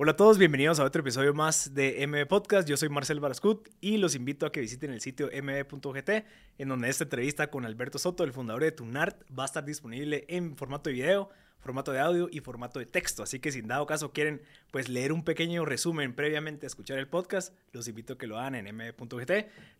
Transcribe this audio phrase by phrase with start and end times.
[0.00, 2.68] Hola a todos, bienvenidos a otro episodio más de MB Podcast.
[2.68, 6.10] Yo soy Marcel Barascut y los invito a que visiten el sitio mb.gt,
[6.56, 10.24] en donde esta entrevista con Alberto Soto, el fundador de Tunart, va a estar disponible
[10.28, 13.24] en formato de video, formato de audio y formato de texto.
[13.24, 14.40] Así que si en dado caso quieren
[14.70, 18.38] pues leer un pequeño resumen previamente a escuchar el podcast, los invito a que lo
[18.38, 19.32] hagan en mb.gt.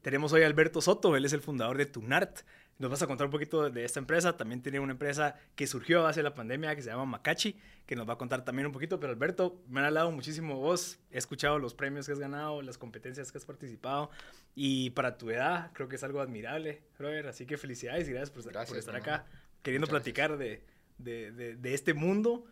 [0.03, 2.41] Tenemos hoy a Alberto Soto, él es el fundador de Tunart.
[2.79, 4.37] Nos vas a contar un poquito de esta empresa.
[4.37, 7.57] También tiene una empresa que surgió hace la pandemia que se llama Macachi,
[7.87, 9.01] que nos va a contar también un poquito.
[9.01, 11.01] Pero Alberto, me han hablado muchísimo vos.
[11.11, 14.11] He escuchado los premios que has ganado, las competencias que has participado.
[14.55, 17.27] Y para tu edad, creo que es algo admirable, brother.
[17.27, 18.41] Así que felicidades y gracias por,
[18.77, 19.27] estar acá
[19.63, 20.63] queriendo platicar de,
[20.99, 22.45] de, de, este mundo.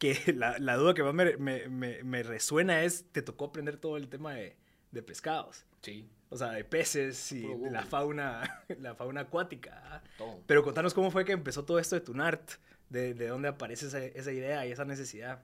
[0.00, 3.96] Que la, la duda que más me, me, me, resuena es: te tocó aprender todo
[3.96, 4.56] el tema de,
[4.90, 5.66] de pescados.
[5.82, 6.08] Sí.
[6.30, 10.02] O sea, de peces y de la fauna, la fauna acuática.
[10.18, 10.42] Todo.
[10.46, 12.50] Pero contanos cómo fue que empezó todo esto de Tunart,
[12.90, 15.42] de, de dónde aparece esa, esa, idea y esa necesidad.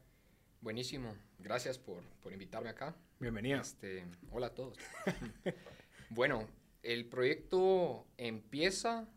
[0.61, 2.95] Buenísimo, gracias por, por invitarme acá.
[3.19, 3.61] Bienvenido.
[3.61, 4.77] Este, hola a todos.
[6.11, 6.47] bueno,
[6.83, 9.09] el proyecto empieza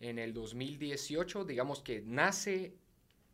[0.00, 2.74] en el 2018, digamos que nace,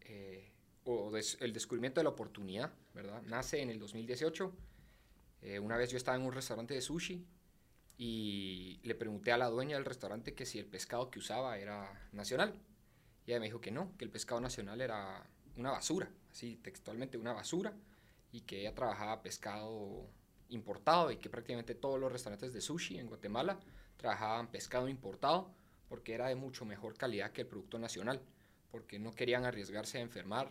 [0.02, 0.52] eh,
[0.84, 3.22] o el descubrimiento de la oportunidad, ¿verdad?
[3.22, 4.52] Nace en el 2018
[5.42, 7.24] eh, una vez yo estaba en un restaurante de sushi
[7.96, 12.08] y le pregunté a la dueña del restaurante que si el pescado que usaba era
[12.12, 12.54] nacional.
[13.26, 17.18] Y ella me dijo que no, que el pescado nacional era una basura, así textualmente
[17.18, 17.74] una basura,
[18.32, 20.06] y que ella trabajaba pescado
[20.48, 23.58] importado y que prácticamente todos los restaurantes de sushi en Guatemala
[23.96, 25.50] trabajaban pescado importado
[25.88, 28.20] porque era de mucho mejor calidad que el producto nacional,
[28.70, 30.50] porque no querían arriesgarse a enfermar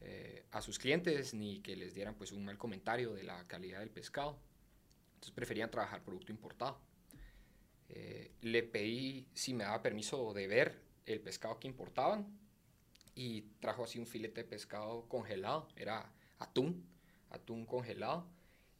[0.00, 3.80] eh, a sus clientes ni que les dieran pues un mal comentario de la calidad
[3.80, 4.38] del pescado.
[5.14, 6.80] Entonces preferían trabajar producto importado.
[7.88, 12.38] Eh, le pedí si me daba permiso de ver el pescado que importaban
[13.14, 16.86] y trajo así un filete de pescado congelado, era atún,
[17.30, 18.26] atún congelado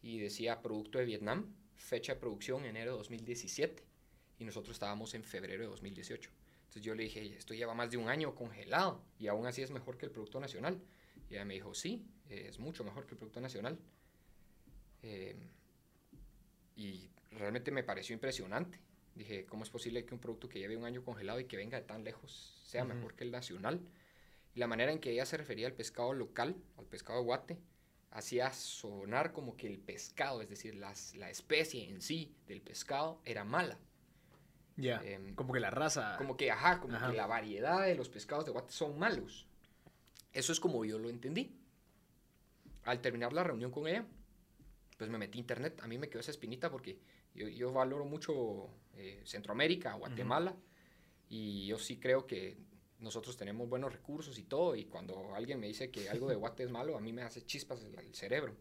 [0.00, 3.84] y decía producto de Vietnam, fecha de producción enero de 2017
[4.38, 6.30] y nosotros estábamos en febrero de 2018.
[6.60, 9.70] Entonces yo le dije, esto lleva más de un año congelado y aún así es
[9.70, 10.80] mejor que el producto nacional.
[11.30, 13.78] Y ella me dijo, sí, es mucho mejor que el Producto Nacional.
[15.02, 15.36] Eh,
[16.76, 18.80] y realmente me pareció impresionante.
[19.14, 21.78] Dije, ¿cómo es posible que un producto que lleve un año congelado y que venga
[21.78, 23.80] de tan lejos sea mejor que el nacional?
[24.54, 27.58] Y la manera en que ella se refería al pescado local, al pescado de guate,
[28.10, 33.20] hacía sonar como que el pescado, es decir, las, la especie en sí del pescado
[33.24, 33.78] era mala.
[34.76, 36.16] Ya, em, como que la raza.
[36.16, 39.46] Como que, ajá, como que la variedad de los pescados de guate son malos.
[40.32, 41.56] Eso es como yo lo entendí.
[42.84, 44.06] Al terminar la reunión con ella,
[44.96, 45.80] pues me metí a internet.
[45.82, 46.98] A mí me quedó esa espinita porque
[47.34, 50.54] yo, yo valoro mucho eh, Centroamérica, Guatemala,
[51.28, 52.58] y yo sí creo que
[52.98, 56.64] nosotros tenemos buenos recursos y todo, y cuando alguien me dice que algo de Guate
[56.64, 58.54] es malo, a mí me hace chispas el, el cerebro.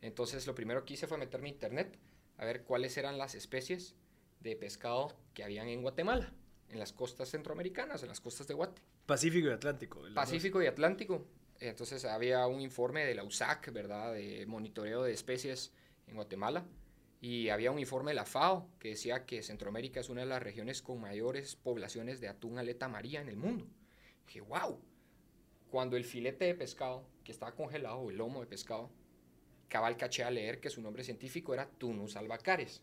[0.00, 1.98] Entonces lo primero que hice fue meterme a internet
[2.36, 3.96] a ver cuáles eran las especies
[4.40, 6.32] de pescado que habían en Guatemala,
[6.68, 8.80] en las costas centroamericanas, en las costas de Guate.
[9.08, 10.02] Pacífico y Atlántico.
[10.14, 11.26] Pacífico y Atlántico.
[11.60, 15.72] Entonces había un informe de la USAC, ¿verdad?, de monitoreo de especies
[16.06, 16.66] en Guatemala.
[17.18, 20.42] Y había un informe de la FAO que decía que Centroamérica es una de las
[20.42, 23.66] regiones con mayores poblaciones de atún aleta maría en el mundo.
[24.26, 24.78] dije, wow.
[25.70, 28.90] Cuando el filete de pescado, que estaba congelado, o el lomo de pescado,
[29.68, 32.82] cabal caché a leer que su nombre científico era Tunus albacares,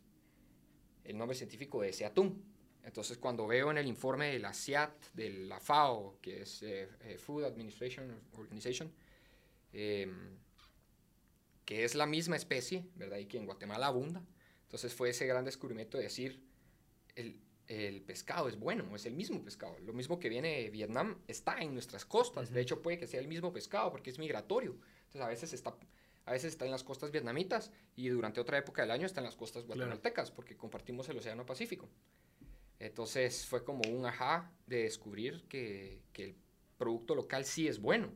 [1.04, 2.44] el nombre científico de ese atún.
[2.86, 6.88] Entonces, cuando veo en el informe de la CIAT, de la FAO, que es eh,
[7.02, 8.92] eh, Food Administration Organization,
[9.74, 10.38] em,
[11.66, 13.18] que es la misma especie, ¿verdad?
[13.18, 14.24] Y que en Guatemala abunda.
[14.64, 16.44] Entonces fue ese gran descubrimiento de decir,
[17.16, 19.76] el, el, pescado es bueno, es el mismo pescado.
[19.80, 22.52] Lo mismo que viene de Vietnam está en nuestras costas.
[22.52, 24.78] De hecho, puede que sea el mismo pescado porque es migratorio.
[25.06, 25.76] Entonces, a veces está,
[26.26, 29.26] a veces está en las costas vietnamitas y durante otra época del año está en
[29.26, 31.90] las costas guatemaltecas porque compartimos el Océano Pacífico.
[32.80, 36.36] Entonces fue como un ajá de descubrir que, que, el
[36.78, 38.12] producto local sí es bueno.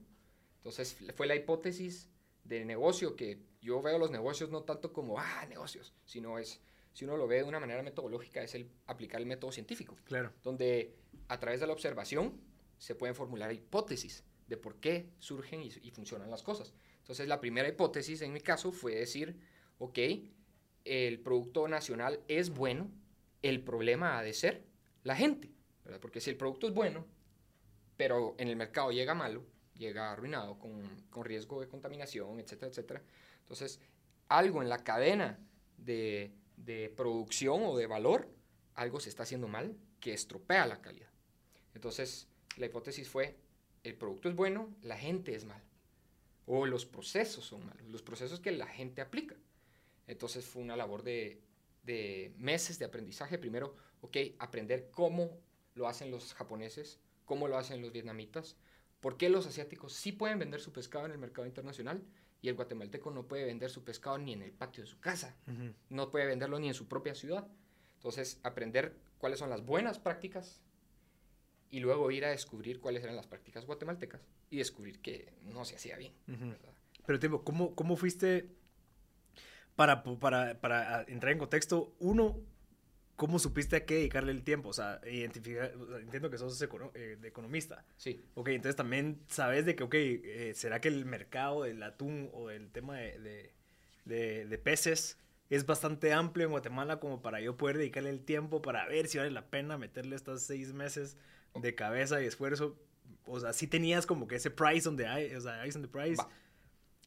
[0.57, 2.09] Entonces fue la hipótesis
[2.43, 6.59] de negocio que yo veo los negocios no tanto como, ah, negocios, sino es,
[6.93, 9.97] si uno lo ve de una manera metodológica, es el aplicar el método científico.
[10.03, 10.33] Claro.
[10.43, 10.95] Donde
[11.27, 12.41] a través de la observación
[12.77, 16.73] se pueden formular hipótesis de por qué surgen y, y funcionan las cosas.
[16.99, 19.39] Entonces la primera hipótesis en mi caso fue decir,
[19.77, 19.99] ok,
[20.85, 22.91] el producto nacional es bueno,
[23.41, 24.63] el problema ha de ser
[25.03, 25.51] la gente.
[26.01, 27.05] Porque si el producto es bueno,
[27.97, 29.43] pero en el mercado llega malo,
[29.75, 33.01] llega arruinado, con, con riesgo de contaminación, etcétera, etcétera,
[33.41, 33.79] entonces
[34.27, 35.39] algo en la cadena
[35.77, 38.29] de, de producción o de valor,
[38.75, 41.09] algo se está haciendo mal que estropea la calidad.
[41.73, 42.27] Entonces,
[42.57, 43.37] la hipótesis fue,
[43.83, 45.63] el producto es bueno, la gente es mal.
[46.45, 49.35] o los procesos son malos, los procesos que la gente aplica.
[50.07, 51.41] Entonces fue una labor de,
[51.89, 53.39] de meses de aprendizaje.
[53.39, 55.39] Primero, ok, aprender cómo
[55.73, 58.57] lo hacen los japoneses, cómo lo hacen los vietnamitas,
[58.99, 62.03] por qué los asiáticos sí pueden vender su pescado en el mercado internacional
[62.43, 65.35] y el guatemalteco no puede vender su pescado ni en el patio de su casa,
[65.89, 67.47] no puede venderlo ni en su propia ciudad.
[67.95, 70.61] Entonces, aprender cuáles son las buenas prácticas
[71.71, 74.21] y luego ir a descubrir cuáles eran las prácticas guatemaltecas
[74.51, 76.13] y descubrir que no se hacía bien.
[77.05, 78.58] Pero, Timo, ¿cómo, ¿cómo fuiste
[79.79, 81.95] para, para, para entrar en contexto?
[81.99, 82.37] Uno,
[83.15, 84.67] ¿cómo supiste a qué dedicarle el tiempo?
[84.67, 85.71] O sea, identificar,
[86.01, 87.85] entiendo que sos eh, de economista.
[87.95, 88.19] Sí.
[88.33, 92.49] Ok, entonces también sabes de que, ok, eh, ¿será que el mercado del atún o
[92.49, 93.53] del tema de,
[94.03, 95.17] de, de, peces
[95.49, 99.17] es bastante amplio en Guatemala como para yo poder dedicarle el tiempo para ver si
[99.17, 101.15] vale la pena meterle estos seis meses
[101.55, 102.77] de cabeza y esfuerzo?
[103.25, 105.87] O sea, sí tenías como que ese price donde hay, o sea, eyes on the
[105.87, 106.21] price.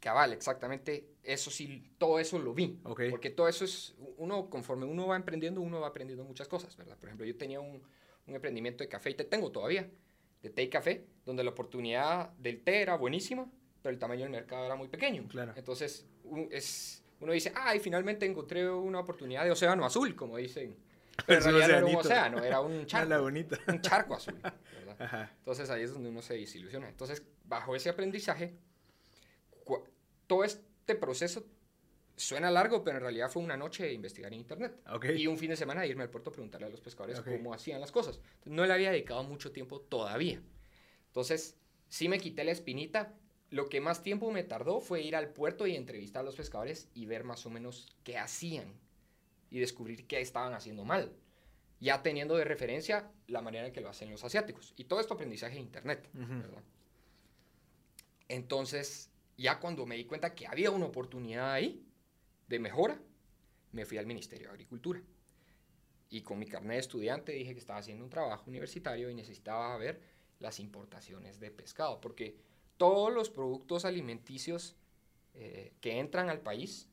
[0.03, 1.13] Cabal, exactamente.
[1.23, 2.81] Eso sí, todo eso lo vi.
[2.83, 6.99] Porque todo eso es, uno, conforme uno va emprendiendo, uno va aprendiendo muchas cosas, ¿verdad?
[6.99, 7.81] Por ejemplo, yo tenía un,
[8.27, 9.89] un emprendimiento de café y te tengo todavía,
[10.43, 13.49] de té y café, donde la oportunidad del té era buenísima,
[13.81, 15.29] pero el tamaño del mercado era muy pequeño.
[15.29, 15.53] Claro.
[15.55, 16.05] Entonces,
[16.51, 20.77] es, uno dice, ay, finalmente encontré una oportunidad de océano azul, como dicen.
[21.29, 23.25] Pero en realidad no era un océano, era un charco.
[23.69, 25.31] Un charco azul, ¿verdad?
[25.39, 26.89] Entonces ahí es donde uno se desilusiona.
[26.89, 28.57] Entonces, bajo ese aprendizaje,
[30.33, 31.45] todo este proceso
[32.17, 34.75] suena largo, pero en realidad fue una noche de investigar en internet.
[35.15, 37.53] Y un fin de semana de irme al puerto a preguntarle a los pescadores cómo
[37.53, 38.19] hacían las cosas.
[38.47, 40.41] no le había dedicado mucho tiempo todavía.
[41.09, 41.59] Entonces,
[41.91, 43.13] sí me quité la espinita.
[43.51, 46.89] Lo que más tiempo me tardó fue ir al puerto y entrevistar a los pescadores
[46.95, 48.73] y ver más o menos qué hacían
[49.51, 51.13] y descubrir qué estaban haciendo mal.
[51.79, 54.73] Ya teniendo de referencia la manera en que lo hacen los asiáticos.
[54.79, 56.09] Y todo esto aprendizaje de internet,
[58.29, 61.85] Entonces, ya cuando me di cuenta que había una oportunidad ahí
[62.49, 63.01] de mejora,
[63.73, 65.01] me fui al Ministerio de Agricultura.
[66.11, 69.77] Y con mi carnet de estudiante dije que estaba haciendo un trabajo universitario y necesitaba
[69.79, 70.01] ver
[70.41, 72.37] las importaciones de pescado, porque
[72.77, 74.77] todos los productos alimenticios
[75.35, 76.89] eh, que entran al país,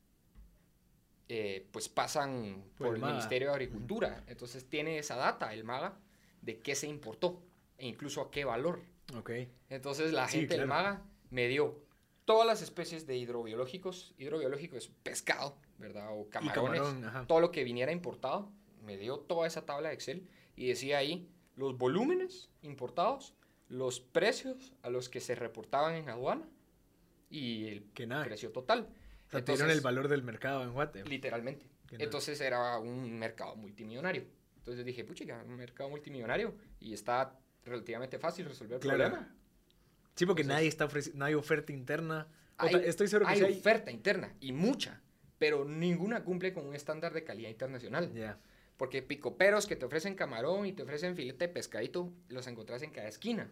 [1.28, 4.24] eh, pues pasan por, el, Ministerio de Agricultura.
[4.26, 5.98] Entonces tiene esa data, el MAGA,
[6.40, 7.42] de qué se importó
[7.76, 8.80] e incluso a qué valor.
[9.18, 9.52] Okay.
[9.68, 11.89] Entonces la gente del MAGA me dio
[12.30, 16.10] todas las especies de hidrobiológicos, hidrobiológico es pescado, ¿verdad?
[16.12, 16.80] O camarones,
[17.26, 18.52] todo lo que viniera importado,
[18.84, 23.34] me dio toda esa tabla de Excel y decía ahí los volúmenes importados,
[23.68, 26.48] los precios a los que se reportaban en aduana
[27.30, 28.86] y el precio total.
[29.26, 31.04] O sea, Entonces, el valor del mercado en Guate.
[31.06, 31.66] Literalmente.
[31.90, 34.22] Entonces era un mercado multimillonario.
[34.58, 39.34] Entonces dije, puchica, un mercado multimillonario y está relativamente fácil resolver el problema.
[40.14, 42.28] Sí, porque nadie está no hay oferta interna.
[42.58, 45.00] Hay, Estoy seguro que hay, hay oferta interna y mucha,
[45.38, 48.12] pero ninguna cumple con un estándar de calidad internacional.
[48.12, 48.38] Ya.
[48.76, 52.90] Porque picoperos que te ofrecen camarón y te ofrecen filete de pescadito, los encontrás en
[52.90, 53.50] cada esquina.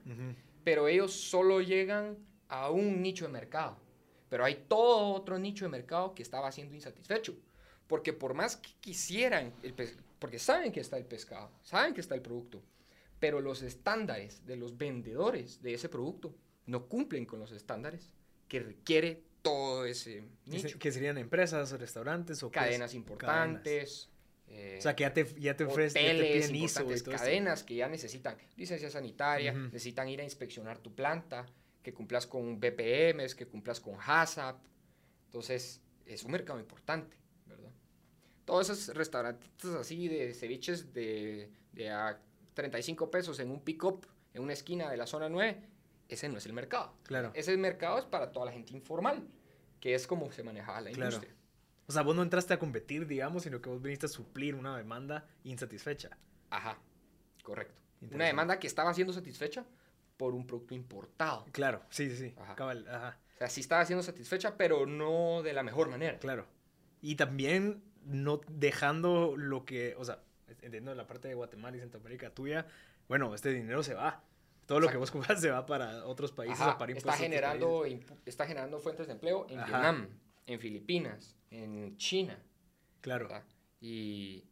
[0.64, 2.16] Pero ellos solo llegan
[2.48, 3.78] a un nicho de mercado.
[4.28, 7.36] Pero hay todo otro nicho de mercado que estaba siendo insatisfecho.
[7.86, 9.74] Porque por más que quisieran, el
[10.18, 12.62] porque saben que está el pescado, saben que está el producto,
[13.20, 16.34] pero los estándares de los vendedores de ese producto
[16.68, 18.12] no cumplen con los estándares
[18.46, 20.78] que requiere todo ese nicho.
[20.78, 24.10] Que serían empresas, restaurantes o cadenas importantes.
[24.46, 28.36] Eh, o sea, que ya te, ya te ofrecen hoteles, importantes, cadenas que ya necesitan
[28.56, 31.46] licencia sanitaria, necesitan ir a inspeccionar tu planta,
[31.82, 34.56] que cumplas con BPMs, que cumplas con HACCP.
[35.26, 37.16] Entonces, es un mercado importante,
[37.46, 37.70] ¿verdad?
[38.46, 42.18] Todos esos restaurantes así de ceviches de, de a
[42.54, 45.60] 35 pesos en un pick-up en una esquina de la zona 9,
[46.08, 46.94] ese no es el mercado.
[47.04, 47.30] Claro.
[47.34, 49.26] Ese mercado es para toda la gente informal,
[49.80, 51.34] que es como se manejaba la industria.
[51.86, 54.76] O sea, vos no entraste a competir, digamos, sino que vos viniste a suplir una
[54.76, 56.16] demanda insatisfecha.
[56.50, 56.78] Ajá,
[57.42, 57.80] correcto.
[58.12, 59.64] Una demanda que estaba siendo satisfecha
[60.16, 61.46] por un producto importado.
[61.52, 62.34] Claro, sí, sí, sí.
[62.38, 62.56] Ajá.
[62.58, 63.18] Ajá.
[63.34, 66.18] O sea, sí estaba siendo satisfecha, pero no de la mejor manera.
[66.18, 66.46] Claro.
[67.00, 70.20] Y también no dejando lo que, o sea,
[70.62, 72.66] entiendo la parte de Guatemala y Centroamérica tuya,
[73.08, 74.22] bueno, este dinero se va.
[74.68, 77.86] Todo lo que vos cobras se va para otros países para está generando,
[78.26, 80.08] está generando fuentes de empleo en Vietnam,
[80.44, 82.38] en Filipinas, en China.
[83.00, 83.30] Claro.
[83.80, 84.44] Y,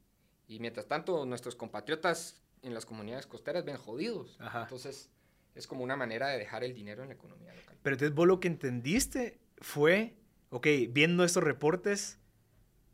[0.48, 4.38] y, mientras tanto, nuestros compatriotas en las comunidades costeras ven jodidos.
[4.54, 5.10] Entonces,
[5.54, 7.76] es como una manera de dejar el dinero en la economía local.
[7.82, 10.16] Pero entonces vos lo que entendiste fue,
[10.48, 12.18] ok, viendo estos reportes,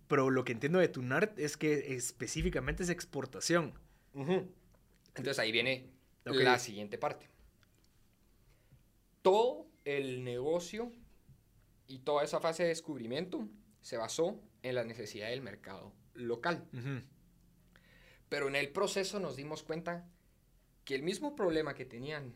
[0.09, 3.75] pero lo que entiendo de Tunart es que específicamente es exportación.
[4.13, 5.92] Entonces ahí viene
[6.25, 7.29] la siguiente parte.
[9.23, 10.93] Todo el negocio
[11.89, 13.49] Y toda esa fase de descubrimiento
[13.83, 16.67] se basó en la necesidad del mercado local.
[18.29, 20.09] Pero en el proceso nos dimos cuenta
[20.85, 22.35] que el mismo problema que tenían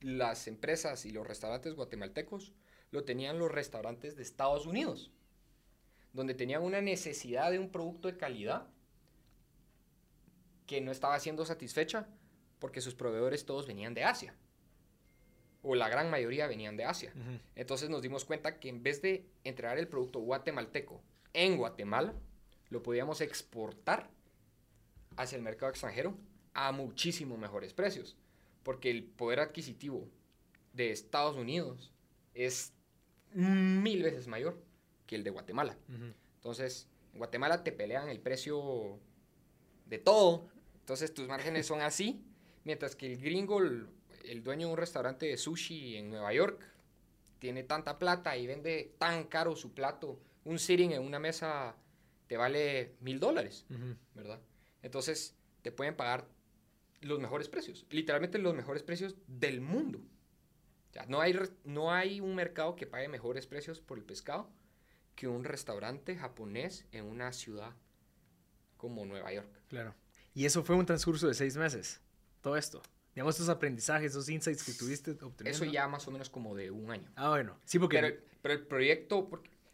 [0.00, 2.52] las empresas y los restaurantes guatemaltecos
[2.90, 5.12] lo tenían los restaurantes de Estados Unidos,
[6.12, 8.68] donde tenían una necesidad de un producto de calidad
[10.66, 12.08] que no estaba siendo satisfecha
[12.60, 14.34] porque sus proveedores todos venían de Asia,
[15.62, 17.12] o la gran mayoría venían de Asia.
[17.54, 21.02] Entonces nos dimos cuenta que en vez de entregar el producto guatemalteco
[21.32, 22.14] en Guatemala,
[22.68, 24.08] lo podíamos exportar
[25.16, 26.16] hacia el mercado extranjero
[26.54, 28.16] a muchísimo mejores precios.
[28.62, 30.08] Porque el poder adquisitivo
[30.72, 31.92] de Estados Unidos
[32.34, 32.72] es
[33.32, 34.62] mil veces mayor
[35.06, 35.76] que el de Guatemala.
[36.36, 38.98] Entonces, en Guatemala te pelean el precio
[39.86, 40.48] de todo.
[40.80, 42.24] Entonces, tus márgenes son así.
[42.64, 43.88] Mientras que el gringo, el,
[44.24, 46.62] el dueño de un restaurante de sushi en Nueva York,
[47.38, 50.20] tiene tanta plata y vende tan caro su plato.
[50.44, 51.74] Un sitting en una mesa
[52.26, 53.66] te vale mil dólares.
[54.14, 54.40] ¿verdad?
[54.82, 56.28] Entonces, te pueden pagar
[57.00, 57.86] los mejores precios.
[57.90, 59.98] Literalmente los mejores precios del mundo.
[59.98, 64.48] O sea, no hay, no hay un mercado que pague mejores precios por el pescado
[65.14, 67.74] que un restaurante japonés en una ciudad
[68.76, 69.50] como Nueva York.
[69.68, 69.94] Claro.
[70.34, 72.00] Y eso fue un transcurso de seis meses.
[72.40, 72.82] Todo esto.
[73.14, 75.50] Digamos, estos aprendizajes, esos insights que tuviste obteniendo.
[75.50, 77.10] Eso ya más o menos como de un año.
[77.16, 77.58] Ah, bueno.
[77.64, 77.98] Sí, porque.
[78.00, 79.28] Pero, pero el proyecto,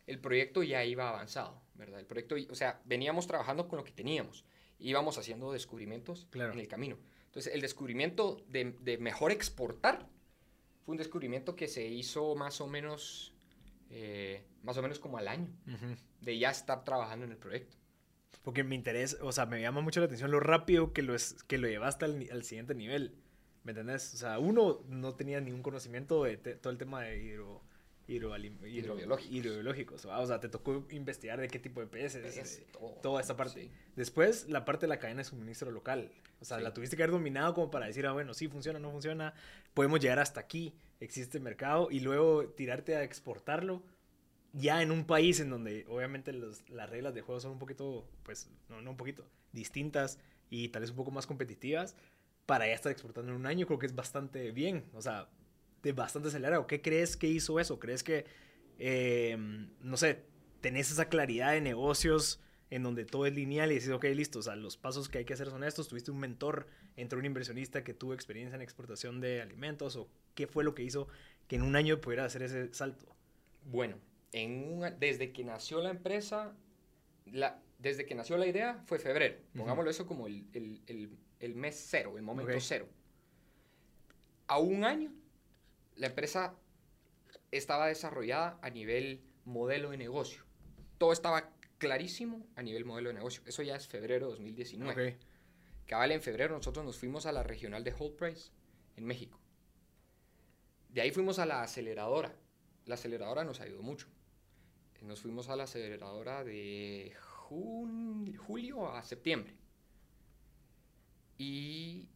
[0.07, 2.01] el proyecto ya iba avanzado, ¿verdad?
[2.01, 4.45] El proyecto, o sea, veníamos trabajando con lo que teníamos,
[4.79, 6.53] íbamos haciendo descubrimientos Claro.
[6.55, 6.97] en el camino.
[7.27, 10.09] Entonces, el descubrimiento de, de mejor exportar
[10.85, 13.35] fue un descubrimiento que se hizo más o menos,
[13.91, 15.51] eh, más o menos como al año
[16.23, 17.77] de ya estar trabajando en el proyecto.
[18.43, 21.35] Porque me interesa, o sea, me llama mucho la atención lo rápido que lo, es,
[21.49, 23.15] que lo llevaste al, al siguiente nivel.
[23.65, 24.15] ¿Me entendés?
[24.15, 27.61] O sea, uno no tenía ningún conocimiento de te- todo el tema de hidro,
[28.07, 29.33] hidroalim- hidro- Hidrobiológicos.
[29.35, 30.05] hidrobiológicos.
[30.05, 33.63] O sea, te tocó investigar de qué tipo de peces, Es todo, toda esta parte.
[33.63, 33.71] sí.
[33.97, 36.13] Después, la parte de la cadena de suministro local.
[36.41, 36.63] O sea, Sí.
[36.63, 39.35] la tuviste que haber dominado como para decir, ah, bueno, sí, funciona, no funciona.
[39.75, 43.83] Podemos llegar hasta aquí, existe mercado, y luego tirarte a exportarlo
[44.57, 48.09] ya en un país en donde obviamente los- las reglas de juego son un poquito,
[48.25, 50.19] pues, no, no un poquito, distintas
[50.51, 51.97] y tal vez un poco más competitivas,
[52.47, 55.29] para ya estar exportando en un año creo que es bastante bien, o sea,
[55.83, 56.67] de bastante acelerado.
[56.67, 57.79] ¿Qué crees que hizo eso?
[57.81, 58.25] ¿Crees que,
[58.79, 59.37] eh,
[59.81, 60.25] no sé,
[60.61, 64.43] tenés esa claridad de negocios en donde todo es lineal y dices, ok, listo, o
[64.43, 65.89] sea, los pasos que hay que hacer son estos?
[65.89, 69.97] ¿Tuviste un mentor entre un inversionista que tuvo experiencia en exportación de alimentos?
[69.97, 71.09] ¿O qué fue lo que hizo
[71.49, 73.07] que en un año pudiera hacer ese salto?
[73.65, 73.97] Bueno,
[74.37, 76.55] en un a- desde que nació la empresa,
[77.25, 79.37] la, desde que nació la idea fue febrero.
[79.57, 82.61] Pongámoslo eso como el, el- el- el mes cero, el momento Ok.
[82.61, 82.87] cero.
[84.47, 85.13] A un año,
[85.97, 86.55] la empresa
[87.51, 90.45] estaba desarrollada a nivel modelo de negocio.
[90.99, 93.43] Todo estaba clarísimo a nivel modelo de negocio.
[93.47, 95.09] Eso ya es febrero de 2019.
[95.09, 95.17] Ok.
[95.87, 98.51] Cabal, en febrero nosotros nos fuimos a la regional de Whole Price
[98.97, 99.41] en México.
[100.91, 102.35] De ahí fuimos a la aceleradora.
[102.87, 104.09] La aceleradora nos ayudó mucho.
[105.03, 107.13] Nos fuimos a la aceleradora de
[107.49, 109.55] jun- julio a septiembre.
[111.39, 112.09] Y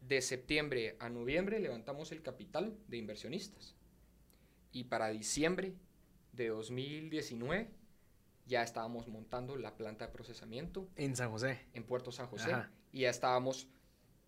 [0.00, 3.74] de septiembre a noviembre levantamos el capital de inversionistas.
[4.72, 5.74] Y para diciembre
[6.32, 7.70] de 2019
[8.46, 11.66] ya estábamos montando la planta de procesamiento En San José.
[11.74, 12.70] en Puerto San José Ajá.
[12.92, 13.68] y ya estábamos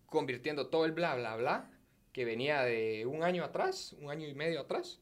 [0.05, 1.71] convirtiendo todo el bla, bla, bla
[2.11, 4.99] que venía de un año atrás, un año y medio atrás,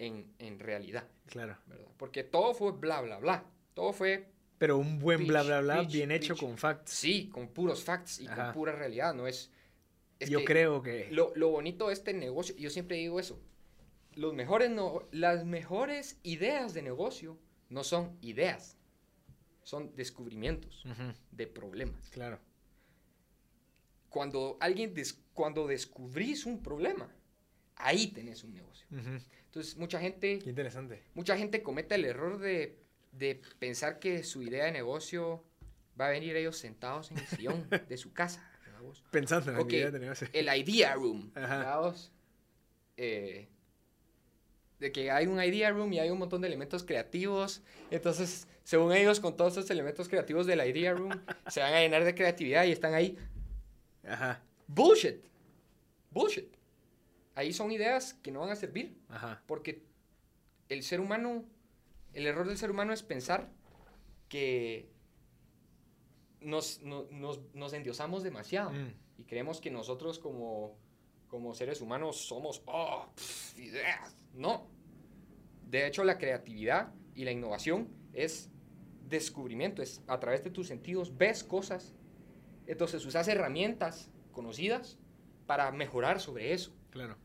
[0.00, 1.56] en, en realidad, Claro.
[1.66, 1.86] ¿verdad?
[1.96, 3.44] Porque todo fue bla, bla, bla.
[3.74, 4.26] Todo fue,
[4.58, 6.42] Pero un buen bla, Pitch, bla, bla, pitch, bien hecho pitch.
[6.42, 6.90] con facts.
[6.90, 8.44] sí, con puros facts y Ajá.
[8.46, 9.50] con pura realidad, no es...
[10.18, 11.08] es Yo que creo que...
[11.10, 13.38] Lo, lo bonito de este negocio, yo siempre digo eso,
[14.14, 17.38] los mejores no, las mejores ideas de negocio
[17.68, 18.76] no son ideas,
[19.62, 22.08] son descubrimientos Ujú, de problemas.
[22.10, 22.40] Claro.
[24.08, 27.08] cuando alguien des- cuando descubrís un problema,
[27.82, 28.86] ahí tenés un negocio.
[28.90, 29.18] Ujú.
[29.46, 31.02] Entonces, mucha gente, Qué interesante.
[31.14, 32.78] mucha gente comete el error de,
[33.12, 35.44] de pensar que su idea de negocio
[36.00, 38.48] va a venir ellos sentados en el sillón de su casa.
[38.64, 38.80] ¿verdad?
[39.10, 40.28] Pensando en la idea de negocio.
[40.32, 41.30] El idea room.
[41.34, 41.92] Ajá.
[42.96, 43.48] Eh,
[44.78, 47.62] de que hay un idea room y hay un montón de elementos creativos.
[47.90, 51.12] Entonces, según ellos, con todos esos elementos creativos del idea room,
[51.48, 53.18] se van a llenar de creatividad y están ahí
[54.06, 54.42] Ajá.
[54.66, 55.24] Bullshit.
[56.10, 56.56] Bullshit.
[57.40, 58.98] Ahí son ideas que no van a servir.
[59.08, 59.42] Ajá.
[59.46, 59.82] Porque
[60.68, 61.46] el ser humano,
[62.12, 63.48] el error del ser humano es pensar
[64.28, 64.90] que
[66.42, 68.72] nos, no- nos, nos endiosamos demasiado.
[68.72, 68.92] Mm.
[69.16, 70.76] Y creemos que nosotros como,
[71.28, 74.14] como seres humanos somos, oh, pff, ideas.
[74.34, 74.66] No.
[75.66, 78.50] De hecho, la creatividad y la innovación es
[79.08, 81.94] descubrimiento, es a través de tus sentidos ves cosas,
[82.66, 84.98] entonces usas herramientas conocidas
[85.46, 86.76] para mejorar sobre eso.
[86.90, 87.16] Claro.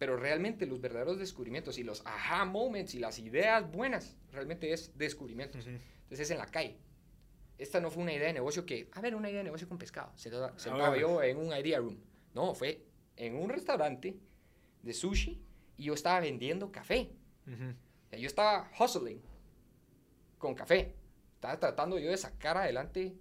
[0.00, 4.96] Pero realmente los verdaderos descubrimientos y los aha moments y las ideas buenas, realmente es
[4.96, 5.66] descubrimientos.
[5.66, 6.78] Entonces es en la calle.
[7.58, 9.76] Esta no fue una idea de negocio que, a ver, una idea de negocio con
[9.76, 10.10] pescado.
[10.16, 11.98] Se sentaba yo en un idea room.
[12.32, 12.82] No, fue
[13.14, 14.18] en un restaurante
[14.82, 15.38] de sushi
[15.76, 17.10] y yo estaba vendiendo café.
[17.46, 19.20] yo estaba hustling
[20.38, 20.94] con café.
[21.34, 23.18] Estaba tratando yo de sacar adelante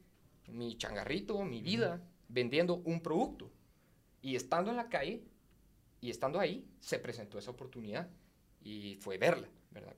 [0.47, 3.51] mi changarrito, mi vida, vendiendo un producto.
[4.21, 5.25] Y estando en la calle
[6.01, 8.09] y estando ahí, se presentó esa oportunidad
[8.63, 9.95] y fue verla, ¿verdad?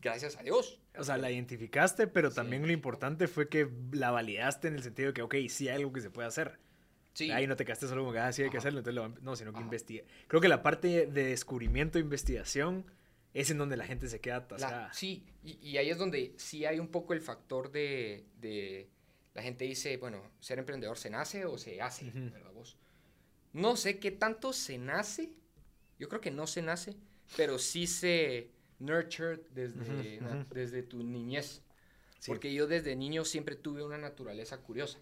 [0.00, 0.80] gracias a Dios.
[0.96, 5.08] O sea, la identificaste, pero también lo importante fue que la validaste en el sentido
[5.08, 6.58] de que, ok, sí hay algo que se puede hacer.
[7.12, 7.30] Sí.
[7.30, 9.52] Ahí no te quedaste solo como que, ah, sí hay que hacerlo, entonces no, sino
[9.52, 10.04] que investiga.
[10.28, 12.86] Creo que la parte de descubrimiento e investigación
[13.34, 14.92] es en donde la gente se queda atascada.
[14.92, 18.88] sí, y, ahí es donde sí hay un poco el factor de, de,
[19.34, 22.76] la gente dice, bueno, ser emprendedor se nace o se hace, ¿verdad vos?
[23.52, 25.32] No sé qué tanto se nace,
[25.98, 26.96] yo creo que no se nace,
[27.36, 31.62] pero sí se nurtured desde, desde tu niñez.
[32.26, 34.98] Porque yo desde niño siempre tuve una naturaleza curiosa.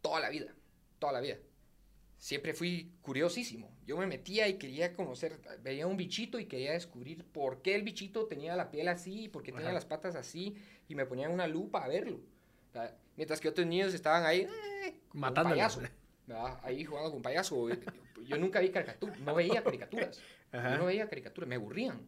[0.00, 0.54] Toda la vida,
[0.98, 1.38] toda la vida.
[2.18, 3.70] Siempre fui curiosísimo.
[3.86, 7.82] Yo me metía y quería conocer, veía un bichito y quería descubrir por qué el
[7.82, 10.56] bichito tenía la piel así, por qué tenía las patas así,
[10.88, 12.20] y me ponía una lupa a verlo.
[13.16, 15.00] Mientras que otros niños estaban ahí eh,
[16.26, 17.68] payaso, ahí jugando con payaso.
[18.24, 20.20] Yo nunca vi caricaturas, no veía caricaturas.
[20.52, 22.06] Yo no veía caricaturas, me aburrían.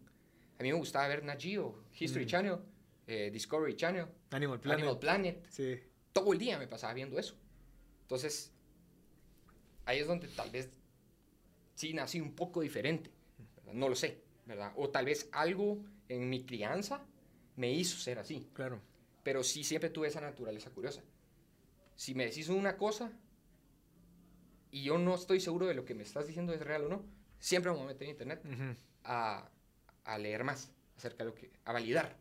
[0.58, 2.28] A mí me gustaba ver Nat Geo, History mm.
[2.28, 2.58] Channel,
[3.06, 4.78] eh, Discovery Channel, Animal Planet.
[4.78, 5.46] Animal Planet.
[5.50, 5.80] Sí.
[6.12, 7.37] Todo el día me pasaba viendo eso.
[8.02, 8.52] Entonces,
[9.84, 10.70] ahí es donde tal vez
[11.75, 13.10] sí nací un poco diferente.
[13.72, 14.72] No lo sé, ¿verdad?
[14.76, 17.06] O tal vez algo en mi crianza
[17.54, 18.48] me hizo ser así.
[18.54, 18.80] Claro.
[19.22, 21.02] Pero sí siempre tuve esa naturaleza curiosa.
[21.94, 23.12] Si me decís una cosa
[24.70, 27.04] y yo no estoy seguro de lo que me estás diciendo es real o no,
[27.38, 28.42] siempre me voy a meter en internet
[29.04, 29.48] a
[30.09, 32.16] a leer más acerca de lo que, a validar.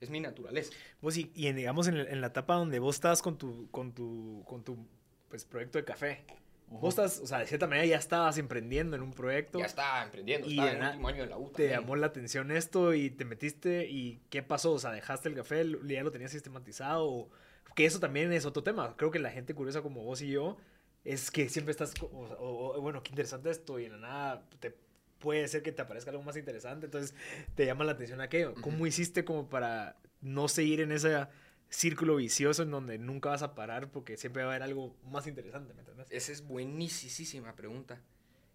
[0.00, 0.72] Es mi naturaleza.
[1.00, 4.42] Vos y, y digamos en, en, la etapa donde vos estás con tu, con tu,
[4.46, 4.86] con tu
[5.28, 6.24] pues, proyecto de café,
[6.68, 9.58] Vos estás, o sea, de cierta manera ya estabas emprendiendo en un proyecto.
[9.58, 11.50] Ya estaba emprendiendo, y estaba en el último año de la U.
[11.50, 14.74] Te llamó la atención esto y te metiste y ¿qué pasó?
[14.74, 17.28] O sea, dejaste el café, ya lo tenías sistematizado.
[17.74, 18.94] que eso también es otro tema.
[18.96, 20.58] Creo que la gente curiosa como vos y yo
[21.04, 24.76] es que siempre estás, o, bueno, qué interesante esto y en la nada te
[25.18, 27.14] puede ser que te aparezca algo más interesante, entonces
[27.54, 28.54] te llama la atención aquello.
[28.60, 31.26] ¿Cómo hiciste como para no seguir en ese
[31.68, 35.26] círculo vicioso en donde nunca vas a parar porque siempre va a haber algo más
[35.26, 36.08] interesante, ¿me entiendes?
[36.10, 38.02] Esa es buenísima pregunta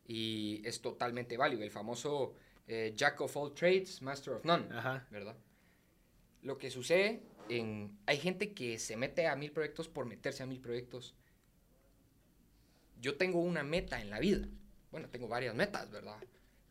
[0.07, 2.35] y es totalmente válido, el famoso
[2.67, 4.67] eh, Jack of all trades, master of none,
[5.09, 5.35] ¿verdad?
[6.41, 7.97] Lo que sucede en...
[8.05, 11.15] Hay gente que se mete a mil proyectos por meterse a mil proyectos.
[13.01, 14.47] Yo tengo una meta en la vida.
[14.91, 16.17] Bueno, tengo varias metas, ¿verdad?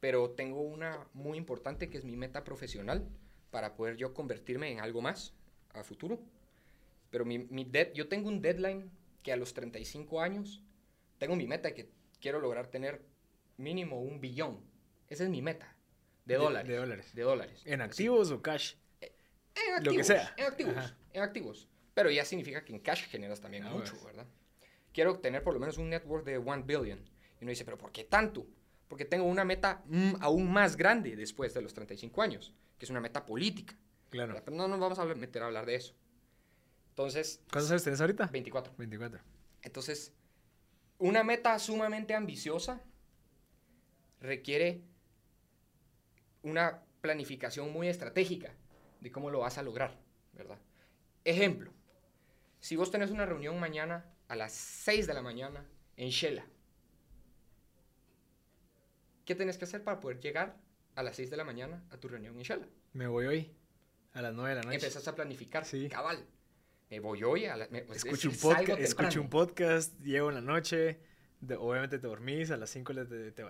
[0.05, 3.09] pero tengo una muy importante que es mi meta profesional
[3.51, 5.33] para poder yo convertirme en algo más
[5.73, 6.21] a futuro.
[7.09, 8.91] Pero mi, mi yo tengo un deadline
[9.23, 10.63] que a los 35 años
[11.17, 11.89] tengo mi meta que
[12.21, 13.01] quiero lograr tener
[13.57, 14.61] mínimo un billón.
[15.09, 15.75] Esa es mi meta.
[16.27, 16.69] De, dólares.
[16.69, 17.15] De dólares.
[17.15, 17.63] De dólares.
[17.65, 18.75] ¿En activos o cash?
[19.01, 19.11] Eh,
[19.55, 19.85] en activos.
[19.87, 20.35] Lo que sea.
[20.37, 20.95] En activos.
[21.15, 21.69] En activos.
[21.95, 24.27] Pero ya significa que en cash generas también ah, mucho, ¿verdad?
[24.95, 26.99] Quiero tener por lo menos un network de 1 billion.
[27.39, 28.47] Y uno dice, ¿pero por qué tanto?
[28.89, 32.91] porque tengo una meta mm, aún más grande después de los 35 años, que es
[32.91, 33.75] una meta política.
[34.11, 34.41] Claro.
[34.45, 35.95] Pero no nos vamos a meter a hablar de eso.
[36.91, 37.41] Entonces...
[37.51, 38.27] ¿Cuántos años tienes ahorita?
[38.29, 38.75] 24.
[38.77, 39.21] 24.
[39.63, 40.13] Entonces,
[40.99, 42.81] una meta sumamente ambiciosa
[44.21, 44.83] requiere
[46.43, 48.55] una planificación muy estratégica
[49.01, 49.99] de cómo lo vas a lograr,
[50.35, 50.59] ¿verdad?
[51.25, 51.73] Ejemplo,
[52.61, 55.65] si vos tenés una reunión mañana a las 6 de la mañana
[55.97, 56.45] en Shela,
[59.25, 60.59] ¿Qué tienes que hacer para poder llegar
[60.97, 62.67] a las 6 de la mañana a tu reunión, Inshallah?
[62.93, 63.57] Me voy hoy,
[64.13, 64.75] a las 9 de la noche.
[64.75, 65.89] Empezás a planificar, sí.
[65.89, 66.27] cabal.
[66.91, 70.41] Me voy hoy a la, pues, escucho, un podcast, escucho un podcast, llego en la
[70.43, 70.99] noche,
[71.57, 72.93] obviamente te dormís, a las 5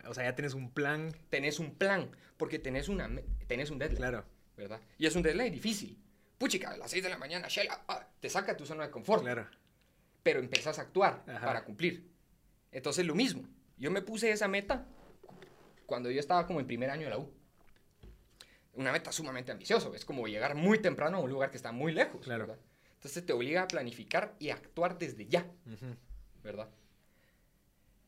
[0.07, 1.13] o sea, ya tienes un plan.
[1.31, 3.11] Tenés un plan, porque tenés, una,
[3.49, 3.97] tenés un deadline.
[3.97, 4.25] Claro.
[4.57, 4.81] ¿Verdad?
[4.99, 5.99] Y es un deadline difícil.
[6.39, 9.23] Puchica, a las 6 de la mañana, Shela, ah, te saca tu zona de confort.
[9.23, 9.49] Claro.
[10.25, 12.11] Pero empezás a actuar para cumplir.
[12.73, 13.47] Entonces, lo mismo.
[13.77, 14.87] Yo me puse esa meta
[15.87, 17.31] cuando yo estaba como en primer año de la U.
[18.73, 21.93] Una meta sumamente ambiciosa, es como llegar muy temprano a un lugar que está muy
[21.93, 22.47] lejos, claro.
[22.49, 22.65] ¿verdad?
[22.97, 25.47] Entonces te obliga a planificar y actuar desde ya,
[26.43, 26.69] ¿verdad?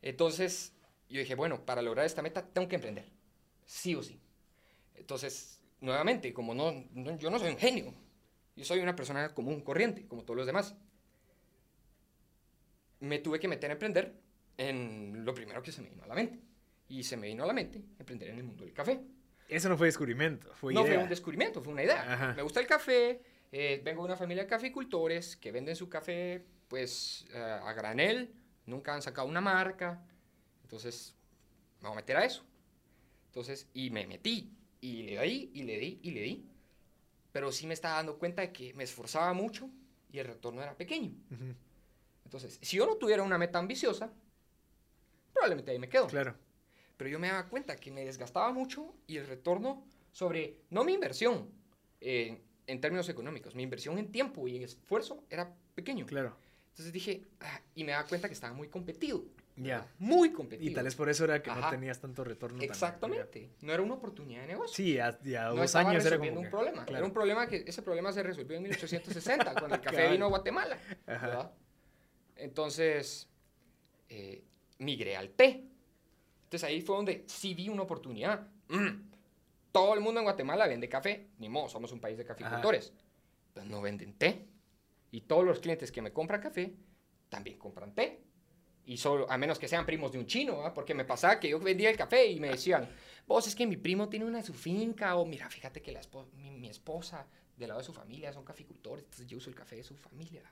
[0.02, 0.72] Entonces
[1.08, 3.04] yo dije, bueno, para lograr esta meta tengo que emprender,
[3.64, 4.18] sí o sí.
[4.94, 7.94] Entonces, nuevamente, como no, no- yo no soy un genio,
[8.56, 10.74] yo soy una persona común, corriente, como todos los demás.
[13.00, 14.14] Me tuve que meter a emprender
[14.56, 16.40] en lo primero que se me vino a la mente.
[16.88, 19.00] Y se me vino a la mente emprender en el mundo del café.
[19.48, 20.94] Eso no fue descubrimiento, fue no idea.
[20.94, 22.12] fue un descubrimiento, fue una idea.
[22.12, 22.34] Ajá.
[22.34, 26.44] Me gusta el café, eh, vengo de una familia de caficultores que venden su café
[26.68, 28.34] pues eh, a granel,
[28.66, 30.04] nunca han sacado una marca,
[30.62, 31.14] entonces
[31.80, 32.44] me voy a meter a eso.
[33.26, 36.46] Entonces, y me metí, y le di, y le di, y le di,
[37.32, 39.70] pero sí me estaba dando cuenta de que me esforzaba mucho
[40.10, 41.12] y el retorno era pequeño.
[41.30, 41.54] Ujú,
[42.26, 44.10] Entonces, si yo no tuviera una meta ambiciosa,
[45.32, 46.08] probablemente ahí me quedo.
[46.08, 46.34] Claro.
[46.96, 50.94] Pero yo me daba cuenta que me desgastaba mucho y el retorno sobre, no mi
[50.94, 51.48] inversión
[52.00, 56.04] eh, en términos económicos, mi inversión en tiempo y en esfuerzo era pequeño.
[56.06, 56.36] Claro.
[56.70, 59.22] Entonces dije, ah, y me daba cuenta que estaba muy competido.
[59.54, 59.86] Ya.
[60.00, 60.68] Muy competido.
[60.70, 61.70] Y tal vez por eso era que no Ajá.
[61.70, 62.60] tenías tanto retorno.
[62.60, 63.50] Exactamente.
[63.62, 64.52] No era una oportunidad de ya.
[64.52, 64.74] negocio.
[64.74, 66.84] Sí, a, ya no dos estaba años era como un que- problema.
[66.84, 66.98] claro.
[66.98, 70.28] Era un problema que ese problema se resolvió en 1860 cuando el café vino a
[70.28, 70.76] Guatemala.
[71.06, 71.26] Ajá.
[71.26, 71.52] ¿verdad?
[72.36, 73.28] Entonces,
[74.08, 74.42] eh,
[74.78, 75.64] migré al té.
[76.44, 78.46] Entonces ahí fue donde sí vi una oportunidad.
[78.68, 79.10] Mm,
[79.72, 81.28] Todo el mundo en Guatemala vende café.
[81.38, 82.92] Ni modo, somos un país de caficultores.
[83.52, 84.46] Pero no venden té.
[85.10, 86.74] Y todos los clientes que me compran café
[87.28, 88.20] también compran té.
[88.86, 90.72] Y solo, a menos que sean primos de un chino, ¿ah?
[90.72, 92.88] porque me pasaba que yo vendía el café y me decían,
[93.26, 96.00] vos es que mi primo tiene una su finca, o mira, fíjate que la
[96.34, 99.74] mi, mi esposa, del lado de su familia, son caficultores, entonces yo uso el café
[99.76, 100.42] de su familia.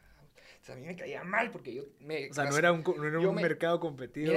[0.64, 2.30] Entonces a mí me caía mal porque yo me...
[2.30, 4.32] O sea, no era un, no era un me- mercado competido.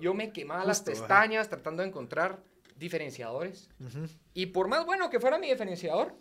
[0.00, 1.00] Yo me quemaba las justo, ajá.
[1.02, 2.42] pestañas tratando de encontrar
[2.76, 3.68] diferenciadores.
[3.78, 4.06] Ujú.
[4.34, 6.16] Y por más bueno que fuera mi diferenciador,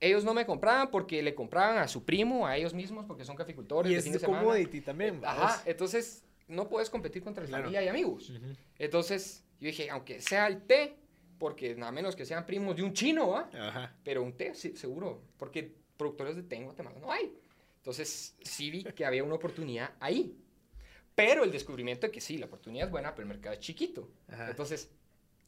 [0.00, 3.36] ellos no me compraban porque le compraban a su primo, a ellos mismos, porque son
[3.36, 3.90] caficultores.
[3.90, 4.40] Y de es fin de semana.
[4.40, 5.20] commodity también.
[5.22, 5.60] Ajá, vamos.
[5.66, 7.64] entonces no puedes competir contra Claro.
[7.64, 8.30] familia y amigos.
[8.30, 8.46] Ujú.
[8.78, 10.96] Entonces yo dije, aunque sea el té,
[11.38, 13.50] porque nada menos que sean primos de un chino, ¿va?
[13.52, 13.94] Ajá.
[14.02, 17.30] Pero un té, sí, seguro, porque productores de té en Guatemala no hay.
[17.82, 20.38] Entonces sí vi que había una oportunidad ahí.
[21.16, 24.08] Pero el descubrimiento de que sí, la oportunidad es buena, pero el mercado es chiquito.
[24.28, 24.50] Ajá.
[24.50, 24.88] Entonces,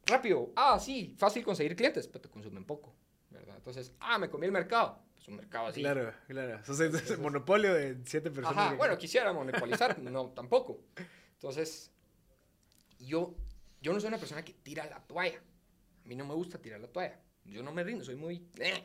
[0.04, 2.92] rápido, ah, sí, fácil conseguir clientes, pero te consumen poco,
[3.30, 3.54] ¿verdad?
[3.56, 5.80] Entonces, ah, me comí el mercado, pues un mercado así.
[5.80, 6.60] Claro, claro.
[6.68, 8.58] El- ese monopolio de siete personas.
[8.58, 10.80] Ajá, que- bueno, quisiera monopolizar, no, tampoco.
[11.34, 11.92] Entonces,
[12.98, 13.34] yo,
[13.80, 15.38] yo no soy una persona que tira la toalla.
[16.04, 17.20] A mí no me gusta tirar la toalla.
[17.44, 18.44] Yo no me rindo, soy muy...
[18.58, 18.84] eh.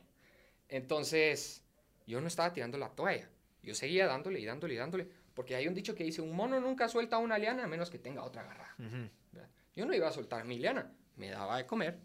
[0.70, 1.64] Entonces,
[2.06, 3.28] yo no estaba tirando la toalla.
[3.62, 5.08] Yo seguía dándole y dándole y dándole.
[5.34, 8.00] Porque hay un dicho que dice, un mono nunca suelta una liana a menos que
[8.00, 8.76] tenga otra agarrada.
[8.78, 9.50] ¿verdad?
[9.76, 12.00] Yo no iba a soltar mi liana, me daba de comer,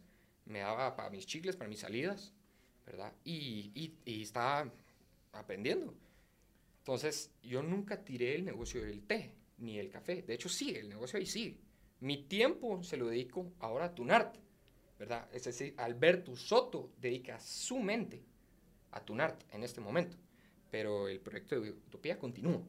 [0.45, 2.33] me daba para mis chicles, para mis salidas,
[2.87, 3.13] ¿verdad?
[3.25, 4.71] Y, y, y estaba
[5.33, 5.95] aprendiendo.
[6.79, 10.23] Entonces, yo nunca tiré el negocio del té, ni el café.
[10.23, 11.59] De hecho, sigue, el negocio ahí sigue.
[12.01, 14.37] Mi tiempo se lo dedico ahora a Tunart,
[14.99, 15.29] ¿verdad?
[15.33, 18.23] Es decir, Alberto Soto dedica su mente
[18.91, 20.19] a Tunart en este momento.
[20.75, 22.61] Pero el proyecto de Utopía continúa.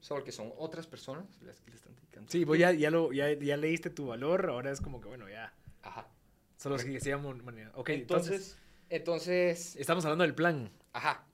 [0.00, 2.30] Solo que son otras personas las que le están dedicando.
[2.32, 5.28] Sí, vos ya, ya, lo, ya, ya leíste tu valor, ahora es como que, bueno,
[5.28, 5.52] ya.
[5.82, 6.08] Ajá.
[6.56, 7.36] Solo si decíamos.
[7.74, 10.70] Ok, entonces, Entonces, entonces, Estamos hablando del plan.
[10.94, 11.26] ajá.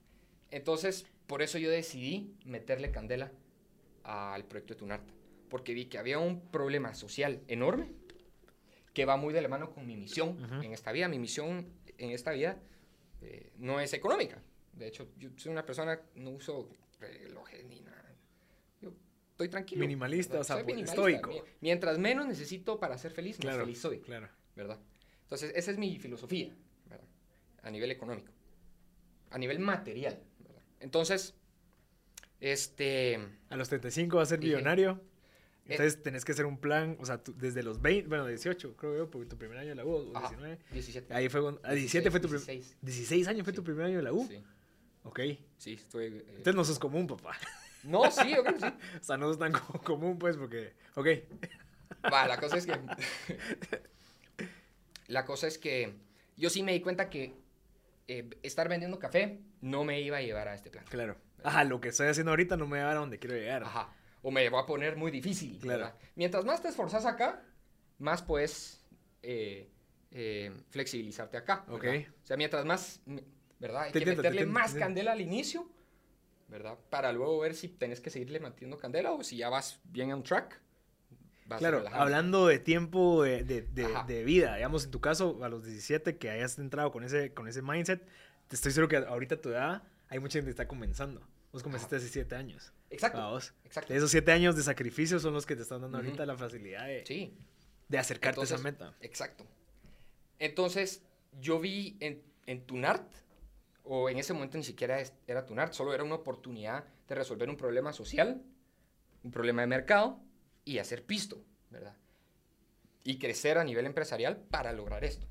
[0.51, 3.31] Entonces, por eso yo decidí meterle candela
[4.03, 5.13] al proyecto de Tunarta.
[5.47, 7.89] Porque vi que había un problema social enorme
[8.93, 10.61] que va muy de la mano con mi misión Ujú.
[10.61, 11.07] en esta vida.
[11.07, 12.57] Mi misión en esta vida
[13.21, 14.41] eh, no es económica.
[14.79, 18.15] De hecho, yo soy una persona, no uso relojes ni nada.
[18.81, 18.93] Yo
[19.31, 19.81] estoy tranquilo.
[19.81, 20.41] Minimalista, ¿verdad?
[20.41, 21.01] o sea, Soy pues, minimalista.
[21.19, 21.29] estoico.
[21.45, 23.99] Mi- Mientras menos necesito para ser feliz, más Claro, feliz soy.
[23.99, 24.29] claro.
[24.55, 24.79] ¿verdad?
[25.23, 26.55] Entonces, esa es mi filosofía,
[26.89, 27.05] ¿verdad?
[27.63, 28.31] A nivel económico,
[29.29, 30.61] a nivel material, ¿verdad?
[30.79, 31.35] Entonces,
[32.39, 35.01] este, A los 35 vas a ser millonario.
[35.65, 38.75] eh, Entonces tenés que hacer un plan, o sea, tú- desde los 20, bueno, 18,
[38.75, 40.57] creo yo, porque tu primer año de la U, o ajá, 19.
[40.71, 41.13] 17.
[41.13, 42.77] Ahí fue, a 17 fue tu primer, 16.
[42.81, 43.65] 16 años fue tu Sí.
[43.65, 44.25] primer año de la U.
[44.27, 44.41] Sí,
[45.03, 45.19] Ok.
[45.57, 46.05] sí, estoy...
[46.07, 47.35] eh, Entonces no sos común, papá.
[47.83, 48.73] no, sí, yo creo que sí.
[49.01, 51.07] O sea, no sos tan co- común, pues, porque, ok.
[52.11, 52.79] Va, la cosa es que...
[55.07, 55.93] la cosa es que
[56.37, 57.33] yo sí me di cuenta que
[58.07, 60.85] eh, estar vendiendo café no me iba a llevar a este plan.
[60.89, 61.17] Claro.
[61.43, 63.63] Ajá, lo que estoy haciendo ahorita no me va a llevar a donde quiero llegar.
[63.63, 63.93] Ajá.
[64.21, 65.57] O me va a poner muy difícil.
[65.59, 65.83] Claro.
[65.85, 65.95] ¿verdad?
[66.15, 67.41] Mientras más te esforzas acá,
[67.97, 68.83] más puedes
[69.23, 69.69] eh,
[70.11, 71.63] eh, flexibilizarte acá.
[71.69, 71.83] Ok.
[71.83, 72.07] ¿verdad?
[72.23, 73.01] O sea, mientras más,
[73.59, 73.83] ¿verdad?
[73.83, 75.69] Hay Te que entiendo, meterle entiendo, más candela al inicio,
[76.47, 76.77] ¿verdad?
[76.89, 80.23] Para luego ver si tenés que seguirle metiendo candela o si ya vas bien on
[80.23, 80.59] track.
[81.45, 82.03] vas Claro, relajando.
[82.03, 84.05] hablando de tiempo de, de- de- Ajá.
[84.07, 87.47] de vida, digamos, en tu caso, a los 17, que hayas entrado con ese, con
[87.47, 88.01] ese mindset,
[88.47, 91.21] te estoy seguro que ahorita a tu edad hay mucha gente que está comenzando.
[91.51, 92.71] Vos comenzaste hace 7 años.
[92.91, 93.17] Exacto.
[93.17, 93.53] Vamos.
[93.65, 93.91] Exacto.
[93.93, 96.05] Esos 7 años de sacrificio son los que te están dando Ujú.
[96.05, 97.35] ahorita la facilidad de, Sí,
[97.87, 98.95] de acercarte a esa meta.
[99.01, 99.43] exacto.
[100.37, 101.03] Entonces,
[101.41, 103.11] yo vi en, en Tunart,
[103.83, 107.57] o en ese momento ni siquiera era Tunart, solo era una oportunidad de resolver un
[107.57, 108.41] problema social,
[109.23, 110.19] un problema de mercado
[110.65, 111.95] y hacer pisto, ¿verdad?
[113.03, 115.27] Y crecer a nivel empresarial para lograr esto.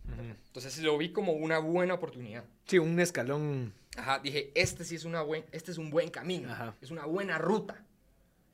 [0.46, 2.44] Entonces lo vi como una buena oportunidad.
[2.66, 3.74] Sí, un escalón.
[3.96, 6.74] Ajá, dije, este sí es, una buen, este es un buen camino, Ajá.
[6.80, 7.84] es una buena ruta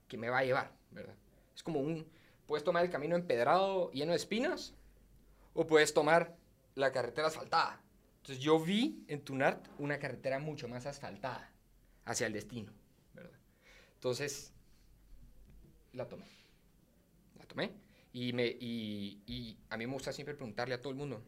[0.09, 1.15] que me va a llevar, ¿verdad?
[1.55, 2.07] Es como un,
[2.47, 4.75] puedes tomar el camino empedrado, lleno de espinas,
[5.55, 6.37] o puedes tomar
[6.75, 7.81] la carretera asfaltada.
[8.25, 11.53] Entonces yo vi en Tunart una carretera mucho más asfaltada
[12.07, 12.73] hacia el destino,
[13.13, 13.39] ¿verdad?
[13.97, 14.51] Entonces,
[15.93, 16.25] la tomé.
[17.39, 17.73] La tomé.
[18.15, 21.23] Y, me, y, a mí me gusta siempre preguntarle a todo el mundo.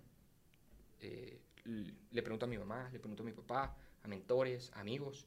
[1.00, 5.26] Eh, le pregunto a mi mamá, le pregunto a mi papá, a mentores, amigos.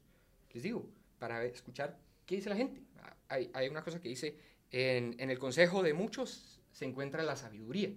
[0.52, 2.82] Les digo, para escuchar qué dice la gente.
[3.28, 4.36] Hay, hay una cosa que dice,
[4.72, 7.92] en, en el consejo de muchos se encuentra la sabiduría,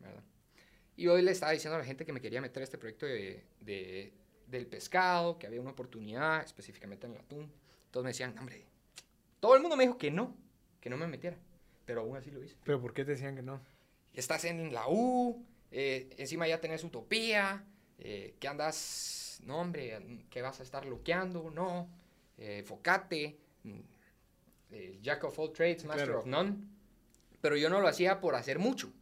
[0.00, 0.22] ¿verdad?
[0.96, 3.06] Y hoy le estaba diciendo a la gente que me quería meter a este proyecto
[3.06, 4.12] de, de-
[4.46, 7.52] del pescado, que había una oportunidad, específicamente en el atún.
[7.90, 8.64] Todos me decían, hombre,
[9.40, 10.34] todo el mundo me dijo que no,
[10.80, 11.36] que no me metiera,
[11.84, 12.56] pero aún así lo hice.
[12.64, 13.60] Pero ¿por qué te decían que no?
[14.14, 17.64] Estás en la U, eh, encima ya tenés utopía,
[17.98, 19.98] eh, que andas, no hombre,
[20.30, 21.88] que vas a estar luqueando, no,
[22.38, 23.80] eh, enfocate, mm,
[24.70, 26.20] eh, jack of all trades, master Claro.
[26.20, 26.56] of none,
[27.40, 28.92] pero yo no lo hacía por hacer mucho,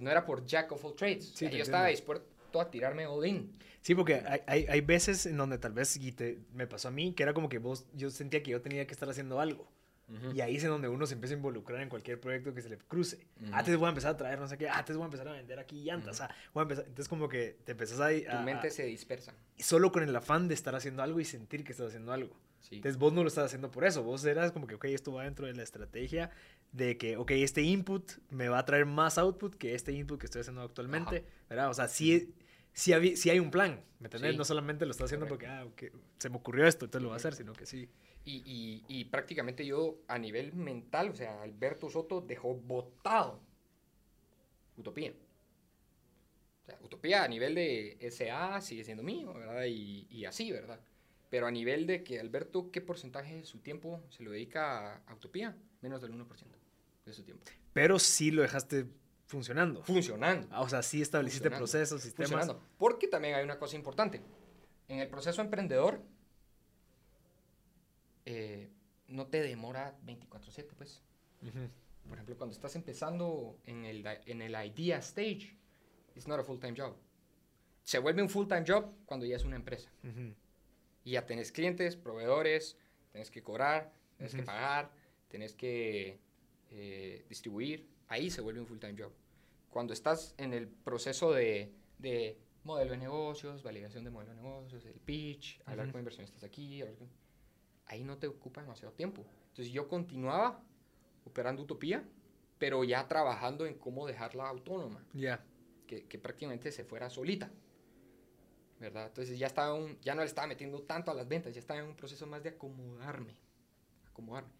[0.00, 3.06] no era por jack of all trades, Sí, O sea, yo estaba dispuesto a tirarme
[3.06, 3.52] all in.
[3.80, 6.90] Sí, porque hay, hay, hay veces en donde tal vez, y te, me pasó a
[6.90, 9.68] mí, que era como que vos, yo sentía que yo tenía que estar haciendo algo.
[10.34, 12.70] Y ahí es en donde uno se empieza a involucrar en cualquier proyecto que se
[12.70, 13.26] le cruce.
[13.42, 13.50] Ujú.
[13.52, 15.58] Antes voy a empezar a traer no sé qué, antes voy a empezar a vender
[15.58, 16.22] aquí llantas.
[16.22, 16.84] ah, voy a empezar.
[16.86, 19.34] Entonces como que te empezás a, Tu a- mente a- se dispersa.
[19.58, 22.34] solo con el afán de estar haciendo algo y sentir que estás haciendo algo.
[22.60, 22.76] Sí.
[22.76, 25.24] Entonces vos no lo estás haciendo por eso, vos eras como que, ok, esto va
[25.24, 26.30] dentro de la estrategia
[26.72, 30.26] de que, ok, este input me va a traer más output que este input que
[30.26, 31.70] estoy haciendo actualmente, ¿verdad?
[31.70, 32.34] O sea, sí,
[32.74, 34.32] sí, habí- sí hay un plan, ¿me entendés?
[34.32, 34.36] Sí.
[34.38, 35.84] No solamente lo estás haciendo porque, ah, ok,
[36.18, 37.88] se me ocurrió esto, entonces lo voy a hacer, sino que sí.
[38.24, 43.40] Y, y- y prácticamente yo a nivel mental, o sea, Alberto Soto dejó botado
[44.76, 45.12] Utopía.
[46.62, 49.64] O sea, Utopía a nivel de SA sigue siendo mío, ¿verdad?
[49.64, 50.78] Y, y así, ¿verdad?
[51.30, 55.14] Pero a nivel de que Alberto, ¿qué porcentaje de su tiempo se lo dedica a,
[55.14, 55.56] Utopía?
[55.82, 56.26] Menos del 1%
[57.04, 57.44] de su tiempo.
[57.72, 58.86] Pero sí lo dejaste
[59.26, 59.82] funcionando.
[59.82, 60.48] Funcionando.
[60.50, 62.30] Ah, o sea, sí estableciste procesos, sistemas.
[62.30, 62.62] Funcionando.
[62.78, 64.22] Porque también hay una cosa importante.
[64.88, 66.00] En el proceso emprendedor,
[68.24, 68.70] eh,
[69.08, 71.02] no te demora 24/7, pues.
[71.42, 71.68] Ujú.
[72.08, 75.58] Por ejemplo, cuando estás empezando en el, en el idea stage,
[76.14, 76.96] it's not a full-time job.
[77.84, 79.90] Se vuelve un full-time job cuando ya es una empresa.
[80.02, 80.34] Ujú.
[81.08, 82.76] Y ya tenés clientes, proveedores,
[83.12, 84.46] tenés que cobrar, tenés que Ujú.
[84.46, 84.90] pagar,
[85.28, 86.18] tenés que
[86.68, 87.88] eh, distribuir.
[88.08, 89.10] Ahí se vuelve un full-time job.
[89.70, 94.84] Cuando estás en el proceso de, de modelo de negocios, validación de modelo de negocios,
[94.84, 95.92] el pitch, hablar Ujú.
[95.92, 97.08] con inversionistas aquí, hablar con-
[97.86, 99.24] ahí no te ocupa demasiado tiempo.
[99.48, 100.62] Entonces yo continuaba
[101.24, 102.04] operando Utopía,
[102.58, 105.42] pero ya trabajando en cómo dejarla autónoma Ya.
[105.86, 107.50] que, que prácticamente se fuera solita.
[108.80, 109.06] ¿Verdad?
[109.08, 111.80] Entonces ya, estaba un, ya no le estaba metiendo tanto a las ventas, ya estaba
[111.80, 113.34] en un proceso más de acomodarme.
[114.10, 114.50] Acomodarme.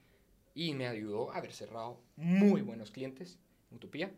[0.55, 3.39] Y me ayudó a haber cerrado muy buenos clientes
[3.71, 4.11] en Utopía,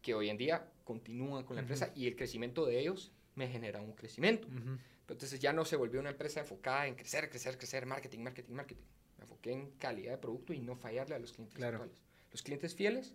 [0.00, 1.72] que hoy en día continúan con la Ujú.
[1.72, 4.48] empresa y el crecimiento de ellos me genera un crecimiento.
[4.48, 4.78] Ujú.
[5.06, 8.54] Pero Entonces ya no se volvió una empresa enfocada en crecer, crecer, crecer, marketing, marketing,
[8.54, 8.82] marketing.
[9.18, 11.76] Me enfoqué en calidad de producto y no fallarle a los clientes Claro.
[11.78, 12.00] actuales.
[12.30, 13.14] Los clientes fieles,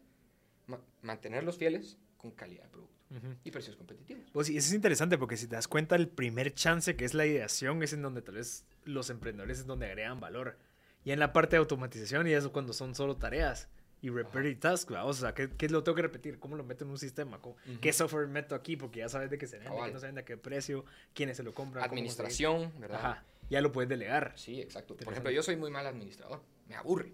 [0.67, 3.35] ma- mantenerlos fieles con calidad de producto Ujú.
[3.43, 4.23] y precios competitivos.
[4.31, 7.13] Pues sí, eso es interesante porque si te das cuenta, el primer chance que es
[7.13, 10.57] la ideación es en donde tal vez los emprendedores es donde agregan valor.
[11.05, 13.67] Y en la parte de automatización, y eso cuando son solo tareas
[14.01, 15.05] y repetitive tasks, ¿va?
[15.05, 16.39] o sea, ¿qué, ¿qué lo tengo que repetir?
[16.39, 17.39] ¿Cómo lo meto en un sistema?
[17.39, 17.79] ¿Cómo- Ujú.
[17.81, 18.75] ¿Qué software meto aquí?
[18.77, 19.89] Porque ya sabes de qué se vende, Cabal.
[19.89, 21.83] qué no se vende, a qué precio, quiénes se lo compran.
[21.83, 22.99] cómo Administración, ¿verdad?
[22.99, 24.33] Ajá, ya lo puedes delegar.
[24.35, 24.95] Sí, exacto.
[24.95, 26.41] Por ejemplo, yo soy muy mal administrador.
[26.67, 27.13] Me aburre.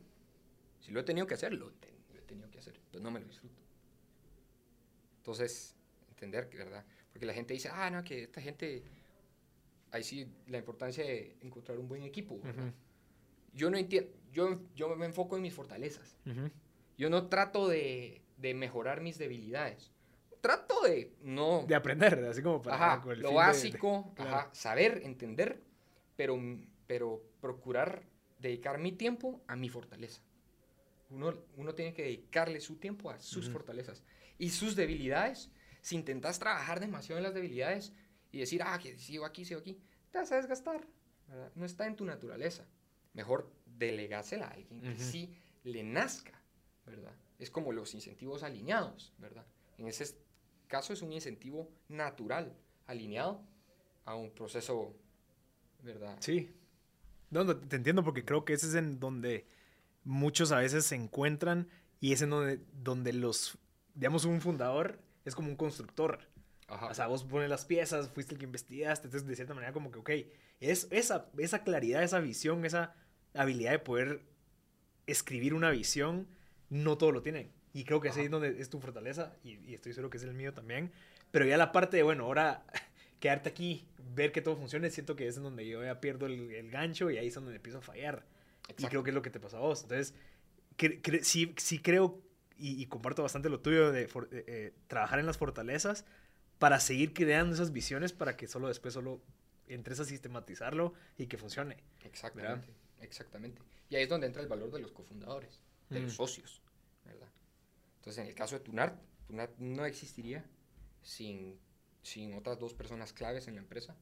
[0.80, 2.80] Si lo he tenido que hacer, lo he, tenido que hacer.
[2.92, 3.60] Pues no me lo disfruto.
[5.18, 5.76] Entonces,
[6.20, 6.86] entender ¿verdad?
[7.12, 8.84] Porque la gente dice, ah, no, que esta gente...
[9.92, 12.40] Ahí sí, la importancia de encontrar un buen equipo.
[12.44, 12.66] ¿verdad?
[12.66, 12.74] Ujú,
[13.54, 16.16] Yo no entiendo, yo, yo me enfoco en mis fortalezas.
[16.26, 16.52] ujú.
[16.98, 19.92] Yo no trato de, de mejorar mis debilidades.
[20.42, 21.66] Trato de no...
[21.68, 22.76] De aprender, así como para...
[22.76, 24.36] Ajá, con el lo fin de- de- básico, claro.
[24.38, 25.60] ajá, saber, entender,
[26.16, 26.38] pero,
[26.86, 28.04] pero procurar
[28.40, 30.22] dedicar mi tiempo a mi fortaleza.
[31.10, 33.54] Uno, uno tiene que dedicarle su tiempo a sus Ujú.
[33.54, 34.04] fortalezas.
[34.38, 35.50] Y sus debilidades,
[35.82, 37.94] si intentas trabajar demasiado en las debilidades
[38.32, 39.80] y decir, ah, que sigo aquí, sigo aquí,
[40.12, 40.86] te vas a desgastar.
[41.28, 41.52] ¿verdad?
[41.56, 42.66] No está en tu naturaleza.
[43.14, 46.40] Mejor delegásela a alguien que sí le nazca,
[46.86, 47.14] ¿verdad?
[47.38, 49.46] Es como los incentivos alineados, ¿verdad?
[49.78, 50.16] En ese
[50.68, 52.56] caso es un incentivo natural,
[52.88, 53.42] alineado
[54.06, 54.96] a un proceso,
[55.84, 56.18] ¿verdad?
[56.20, 56.52] Sí.
[57.30, 59.48] No, no, te entiendo porque creo que ese es en donde
[60.04, 63.58] muchos a veces se encuentran y es en donde, donde los,
[63.96, 66.20] digamos, un fundador es como un constructor.
[66.68, 66.88] Ajá.
[66.88, 69.92] O sea, vos pones las piezas, fuiste el que investigaste, entonces de cierta manera como
[69.92, 70.10] que, ok,
[70.60, 72.96] es esa, esa claridad, esa visión, esa
[73.34, 74.22] habilidad de poder
[75.08, 76.28] escribir una visión,
[76.70, 77.52] no todo lo tienen.
[77.74, 80.24] Y creo que ese es donde es tu fortaleza y, y estoy seguro que es
[80.24, 80.92] el mío también.
[81.32, 82.66] Pero ya la parte de, bueno, ahora
[83.20, 86.52] quedarte aquí, ver que todo funcione, siento que es en donde yo ya pierdo el,
[86.52, 88.26] el gancho y ahí es donde empiezo a fallar.
[88.68, 88.90] Y Exacto.
[88.90, 89.84] creo que es lo que te pasó a vos.
[89.84, 90.14] Entonces,
[91.24, 92.22] sí, sí creo
[92.60, 96.06] y, y comparto bastante lo tuyo de for- eh, eh, trabajar en las fortalezas
[96.60, 99.22] para seguir creando esas visiones para que solo después solo
[99.68, 101.78] entres a sistematizarlo y que funcione.
[102.04, 102.68] Exactamente,
[103.02, 103.62] exactamente.
[103.90, 106.16] Y ahí es donde entra el valor de los cofundadores, de los Mm.
[106.16, 106.62] socios,
[107.06, 107.30] ¿verdad?
[107.98, 110.46] Entonces, en el caso de Tunart, Tunart no existiría
[111.02, 111.60] sin,
[112.02, 113.96] sin otras dos personas claves en la empresa,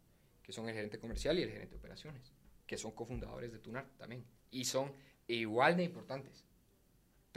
[0.43, 2.32] que son el gerente comercial y el gerente de operaciones,
[2.65, 4.93] que son cofundadores de Tunart también, y son
[5.28, 6.46] igual de importantes.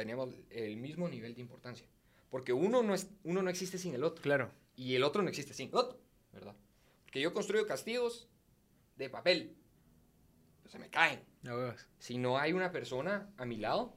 [0.01, 1.87] Teníamos el mismo nivel de importancia,
[2.31, 4.51] porque uno no, es, uno no existe sin el otro Claro.
[4.75, 6.01] y el otro no existe sin el otro,
[6.33, 6.57] ¿verdad?
[7.05, 8.27] Porque yo construyo castillos
[8.97, 9.55] de papel,
[10.63, 11.21] pues se me caen.
[11.99, 13.95] Si no hay una persona a mi lado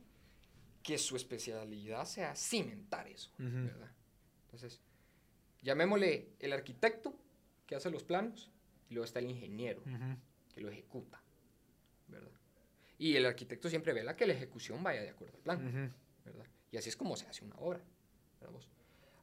[0.82, 3.32] que su especialidad sea cimentar eso.
[3.38, 3.90] ¿verdad?
[4.48, 4.82] Entonces,
[5.62, 7.16] llamémosle el arquitecto
[7.66, 8.52] que hace los planos
[8.90, 10.18] y luego está el ingeniero Ujú.
[10.54, 11.23] que lo ejecuta.
[13.04, 15.92] Y el arquitecto siempre vela que la ejecución vaya de acuerdo al plan.
[16.24, 16.46] ¿verdad?
[16.72, 17.82] Y así es como se hace una obra.
[18.40, 18.70] ¿verdad vos?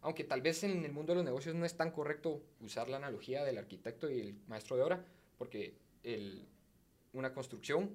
[0.03, 2.99] Aunque tal vez en el mundo de los negocios no es tan correcto usar la
[2.99, 5.05] analogía del arquitecto y el maestro de obra,
[5.39, 6.47] porque el-
[7.15, 7.91] una construcción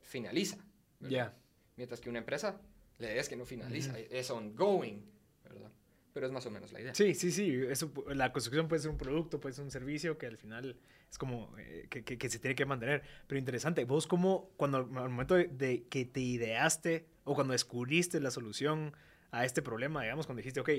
[0.00, 0.56] finaliza,
[1.00, 1.10] ¿verdad?
[1.16, 1.34] Ya.
[1.76, 2.58] mientras que una empresa,
[2.98, 5.04] la idea es que no finaliza, es ongoing,
[5.44, 5.70] ¿verdad?
[6.16, 6.94] Pero es más o menos la idea.
[6.94, 7.60] Sí, sí, sí.
[7.68, 10.74] Eso, la construcción puede ser un producto, puede ser un servicio que al final
[11.10, 13.02] es como eh, que, que- que se tiene que mantener.
[13.26, 18.18] Pero interesante, vos como cuando al momento de, de que te ideaste o cuando descubriste
[18.18, 18.94] la solución
[19.30, 20.70] a este problema, digamos, cuando dijiste, ok,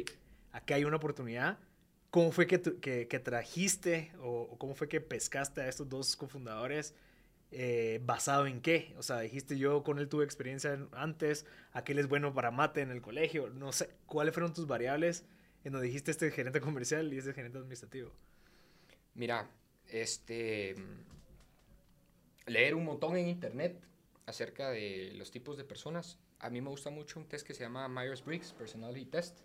[0.54, 1.60] aquí hay una oportunidad,
[2.10, 5.88] ¿cómo fue que, tu- que, que trajiste o, o cómo fue que pescaste a estos
[5.88, 6.96] dos cofundadores?
[7.52, 8.94] Eh, ¿Basado en qué?
[8.98, 12.82] O sea, dijiste yo con él tuve experiencia en- antes, aquel es bueno para mate
[12.82, 15.26] en el colegio, no sé, ¿cuáles fueron tus variables
[15.64, 18.12] en donde dijiste este es gerente comercial y este es gerente administrativo?
[19.16, 19.50] Mira,
[19.88, 20.76] este.
[22.46, 23.82] Leer un montón en internet
[24.26, 26.18] acerca de los tipos de personas.
[26.40, 29.40] A mí me gusta mucho un test que se llama Myers-Briggs Personality Test.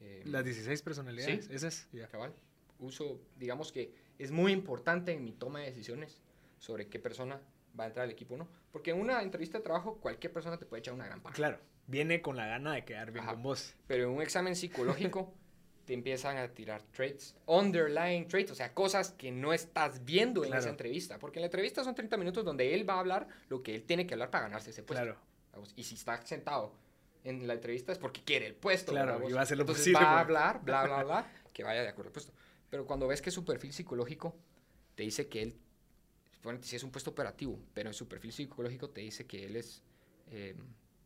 [0.00, 1.52] Eh, Las 16 personalidades, Sí.
[1.54, 2.08] ese es, ya.
[2.08, 2.34] cabal.
[2.80, 6.20] Uso, digamos que es muy importante en mi toma de decisiones
[6.62, 7.40] sobre qué persona
[7.78, 8.48] va a entrar al equipo o no.
[8.70, 11.34] Porque en una entrevista de trabajo cualquier persona te puede echar una gran paja.
[11.34, 13.32] Claro, viene con la gana de quedar bien Ajá.
[13.34, 13.74] con vos.
[13.88, 15.34] Pero en un examen psicológico
[15.86, 20.50] te empiezan a tirar traits, underlying traits, o sea, cosas que no estás viendo en
[20.50, 20.60] Claro.
[20.60, 21.18] esa entrevista.
[21.18, 23.82] Porque en la entrevista son 30 minutos donde él va a hablar lo que él
[23.82, 25.02] tiene que hablar para ganarse ese puesto.
[25.04, 25.18] Claro,
[25.74, 26.72] Y si está sentado
[27.24, 28.92] en la entrevista es porque quiere el puesto.
[28.92, 31.32] Claro, ¿verdad, y va a hacer lo Entonces posible va a hablar, bla, bla, bla,
[31.52, 32.32] que vaya de acuerdo al puesto.
[32.70, 34.36] Pero cuando ves que su perfil psicológico
[34.94, 35.56] te dice que él,
[36.42, 39.56] bueno, si es un puesto operativo, pero en su perfil psicológico te dice que él
[39.56, 39.82] es
[40.30, 40.56] eh,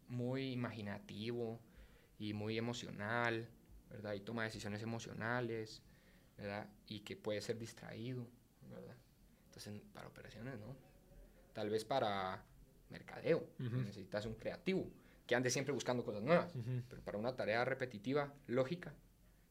[0.09, 1.61] muy imaginativo
[2.19, 3.49] y muy emocional,
[3.91, 4.15] ¿verdad?
[4.15, 5.83] Y toma decisiones emocionales,
[6.39, 6.69] ¿verdad?
[6.87, 8.27] Y que puede ser distraído,
[8.71, 8.97] ¿verdad?
[9.47, 10.77] Entonces, para operaciones, ¿no?
[11.53, 12.43] Tal vez para
[12.91, 13.77] mercadeo, Ujú.
[13.79, 14.91] necesitas un creativo
[15.27, 16.55] que ande siempre buscando cosas nuevas.
[16.55, 16.83] Ujú.
[16.89, 18.95] Pero para una tarea repetitiva, lógica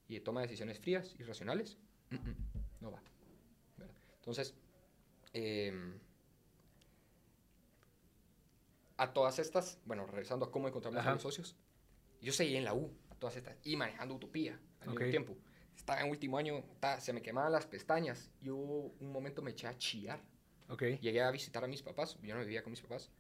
[0.08, 1.78] y de toma de decisiones frías y racionales,
[2.12, 3.02] mm, no va.
[3.78, 3.94] ¿verdad?
[4.20, 4.56] Entonces,
[5.36, 6.00] em,
[8.98, 11.10] a todas estas, bueno, regresando a cómo encontramos Ajá.
[11.12, 11.56] a los socios,
[12.22, 14.96] yo seguí en la U, a todas estas, y manejando Utopía al Ok.
[14.96, 15.38] mismo tiempo.
[15.76, 16.64] Estaba en último año,
[17.00, 18.32] se me quemaban las pestañas.
[18.42, 20.20] Yo un momento me eché a chillar.
[20.70, 20.84] ok.
[21.02, 23.12] Llegué a visitar a mis papás, yo no vivía con mis papás.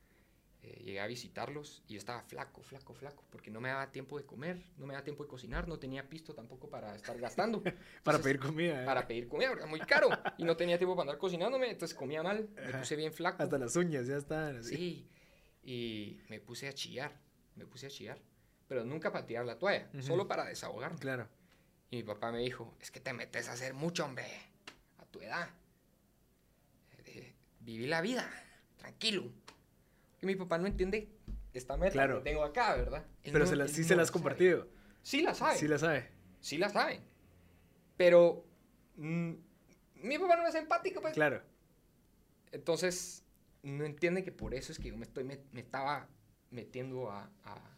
[0.67, 4.26] Eh, llegué a visitarlos y estaba flaco, flaco, flaco, porque no me daba tiempo de
[4.26, 7.61] comer, no me daba tiempo de cocinar, no tenía pisto tampoco para estar gastando.
[8.03, 8.82] Para Entonces, pedir comida.
[8.82, 8.86] ¿eh?
[8.86, 10.09] Para pedir comida, porque era muy caro.
[10.39, 13.43] Y no tenía tiempo para andar cocinándome, entonces comía mal, me puse bien flaco.
[13.43, 14.57] Hasta las uñas ya están.
[14.57, 14.76] así.
[14.76, 15.09] Sí,
[15.63, 17.11] y me puse a chillar,
[17.55, 18.18] me puse a chillar,
[18.68, 20.01] pero nunca para tirar la toalla, Ujú.
[20.01, 20.97] solo para desahogarme.
[20.99, 21.28] Claro.
[21.91, 24.26] Y mi papá me dijo, es que te metes a hacer mucho, hombre,
[24.97, 25.47] a tu edad.
[27.05, 28.28] Eh, viví la vida,
[28.78, 29.32] tranquilo.
[30.22, 31.09] Y mi papá no entiende
[31.53, 32.18] esta meta Claro.
[32.24, 33.05] que tengo acá, ¿verdad?
[33.24, 34.13] Él Pero no- se la- sí no se la has sabe.
[34.13, 34.68] compartido.
[35.01, 36.09] Sí la sabe, Sí sí la sabe.
[36.57, 37.01] la, sabe.
[37.97, 38.45] Pero
[38.97, 39.32] mm,
[40.03, 41.13] mi papá no es empático, pues.
[41.13, 41.41] Claro.
[42.51, 43.24] Entonces,
[43.63, 46.07] no entiende que por eso es que yo me, estoy, me, me estaba
[46.51, 47.78] metiendo a, a,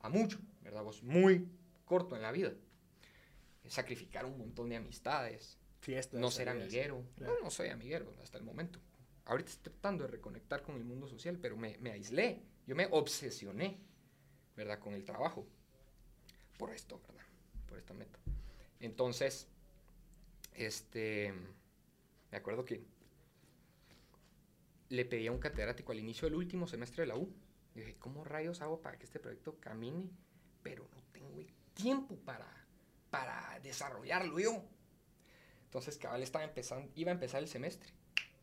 [0.00, 0.82] a mucho, ¿verdad?
[0.82, 1.48] Vos, muy
[1.84, 2.52] corto en la vida.
[3.68, 6.20] sacrificar un montón de amistades, Fiestas.
[6.20, 7.04] no ser amiguero.
[7.16, 7.34] Claro.
[7.34, 8.80] No, no soy amiguero hasta el momento.
[9.30, 12.42] Ahorita estoy tratando de reconectar con el mundo social, pero me, aislé.
[12.66, 13.78] Yo me obsesioné,
[14.56, 14.80] ¿verdad?
[14.80, 15.46] Con el trabajo.
[16.58, 17.22] Por esto, ¿verdad?
[17.68, 18.18] Por esta meta.
[18.80, 19.46] Entonces,
[20.52, 21.32] este,
[22.32, 22.82] me acuerdo que
[24.88, 27.32] le pedí a un catedrático al inicio del último semestre de la U.
[27.76, 30.10] Y dije, ¿cómo rayos hago para que este proyecto camine?
[30.64, 31.40] Pero no tengo
[31.74, 32.52] tiempo para,
[33.10, 34.60] para desarrollarlo yo.
[35.66, 37.92] Entonces, cabal estaba empezando, iba a empezar el semestre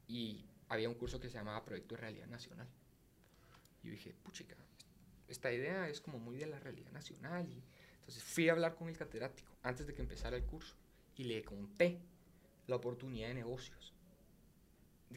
[0.08, 2.68] y había un curso que se llamaba Proyecto de Realidad Nacional.
[3.84, 4.55] Y yo dije, puchica,
[5.28, 7.47] esta idea es como muy de la realidad nacional.
[7.49, 7.63] Y
[7.99, 10.76] entonces fui a hablar con el catedrático antes de que empezara el curso
[11.15, 11.99] y le conté
[12.68, 13.93] la oportunidad de negocios.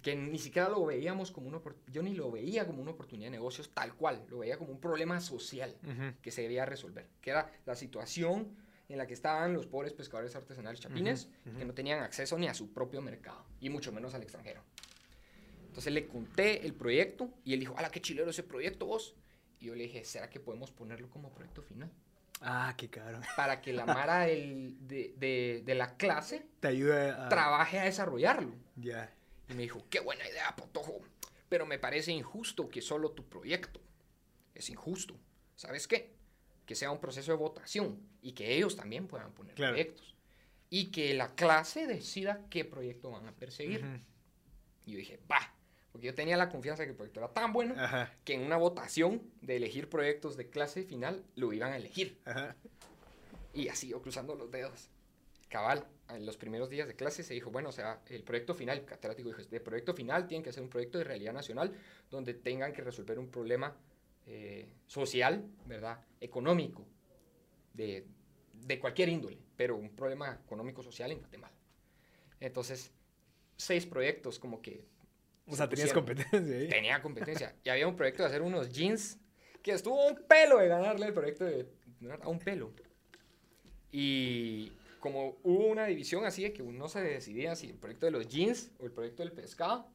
[0.02, 3.32] Que ni siquiera lo veíamos como una yo ni lo veía como una oportunidad de
[3.32, 5.76] negocios tal cual, lo veía como un problema social
[6.22, 8.56] que se debía resolver, que era la situación
[8.88, 11.28] en la que estaban los pobres pescadores artesanales chapines,
[11.58, 14.62] que no tenían acceso ni a su propio mercado, y mucho menos al extranjero.
[15.70, 19.14] Entonces le conté el proyecto y él dijo, ¡Hala, qué chilero ese proyecto vos!
[19.60, 21.88] Y yo le dije, ¿será que podemos ponerlo como proyecto final?
[22.40, 23.22] Ah, qué cabrón.
[23.36, 27.28] Para que la Mara del- de, de- de la clase Te ayuda a.
[27.28, 28.52] trabaje a desarrollarlo.
[28.74, 29.14] Ya.
[29.48, 31.02] Y me dijo, qué buena idea, Potojo,
[31.48, 33.80] pero me parece injusto que solo tu proyecto.
[34.54, 35.16] Es injusto.
[35.54, 36.14] ¿Sabes qué?
[36.66, 39.74] Que sea un proceso de votación y que ellos también puedan poner Claro.
[39.74, 40.16] proyectos.
[40.68, 43.84] Y que la clase decida qué proyecto van a perseguir.
[43.84, 43.98] Ujú.
[44.86, 45.54] Y yo dije, va,
[45.92, 48.14] porque yo tenía la confianza de que el proyecto era tan bueno Ajá.
[48.24, 52.20] que en una votación de elegir proyectos de clase final lo iban a elegir.
[52.24, 52.56] Ajá.
[53.52, 54.88] Y así yo cruzando los dedos.
[55.48, 58.78] Cabal, en los primeros días de clase se dijo, bueno, o sea, el proyecto final,
[58.78, 61.74] el catedrático dijo, de proyecto final tiene que ser un proyecto de realidad nacional
[62.08, 63.76] donde tengan que resolver un problema
[64.26, 66.04] eh, social, ¿verdad?
[66.20, 66.86] Económico,
[67.74, 68.06] de,
[68.52, 71.54] de cualquier índole, pero un problema económico-social en Guatemala.
[72.38, 72.92] Entonces,
[73.56, 74.84] seis proyectos como que...
[75.46, 76.04] O sea, se tenías pusieron.
[76.04, 76.68] competencia ahí.
[76.68, 77.56] Tenía competencia.
[77.64, 79.18] Y había un proyecto de hacer unos jeans
[79.62, 81.66] que estuvo a un pelo de ganarle el proyecto de...
[82.22, 82.72] A un pelo.
[83.92, 88.12] Y como hubo una división así de que no se decidía si el proyecto de
[88.12, 89.90] los jeans o el proyecto del pescado,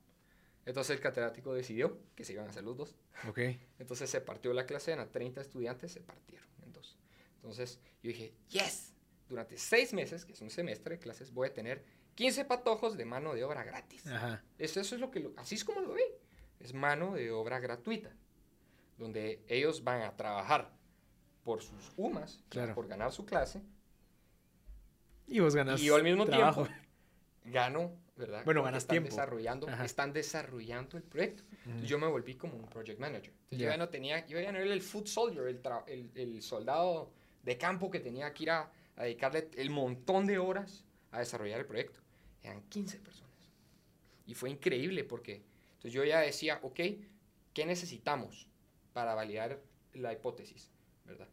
[0.66, 2.96] entonces el catedrático decidió que se iban a hacer los dos.
[3.30, 3.40] Ok.
[3.80, 6.98] Entonces se partió la clase, eran 30 estudiantes, se partieron en dos.
[7.36, 8.94] Entonces yo dije, yes,
[9.30, 11.84] durante seis meses, que es un semestre de clases, voy a tener
[12.16, 14.06] 15 patojos de mano de obra gratis.
[14.08, 14.44] Ajá.
[14.58, 16.04] Eso, eso es lo que, lo- así es como lo ve.
[16.60, 18.12] Es mano de obra gratuita,
[18.98, 20.72] donde ellos van a trabajar
[21.44, 22.74] por sus UMAS, Claro.
[22.74, 23.62] por ganar su clase,
[25.28, 25.82] Y vos ganas.
[25.82, 26.64] y yo al mismo trabajo.
[26.66, 26.82] tiempo
[27.46, 28.44] gano, ¿verdad?
[28.46, 29.10] Bueno, Porque ganas están tiempo.
[29.10, 29.86] Desarrollando, Ajá.
[29.86, 31.44] están desarrollando el proyecto.
[31.52, 31.86] Entonces Ujú.
[31.86, 33.32] yo me volví como un project manager.
[33.34, 33.78] Entonces yo Ya.
[33.78, 37.12] no tenía, yo ya no era el food soldier, el, el, el soldado
[37.44, 41.60] de campo que tenía que ir a, a dedicarle el montón de horas a desarrollar
[41.60, 42.00] el proyecto.
[42.46, 43.34] Eran 15 personas.
[44.28, 45.42] Y fue increíble porque
[45.74, 46.80] entonces yo ya decía, ok,
[47.54, 48.48] ¿qué necesitamos
[48.94, 49.62] para validar
[49.94, 50.70] la hipótesis?
[51.06, 51.28] ¿Verdad?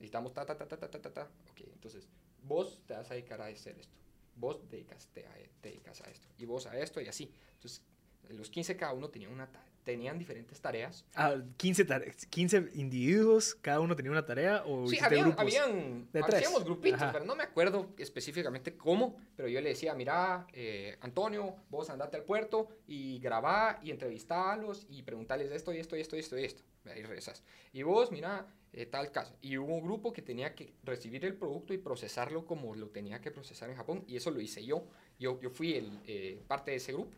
[0.00, 1.30] Necesitamos ta, ta, ta, ta, ta, ta, ta, ta.
[1.50, 2.08] Ok, entonces
[2.42, 3.96] vos te vas a dedicar a hacer esto.
[4.34, 6.26] Vos dedicaste a, te dedicas a esto.
[6.38, 7.32] Y vos a esto y así.
[7.54, 7.82] Entonces,
[8.30, 11.04] los 15 cada uno tenían, una ta- tenían diferentes tareas.
[11.14, 15.40] Ah, 15, tare- 15 individuos, cada uno tenía una tarea o Sí, habían, grupos?
[15.42, 16.34] habían De tres.
[16.36, 17.12] hacíamos grupitos, Ajá.
[17.12, 22.16] pero no me acuerdo específicamente cómo, pero yo le decía, mira, eh, Antonio, vos andate
[22.16, 26.38] al puerto y grabá y entrevistarlos y preguntarles esto y esto y esto y esto
[26.38, 26.62] y esto.
[26.86, 27.42] Ahí regresas.
[27.72, 29.36] Y vos, mira, eh, tal caso.
[29.42, 33.20] Y hubo un grupo que tenía que recibir el producto y procesarlo como lo tenía
[33.20, 34.84] que procesar en Japón y eso lo hice yo.
[35.18, 37.10] Yo, yo fui el, eh, parte de ese grupo.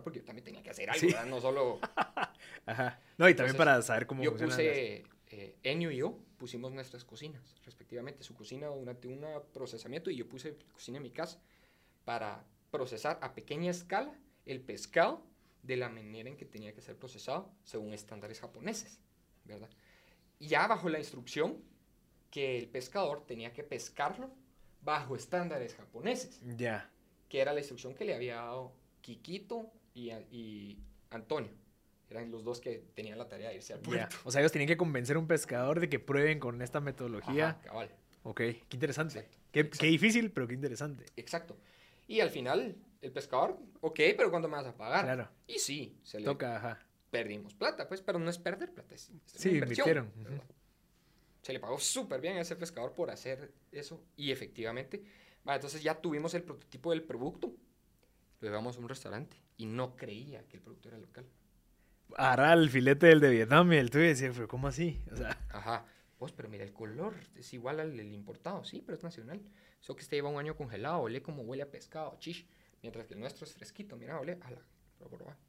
[0.00, 1.06] Porque yo también tenía que hacer algo.
[1.26, 1.78] No solo
[2.66, 3.00] Ajá.
[3.18, 7.04] No, y también Entonces, para saber cómo yo puse, eh, Enio y yo pusimos nuestras
[7.04, 8.22] cocinas, respectivamente.
[8.22, 11.40] Su cocina durante un procesamiento y yo puse cocina en mi casa
[12.04, 14.14] para procesar a pequeña escala
[14.46, 15.24] el pescado
[15.62, 18.98] de la manera en que tenía que ser procesado según estándares japoneses,
[19.44, 19.68] ¿verdad?
[20.40, 21.62] Ya bajo la instrucción
[22.30, 24.30] que el pescador tenía que pescarlo
[24.80, 26.90] bajo estándares japoneses Ya.
[27.28, 28.72] que era la instrucción que le había dado
[29.02, 30.78] Kikito y, y
[31.10, 31.50] Antonio.
[32.10, 34.16] Eran los dos que tenían la tarea de irse al puerto.
[34.24, 37.48] O sea, ellos tenían que convencer a un pescador de que prueben con esta metodología.
[37.50, 37.90] Ajá, cabal.
[38.24, 39.18] Ok, qué interesante.
[39.18, 39.78] Exacto, Qué, exacto.
[39.80, 41.06] qué difícil, pero qué interesante.
[41.16, 41.56] Exacto.
[42.06, 45.04] Y al final, el pescador, ok, pero ¿cuándo me vas a pagar?
[45.06, 45.28] Claro.
[45.46, 46.78] Y sí, se le Toca, ajá.
[47.10, 50.12] perdimos plata, pues, pero no es perder plata, es, es Sí, invirtieron.
[51.40, 55.02] Se le pagó súper bien a ese pescador por hacer eso y efectivamente,
[55.48, 57.52] va, entonces ya tuvimos el prototipo del producto,
[58.42, 61.24] lo llevamos a un restaurante y no creía que el producto era local.
[62.16, 65.00] Agarrar el filete del de Vietnam y el tuyo y decía, pero ¿cómo así?
[65.10, 65.86] O sea, Ajá.
[66.18, 68.64] Vos, pero mira, el color es igual al del importado.
[68.64, 69.40] Sí, pero es nacional.
[69.80, 72.46] Eso que este lleva un año congelado, huele como huele a pescado, chish.
[72.82, 74.62] Mientras que el nuestro es fresquito, mira, huele a la,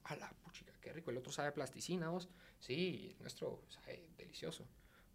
[0.03, 1.11] a la puchica, qué rico.
[1.11, 2.29] El otro sabe a plasticina, vos.
[2.59, 4.67] Sí, el nuestro sabe delicioso.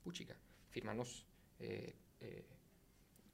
[0.02, 0.36] Puchica,
[0.70, 1.26] firmanos,
[1.58, 2.46] eh, eh,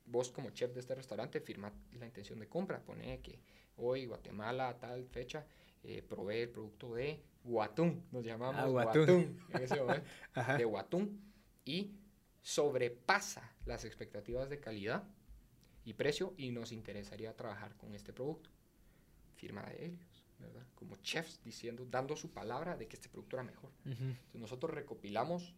[0.06, 2.82] vos como chef de este restaurante, firma la intención de compra.
[2.82, 3.38] Pone que
[3.76, 5.46] hoy, Guatemala, tal fecha,
[5.82, 9.40] eh, provee el producto de Guatún, nos llamamos Ah, Guatún, Guatún.
[9.50, 10.06] en ese momento,
[10.58, 11.32] de Guatún,
[11.64, 11.92] y
[12.42, 15.04] sobrepasa las expectativas de calidad
[15.84, 18.50] y precio y nos interesaría trabajar con este producto.
[19.36, 20.66] Firma de ellos, ¿verdad?
[20.74, 23.70] Como chefs diciendo, dando su palabra de que este producto era mejor.
[23.84, 25.54] Entonces, nosotros recopilamos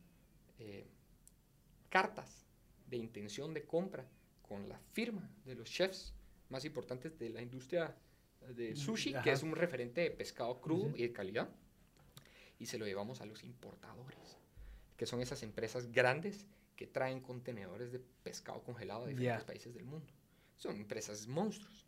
[0.59, 0.87] eh,
[1.89, 2.47] cartas
[2.89, 4.09] de intención de compra
[4.43, 6.15] con la firma de los chefs
[6.49, 7.95] más importantes de la industria
[8.55, 9.23] de sushi, Ajá.
[9.23, 11.49] que es un referente de pescado crudo y de calidad,
[12.59, 14.39] y se lo llevamos a los importadores,
[14.97, 19.47] que son esas empresas grandes que traen contenedores de pescado congelado de diferentes Ya.
[19.47, 20.07] países del mundo.
[20.57, 21.87] Son empresas monstruos,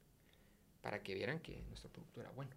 [0.83, 2.51] para que vieran que nuestro producto era bueno,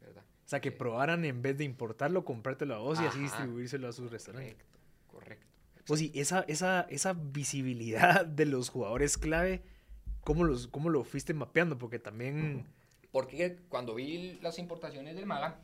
[0.00, 0.24] ¿verdad?
[0.44, 3.22] O sea, que Eh, probaran en vez de importarlo, comprártelo a vos y así Ajá.
[3.22, 4.54] distribuírselo a sus restaurantes.
[4.54, 5.46] Correcto, correcto.
[5.86, 9.62] Pues sí, esa, esa, esa visibilidad de los jugadores clave,
[10.22, 11.78] ¿cómo, los, ¿cómo lo fuiste mapeando?
[11.78, 12.66] Porque también...
[13.16, 15.58] Porque cuando vi las importaciones del Maga,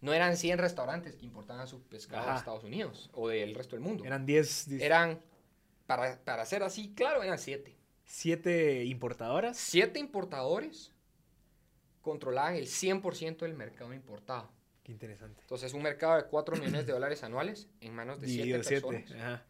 [0.00, 2.32] no eran 100 restaurantes que importaban su pescado Ajá.
[2.34, 4.04] de Estados Unidos o del resto del mundo.
[4.04, 5.20] Eran 10, Eran,
[5.88, 7.76] para, para ser así, claro, eran 7.
[8.04, 9.56] 7 importadoras.
[9.56, 10.92] 7 importadores
[12.00, 14.48] controlaban el 100% del mercado importado.
[14.84, 15.40] Qué interesante.
[15.40, 19.02] Entonces, un mercado de 4 millones de dólares anuales en manos de 7 Dividido personas.
[19.08, 19.20] 7.
[19.20, 19.44] Ajá.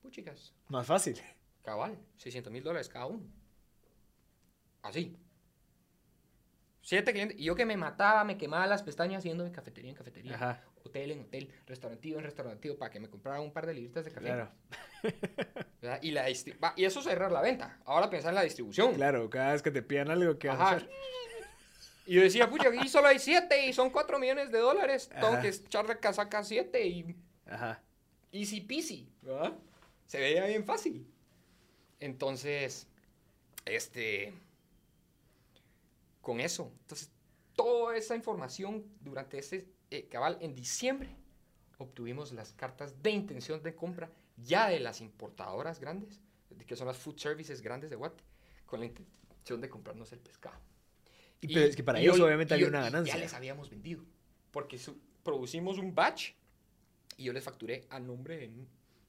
[0.00, 1.20] Puchicas, Más fácil.
[1.62, 3.22] cabal, 600 mil dólares cada uno.
[4.80, 5.14] Así.
[6.84, 7.38] Siete clientes.
[7.40, 10.34] Y yo que me mataba, me quemaba las pestañas yendo de cafetería en cafetería.
[10.34, 14.04] Ajá, Hotel en hotel, restaurantivo en restaurantivo, para que me comprara un par de libritas
[14.04, 14.26] de café.
[14.26, 14.50] claro.
[16.00, 16.24] Y, la
[16.62, 17.78] va, y eso es cerrar la venta.
[17.84, 18.94] Ahora pensar en la distribución.
[18.94, 20.76] Claro, cada vez que te pidan algo, ¿qué vas a Ajá.
[20.76, 20.90] hacer?
[22.06, 25.08] Y yo decía, pucha, aquí solo hay siete y son cuatro millones de dólares.
[25.10, 25.40] Tengo Ajá.
[25.42, 27.16] que echarle casaca siete y
[27.46, 27.82] Ajá.
[28.32, 29.52] easy peasy, ¿verdad?
[30.06, 31.06] Se veía bien fácil.
[32.00, 32.86] Entonces,
[33.66, 34.32] este,
[36.24, 37.12] con eso, entonces,
[37.54, 41.14] toda esa información durante ese eh, cabal en diciembre,
[41.78, 46.20] obtuvimos las cartas de intención de compra ya de las importadoras grandes,
[46.66, 48.24] que son las food services grandes de Guate,
[48.66, 50.58] con la intención de comprarnos el pescado.
[51.40, 53.14] Y, pero es que para ellos obviamente había una ganancia.
[53.14, 54.02] Ya les habíamos vendido,
[54.50, 56.32] porque su- producimos un batch
[57.18, 58.50] y yo les facturé a nombre de,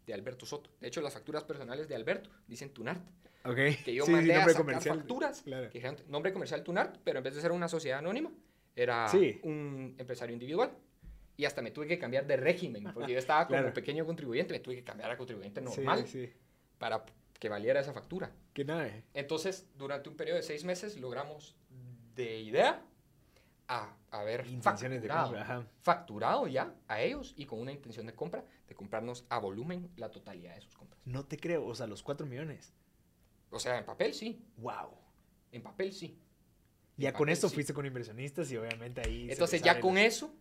[0.05, 0.70] de Alberto Soto.
[0.82, 3.01] De hecho, las facturas personales de Alberto dicen Tunart,
[3.45, 3.55] Ok.
[3.83, 4.97] que yo Sí, sí, mandé a nombre sacar comercial.
[4.97, 5.69] facturas Claro.
[5.69, 8.31] que nombre comercial Tunart, pero en vez de ser una sociedad anónima,
[8.75, 9.39] era Sí.
[9.43, 10.71] un empresario individual.
[11.37, 13.73] Y hasta me tuve que cambiar de régimen, porque yo estaba como Claro.
[13.73, 16.33] pequeño contribuyente, me tuve que cambiar a contribuyente normal Sí, sí.
[16.77, 17.03] para
[17.39, 18.31] que valiera esa factura.
[18.53, 19.03] Qué nave.
[19.13, 21.55] Entonces, durante un periodo de seis meses logramos
[22.15, 22.81] de idea
[23.67, 25.41] a haber Intenciones de facturado, compra.
[25.41, 25.67] Ajá.
[25.81, 30.11] facturado ya a ellos y con una intención de compra de comprarnos a volumen la
[30.11, 31.01] totalidad de sus compras.
[31.05, 31.65] No te creo.
[31.65, 32.73] O sea, los 4 millones.
[33.55, 34.89] O sea, en papel sí, Wow.
[35.53, 36.19] en papel sí.
[36.97, 37.55] Ya En con papel, esto sí.
[37.55, 39.31] fuiste con inversionistas y obviamente ahí.
[39.31, 40.33] Entonces ya con eso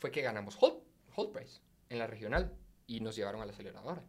[0.00, 0.82] fue que ganamos hold,
[1.14, 1.60] hold price
[1.90, 2.52] en la regional
[2.88, 4.04] y nos llevaron a la aceleradora.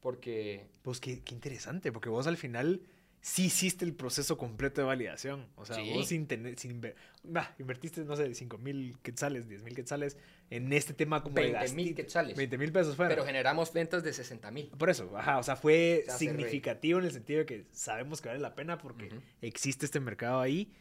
[0.00, 2.82] Porque Pues qué, qué interesante, porque vos al final
[3.20, 5.46] sí hiciste el proceso completo de validación.
[5.56, 5.92] O sea, Sí.
[5.94, 6.80] vos sin tener, sin
[7.24, 10.16] bah, invertiste, no sé, 5 mil quetzales, 10 mil quetzales
[10.50, 12.36] en este tema como de 20 mil gasti- quetzales.
[12.36, 13.08] 20 mil pesos fuera.
[13.08, 14.68] Pero generamos ventas de 60 mil.
[14.78, 18.40] Por eso, ajá, o sea, fue significativo en el sentido de que sabemos que vale
[18.40, 19.20] la pena porque Ujú.
[19.42, 20.72] existe este mercado ahí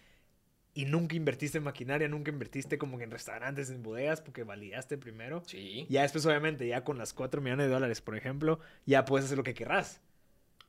[0.73, 4.97] y nunca invertiste en maquinaria, nunca invertiste como que en restaurantes, en bodegas, porque validaste
[4.97, 5.41] primero.
[5.47, 9.25] Sí, Ya después, obviamente, ya con las 4 millones de dólares, por ejemplo, ya puedes
[9.25, 10.01] hacer lo que querrás.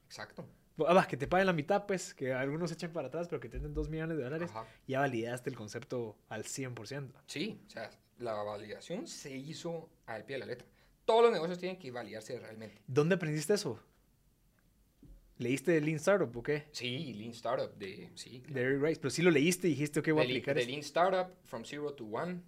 [0.07, 0.47] exacto.
[0.87, 3.59] Ah, que te paguen la mitad, pues, que algunos echen para atrás, pero que te
[3.59, 4.67] den 2 millones de dólares, Ajá.
[4.87, 7.15] ya validaste el concepto al 100%.
[7.27, 10.67] Sí, o sea, la validación se hizo al pie de la letra.
[11.05, 12.81] Todos los negocios tienen que validarse realmente.
[12.87, 13.79] ¿Dónde aprendiste eso?
[15.39, 16.65] ¿Leíste de Lean Startup o qué?
[16.73, 20.09] Sí, Lean Startup, de, sí, De Eric Rice, pero sí lo leíste y dijiste, ok,
[20.13, 20.65] voy a aplicar de.
[20.65, 22.41] Lean Startup, From Zero to One.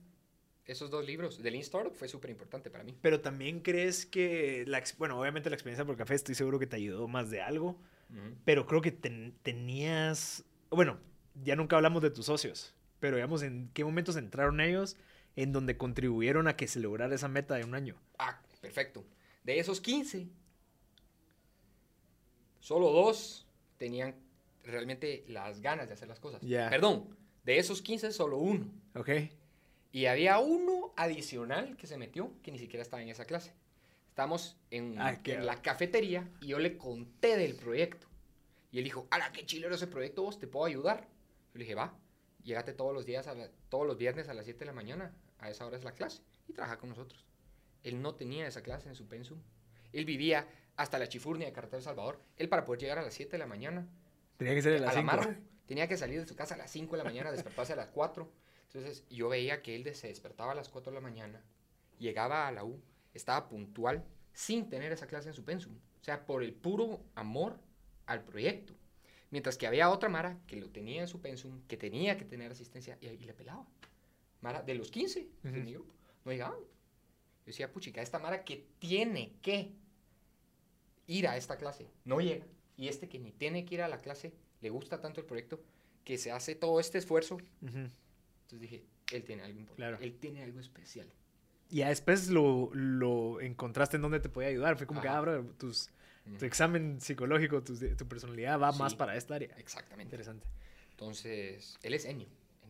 [0.65, 2.95] Esos dos libros de Lean Startup fue súper importante para mí.
[3.01, 6.77] Pero también crees que, la, bueno, obviamente la experiencia por café estoy seguro que te
[6.77, 7.79] ayudó más de algo,
[8.45, 10.99] pero creo que ten- tenías, bueno,
[11.43, 14.97] ya nunca hablamos de tus socios, pero digamos, ¿en qué momentos entraron ellos
[15.41, 17.95] en donde contribuyeron a que se lograra esa meta de un año?
[18.19, 19.05] Ah, perfecto.
[19.45, 20.27] De esos 15,
[22.61, 24.15] solo dos tenían
[24.65, 26.41] realmente las ganas de hacer las cosas.
[26.43, 26.69] Ya.
[26.69, 28.67] Perdón, de esos 15, solo uno.
[28.95, 29.11] ¿Ok?
[29.93, 33.53] Y había uno adicional que se metió que ni siquiera estaba en esa clase.
[34.11, 38.07] Estábamos en, Ah, en la cafetería y yo le conté del proyecto.
[38.73, 40.39] Y él dijo, ¡Hala, qué chilero ese proyecto vos!
[40.39, 41.03] ¿Te puedo ayudar?
[41.55, 41.95] Yo le dije, va,
[42.43, 45.15] llégate todos los días, a la- todos los viernes a las 7 de la mañana.
[45.39, 46.23] A esa hora es la clase.
[46.49, 47.25] Y trabaja con nosotros.
[47.83, 49.39] Él no tenía esa clase en su pensum.
[49.93, 52.21] Él vivía hasta la chifurnia de Carretera El Salvador.
[52.37, 53.89] Él para poder llegar a las 7 de la mañana
[54.37, 55.05] Tenía que ser a las la 5.
[55.05, 55.35] marro.
[55.67, 57.89] Tenía que salir de su casa a las 5 de la mañana, despertarse a las
[57.89, 58.31] 4.
[58.73, 61.43] Entonces yo veía que él se despertaba a las 4 de la mañana,
[61.99, 62.81] llegaba a la U,
[63.15, 65.75] estaba puntual, sin tener esa clase en su pensum.
[66.01, 67.59] O sea, por el puro amor
[68.07, 68.75] al proyecto.
[69.31, 72.51] Mientras que había otra Mara que lo tenía en su pensum, que tenía que tener
[72.53, 73.67] asistencia y, y le pelaba.
[74.41, 75.61] Mara, de los 15 de Ujú.
[75.61, 75.93] mi grupo,
[76.25, 76.59] no llegaban.
[76.61, 76.67] Yo
[77.47, 79.73] decía, puchica, esta Mara que tiene que
[81.07, 82.47] ir a esta clase, no llega.
[82.77, 85.61] Y este que ni tiene que ir a la clase, le gusta tanto el proyecto,
[86.05, 87.39] que se hace todo este esfuerzo.
[87.63, 89.99] Entonces dije, él tiene algo importante, Claro.
[90.01, 91.07] él tiene algo especial.
[91.71, 94.77] Y ya después lo, lo encontraste en dónde te podía ayudar.
[94.79, 95.91] Fue como que, ah, bro, tus,
[96.39, 99.55] tu examen psicológico, tus- tu, personalidad va más para esta área.
[99.59, 100.05] Exactamente.
[100.05, 100.47] Interesante.
[100.93, 102.27] Entonces, él es Enio.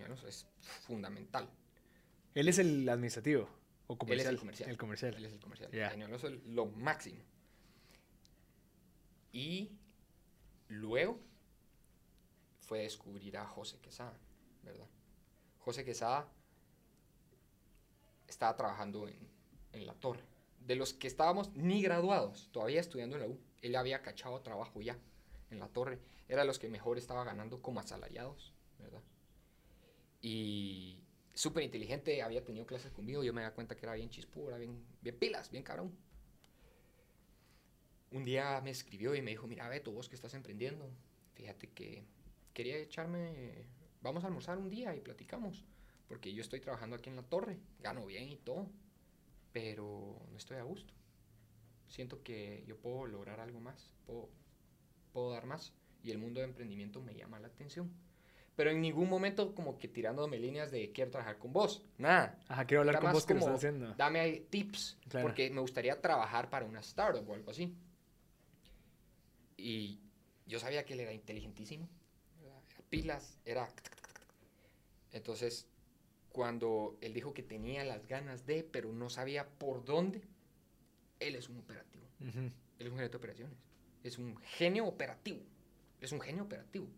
[0.06, 1.48] Alonso es fundamental.
[2.34, 3.48] Él es el administrativo
[3.86, 4.34] o Él es comercial.
[4.34, 4.70] el comercial.
[4.70, 5.14] El comercial.
[5.14, 5.74] Él es el comercial.
[5.74, 7.22] Enio Alonso es lo máximo.
[9.32, 9.78] Y
[10.68, 11.20] luego
[12.60, 14.18] fue descubrir a José Quesada,
[14.62, 14.86] ¿verdad?
[15.58, 16.30] José Quesada
[18.26, 19.18] estaba trabajando en,
[19.72, 20.22] en la torre.
[20.60, 24.80] De los que estábamos ni graduados, todavía estudiando en la U, él había cachado trabajo
[24.82, 24.98] ya
[25.50, 25.98] en la torre.
[26.28, 29.02] Era de los que mejor estaba ganando como asalariados, ¿verdad?
[30.20, 30.98] Y
[31.34, 34.58] súper inteligente, había tenido clases conmigo, yo me da cuenta que era bien chispú, era
[34.58, 35.96] bien, bien pilas, bien cabrón.
[38.10, 40.90] Un día me escribió y me dijo, mira Beto, vos que estás emprendiendo,
[41.34, 42.04] fíjate que
[42.54, 43.66] quería echarme,
[44.00, 45.64] vamos a almorzar un día y platicamos,
[46.08, 48.68] porque yo estoy trabajando aquí en la torre, gano bien y todo,
[49.52, 50.94] pero no estoy a gusto.
[51.86, 54.28] Siento que yo puedo lograr algo más, puedo,
[55.12, 57.92] puedo dar más, y el mundo de emprendimiento me llama la atención.
[58.58, 62.36] Pero en ningún momento como que tirándome líneas de quiero trabajar con vos, nada.
[62.48, 63.94] Ajá, quiero hablar Era con vos que lo estás haciendo.
[63.94, 65.28] Dame ahí tips, Claro.
[65.28, 67.72] porque me gustaría trabajar para una startup o algo así.
[69.56, 70.00] Y
[70.46, 71.88] yo sabía que él era inteligentísimo,
[72.42, 73.68] era pilas, era...
[75.12, 75.68] Entonces,
[76.32, 80.20] cuando él dijo que tenía las ganas de, pero no sabía por dónde,
[81.20, 82.04] él es un operativo.
[82.18, 82.38] Ujú.
[82.40, 83.56] Él es un gerente de operaciones.
[84.02, 85.38] Es un genio operativo.
[86.00, 86.88] Es un genio operativo.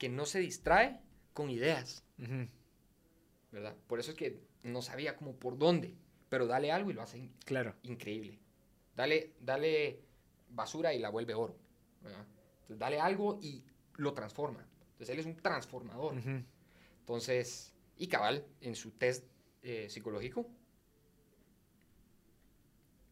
[0.00, 0.98] Que no se distrae
[1.34, 2.02] con ideas.
[3.52, 3.76] ¿verdad?
[3.86, 5.94] Por eso es que no sabía como por dónde,
[6.28, 7.74] pero dale algo y lo hace in- Claro.
[7.82, 8.38] increíble.
[8.96, 10.00] Dale, dale
[10.48, 11.56] basura y la vuelve oro,
[12.00, 12.24] ¿verdad?
[12.62, 13.62] Entonces, dale algo y
[13.96, 14.66] lo transforma.
[14.92, 16.14] Entonces, él es un transformador.
[17.00, 19.26] Entonces, y cabal, en su test
[19.62, 20.48] eh, psicológico,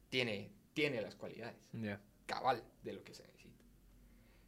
[0.08, 1.68] tiene, tiene las cualidades
[2.26, 3.64] cabal de lo que se necesita.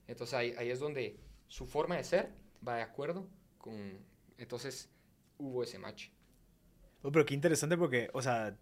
[0.06, 1.18] Entonces ahí, ahí es donde
[1.50, 2.32] su forma de ser
[2.66, 3.28] va de acuerdo
[3.58, 3.98] con...
[4.38, 4.88] Entonces
[5.36, 6.08] hubo ese match.
[7.02, 8.56] Oh, pero qué interesante porque, o sea,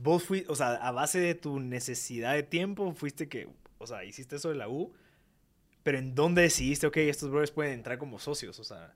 [0.00, 4.04] vos fuiste, o sea, a base de tu necesidad de tiempo, fuiste que, o sea,
[4.04, 4.92] hiciste eso de la U,
[5.82, 8.58] pero ¿en dónde decidiste, ok, estos brothers pueden entrar como socios?
[8.60, 8.94] O sea,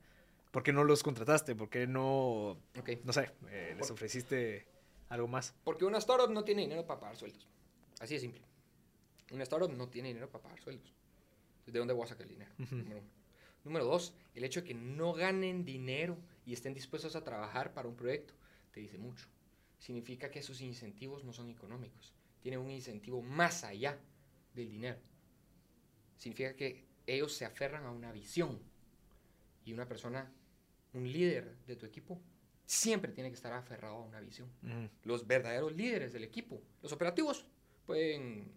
[0.51, 1.55] ¿por qué no los contrataste?
[1.55, 2.91] ¿Por qué no, Ok.
[3.03, 4.67] no sé, eh, les ofreciste
[5.09, 5.55] algo más?
[5.63, 7.47] Porque una startup no tiene dinero para pagar sueldos.
[7.99, 8.41] Así de simple.
[9.31, 10.93] Una startup no tiene dinero para pagar sueldos.
[11.65, 12.51] ¿De dónde voy a sacar el dinero?
[12.57, 13.09] Número uno.
[13.63, 17.87] Número dos, el hecho de que no ganen dinero y estén dispuestos a trabajar para
[17.87, 18.35] un proyecto
[18.71, 19.27] te dice mucho.
[19.79, 22.13] Significa que sus incentivos no son económicos.
[22.41, 23.97] Tienen un incentivo más allá
[24.53, 24.99] del dinero.
[26.17, 28.59] Significa que ellos se aferran a una visión.
[29.63, 30.31] Y una persona,
[30.93, 32.21] un líder de tu equipo,
[32.65, 34.49] siempre tiene que estar aferrado a una visión
[35.03, 36.61] los verdaderos líderes del equipo.
[36.81, 37.45] Los operativos
[37.85, 38.51] pueden...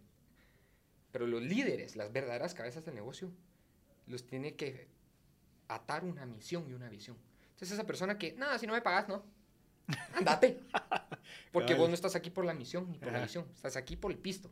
[1.18, 3.32] Pero los líderes, las verdaderas cabezas del negocio,
[4.06, 4.86] los tiene que
[5.66, 7.16] atar una misión y una visión.
[7.54, 9.24] Entonces esa persona que, nada, si no me pagas, no.
[10.14, 10.60] Andate.
[11.52, 13.48] Porque vos no estás aquí por la misión ni por la visión.
[13.52, 14.48] Estás aquí por el pisto.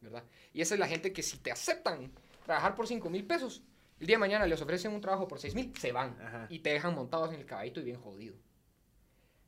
[0.00, 0.24] ¿Verdad?
[0.54, 2.10] Y esa es la gente que si te aceptan
[2.46, 3.62] trabajar por 5 mil pesos,
[4.00, 6.18] el día de mañana les ofrecen un trabajo por 6 mil, se van.
[6.22, 6.46] Ajá.
[6.48, 8.34] Y te dejan montados en el caballito y bien jodido.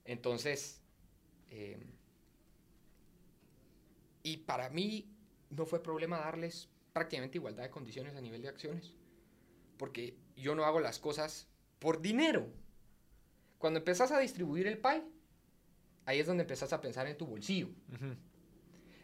[0.05, 0.83] Entonces,
[1.49, 1.83] eh,
[4.23, 5.11] y para mí
[5.57, 8.95] no fue problema darles prácticamente igualdad de condiciones a nivel de acciones.
[9.77, 11.49] Porque yo no hago las cosas
[11.79, 12.47] por dinero.
[13.59, 15.03] Cuando empezás a distribuir el pie,
[16.07, 17.69] ahí es donde empezás a pensar en tu bolsillo.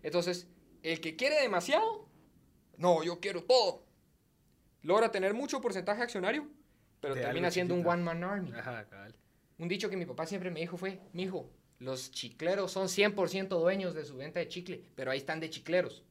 [0.03, 0.49] Entonces,
[0.83, 2.09] el que quiere demasiado,
[2.77, 3.85] no, yo quiero todo.
[4.83, 6.49] Logra tener mucho porcentaje accionario,
[7.01, 8.53] pero De termina siendo un one man army.
[8.53, 9.15] Ajá, cabal.
[9.59, 13.95] Un dicho que mi papá siempre me dijo fue, mijo, los chicleros son 100% dueños
[13.95, 16.05] de su venta de chicle, pero ahí están de chicleros.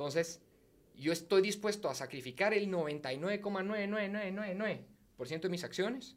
[0.00, 0.40] Entonces,
[0.96, 6.16] yo estoy dispuesto a sacrificar el 99,99999% de mis acciones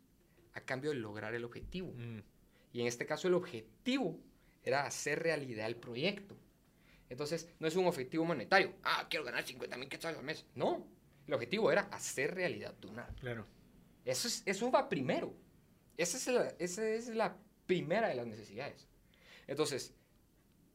[0.54, 1.92] a cambio de lograr el objetivo.
[1.92, 2.20] Mm.
[2.72, 4.22] Y en este caso el objetivo
[4.64, 6.38] era hacer realidad el proyecto.
[7.10, 8.74] Entonces, no es un objetivo monetario.
[8.84, 10.46] Ah, quiero ganar 50 mil quetzales al mes.
[10.56, 10.88] No.
[11.28, 13.14] El objetivo era hacer realidad Tunar.
[13.20, 13.46] Claro.
[14.06, 15.36] Eso, es, eso va primero.
[15.98, 18.88] Esa es, la, esa es la primera de las necesidades.
[19.46, 19.94] Entonces,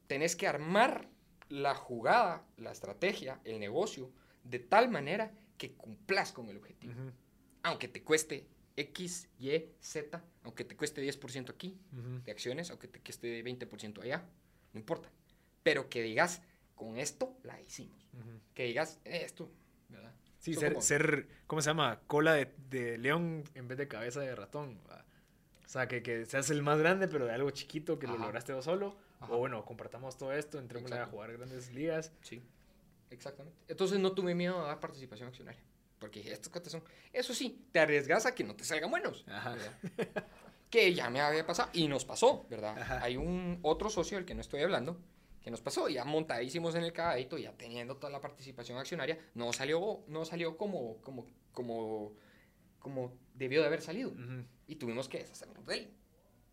[0.07, 1.09] tenés que armar
[1.49, 4.11] la jugada, la estrategia, el negocio,
[4.45, 6.95] de tal manera que cumplas con el objetivo.
[7.63, 8.47] Aunque te cueste
[8.77, 11.77] X, Y, Z, aunque te cueste 10% aquí
[12.25, 14.25] de acciones, aunque te cueste 20% allá,
[14.73, 15.11] no importa.
[15.63, 16.43] Pero que digas,
[16.75, 18.07] con esto la hicimos.
[18.55, 19.51] Que digas, "Eh, esto,
[19.89, 20.15] ¿verdad?
[20.39, 22.01] Sí, ser, como- ser, ¿cómo se llama?
[22.07, 24.81] Cola de, de león en vez de cabeza de ratón.
[24.89, 25.05] ¿va?
[25.67, 28.53] O sea, que, que seas el más grande, pero de algo chiquito que lo lograste
[28.55, 28.97] vos solo.
[29.21, 29.33] Ajá.
[29.33, 32.12] O bueno, compartamos todo esto, entremos a jugar grandes ligas.
[32.23, 32.43] Sí,
[33.11, 33.59] exactamente.
[33.69, 35.62] Entonces no tuve miedo a dar participación accionaria.
[35.99, 36.85] Porque dije, estos cuates son...
[37.12, 39.25] Eso sí, te arriesgas a que no te salgan buenos.
[39.29, 39.57] Ajá.
[40.71, 42.79] que ya me había pasado y nos pasó, ¿verdad?
[42.79, 43.03] Ajá.
[43.03, 45.01] Hay un otro socio del que no estoy hablando
[45.43, 49.53] que nos pasó, ya montadísimos en el caballito, ya teniendo toda la participación accionaria, no
[49.53, 52.12] salió, no salió como, como, como,
[52.79, 54.12] como debió de haber salido.
[54.66, 55.95] Y tuvimos que deshacernos de él.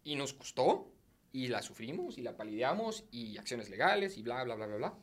[0.04, 0.92] Y nos costó,
[1.36, 4.94] y la sufrimos, y la palideamos, y acciones legales, y bla, bla, bla, bla, bla.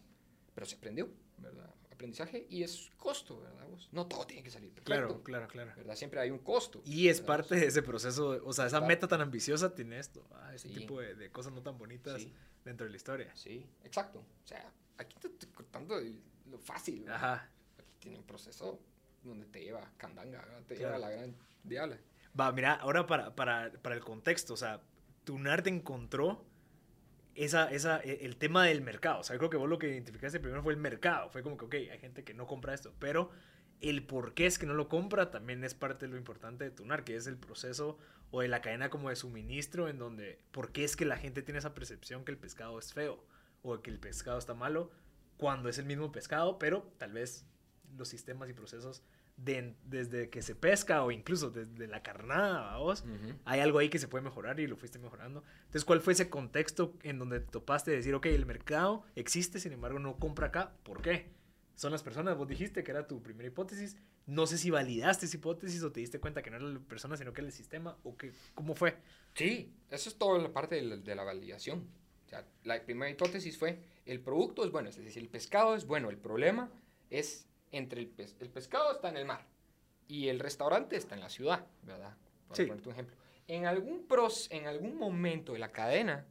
[0.55, 1.69] Pero se aprendió, ¿verdad?
[1.91, 3.67] Aprendizaje, y es costo, ¿verdad?
[3.69, 3.89] vos?
[3.93, 5.73] No todo tiene que salir perfecto, Claro, claro, claro.
[5.77, 5.95] ¿verdad?
[5.95, 6.81] Siempre hay un costo.
[6.87, 8.95] Y es parte de ese proceso, o sea, esa Parte.
[8.95, 10.75] meta tan ambiciosa tiene esto, ah, ese Sí.
[10.75, 12.33] tipo de, de cosas no tan bonitas Sí.
[12.65, 13.31] dentro de la historia.
[13.37, 14.21] Sí, exacto.
[14.21, 16.01] O sea, aquí te estoy contando
[16.51, 17.01] lo fácil.
[17.03, 17.17] ¿verdad?
[17.17, 17.51] Ajá.
[17.79, 18.81] Aquí tiene un proceso
[19.23, 20.63] donde te lleva candanga, ¿verdad?
[20.67, 20.97] te Claro.
[20.97, 21.99] lleva la gran diabla.
[22.41, 24.81] Va, mira, ahora para, para, para el contexto, o sea,
[25.25, 26.45] Tunar te encontró
[27.35, 29.21] esa, esa, e- el tema del mercado.
[29.21, 31.31] O sea, creo que vos lo que identificaste primero fue el mercado.
[31.31, 33.31] Fue como que, ok, hay gente que no compra esto, pero
[33.81, 36.71] el por qué es que no lo compra también es parte de lo importante de
[36.71, 37.99] Tunar, que es el proceso
[38.31, 41.43] o de la cadena como de suministro en donde, por qué es que la gente
[41.43, 43.23] tiene esa percepción que el pescado es feo
[43.63, 44.91] o que el pescado está malo
[45.37, 47.45] cuando es el mismo pescado, pero tal vez
[47.97, 49.03] los sistemas y procesos
[49.37, 53.05] de- desde que se pesca o incluso desde la carnada, vos,
[53.45, 55.43] hay algo ahí que se puede mejorar y lo fuiste mejorando.
[55.61, 59.59] Entonces, ¿cuál fue ese contexto en donde te topaste de decir, ok, el mercado existe,
[59.59, 60.73] sin embargo, no compra acá?
[60.85, 61.31] ¿Por qué?
[61.75, 63.97] Son las personas, vos dijiste que era tu primera hipótesis.
[64.27, 67.17] No sé si validaste esa hipótesis o te diste cuenta que no era la persona,
[67.17, 68.97] sino que era el sistema, o que, ¿cómo fue?
[69.35, 71.89] Sí, eso es toda la parte de la, de la validación.
[72.27, 75.87] O sea, la primera hipótesis fue, el producto es bueno, es decir, el pescado es
[75.87, 76.71] bueno, el problema
[77.11, 79.45] es entre el, pes- el pescado está en el mar
[80.09, 82.15] y el restaurante está en la ciudad, ¿verdad?
[82.49, 82.67] Para Sí.
[82.67, 83.17] ponerte un ejemplo.
[83.49, 86.25] En algún, pros, en algún momento de la cadena,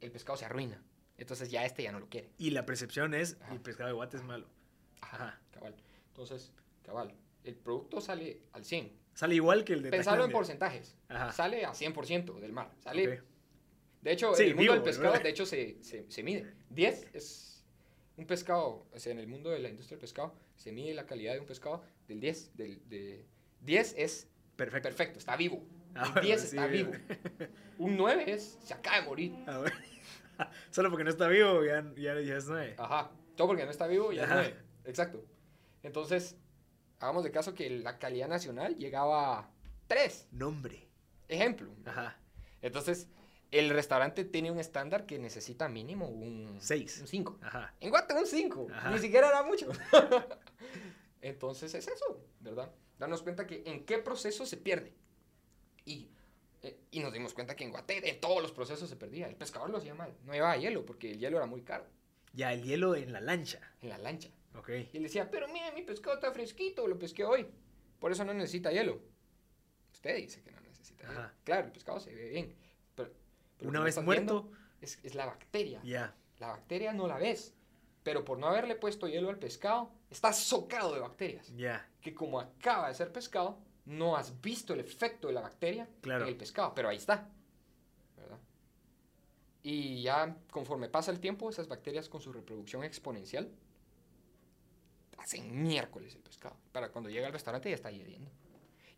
[0.00, 0.82] el pescado se arruina.
[1.16, 2.30] Entonces ya este ya no lo quiere.
[2.38, 3.52] Y la percepción es, Ajá.
[3.54, 4.46] el pescado de guate es malo.
[5.00, 5.74] Ajá, cabal.
[6.08, 7.12] Entonces, cabal,
[7.44, 8.92] el producto sale al 100.
[9.14, 10.96] Sale igual que el de Pensarlo en porcentajes.
[11.08, 11.32] Ajá.
[11.32, 12.70] Sale a 100% del mar.
[12.78, 13.22] Sale.
[14.00, 15.24] De hecho, Sí, el mundo vivo, del pescado, ¿verdad?
[15.24, 16.54] de hecho, se, se, se mide.
[16.70, 17.47] 10 es
[18.18, 21.06] un pescado, o sea, en el mundo de la industria del pescado, se mide la
[21.06, 22.56] calidad de un pescado del 10.
[22.56, 23.24] Del, de,
[23.60, 24.88] 10 es Perfecto.
[24.88, 25.64] perfecto, está vivo.
[25.94, 26.92] Ah, Un bueno, 10 sí, está vivo.
[27.78, 29.34] Un 9 es, se acaba de morir.
[29.46, 29.76] Ah, bueno.
[30.70, 32.74] Solo porque no está vivo, ya, ya, ya es nueve.
[32.78, 33.10] Ajá.
[33.36, 34.40] Todo porque no está vivo, ya es Ajá.
[34.42, 34.56] 9.
[34.84, 35.24] Exacto.
[35.84, 36.36] Entonces,
[36.98, 39.50] hagamos de caso que la calidad nacional llegaba a
[39.86, 40.28] 3.
[40.32, 40.88] Nombre.
[41.28, 41.70] Ejemplo.
[41.84, 42.18] Ajá.
[42.62, 43.08] Entonces,
[43.50, 46.98] el restaurante tiene un estándar que necesita mínimo un Seis.
[47.00, 47.38] Un 5.
[47.42, 47.74] Ajá.
[47.80, 48.66] En Guate un 5.
[48.72, 48.90] Ajá.
[48.90, 49.68] Ni siquiera era mucho.
[51.20, 52.70] Entonces es eso, ¿verdad?
[52.98, 54.94] Darnos cuenta que en qué proceso se pierde.
[55.84, 56.10] Y,
[56.62, 59.26] eh, y nos dimos cuenta que en Guate en todos los procesos se perdía.
[59.28, 60.14] El pescador lo hacía mal.
[60.24, 61.86] No llevaba hielo porque el hielo era muy caro
[62.34, 63.60] Ya, el hielo en la lancha.
[63.80, 64.30] en la lancha.
[64.54, 64.70] Ok.
[64.92, 67.46] Y él decía, pero mire, mi pescado está fresquito, lo pesqué hoy.
[67.98, 69.00] Por eso no necesita hielo.
[69.92, 71.20] Usted dice que no necesita hielo.
[71.20, 71.34] Ajá.
[71.44, 72.54] Claro, el pescado se ve bien.
[73.58, 74.50] Pero, Una vez muerto,
[74.80, 75.80] Es, es la bacteria.
[75.84, 76.14] ya.
[76.38, 77.52] La bacteria no la ves,
[78.04, 81.52] pero por no haberle puesto hielo al pescado, está socado de bacterias.
[81.56, 81.88] Ya.
[82.00, 86.22] Que como acaba de ser pescado, no has visto el efecto de la bacteria Claro.
[86.24, 87.28] en el pescado, pero ahí está.
[88.16, 88.38] ¿verdad?
[89.64, 93.50] Y ya conforme pasa el tiempo, esas bacterias con su reproducción exponencial
[95.16, 96.56] hacen miércoles el pescado.
[96.72, 98.30] Para cuando llega al restaurante ya está hirviendo.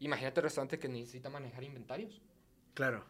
[0.00, 2.20] Imagínate el restaurante que necesita manejar inventarios.
[2.74, 3.04] Claro.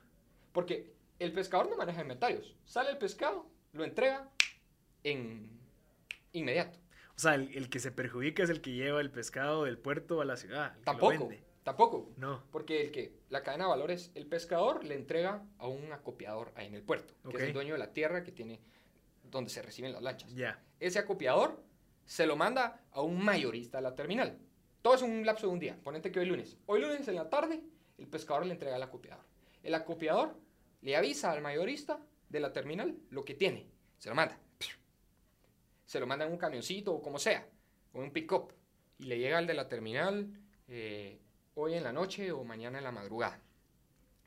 [0.52, 2.56] Porque el pescador no maneja inventarios.
[2.64, 4.28] Sale el pescado, lo entrega
[5.04, 5.48] en
[6.32, 6.78] inmediato.
[7.14, 10.20] O sea, el, el que se perjudica es el que lleva el pescado del puerto
[10.20, 10.74] a la ciudad.
[10.84, 11.30] Tampoco.
[11.62, 12.10] Tampoco.
[12.16, 12.42] No.
[12.50, 16.66] Porque el que, la cadena de valores, el pescador le entrega a un acopiador ahí
[16.66, 18.60] en el puerto, que es el dueño de la tierra que tiene,
[19.24, 20.34] donde se reciben las lanchas.
[20.34, 20.62] Ya.
[20.80, 21.62] Ese acopiador
[22.06, 24.38] se lo manda a un mayorista de la terminal.
[24.80, 25.78] Todo es un lapso de un día.
[25.82, 26.56] Ponete que hoy lunes.
[26.64, 27.62] Hoy lunes en la tarde,
[27.98, 29.24] el pescador le entrega al acopiador.
[29.62, 30.34] El acopiador
[30.82, 33.66] le avisa al mayorista de la terminal lo que tiene.
[33.98, 34.38] Se lo manda.
[35.86, 37.46] Se lo manda en un camioncito o como sea,
[37.92, 38.52] o en un pick-up.
[38.98, 40.28] Y le llega al de la terminal
[40.68, 41.20] eh,
[41.54, 43.40] hoy en la noche o mañana en la madrugada.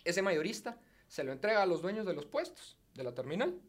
[0.04, 0.78] Ese mayorista
[1.08, 3.60] se lo entrega a los dueños de los puestos de la terminal.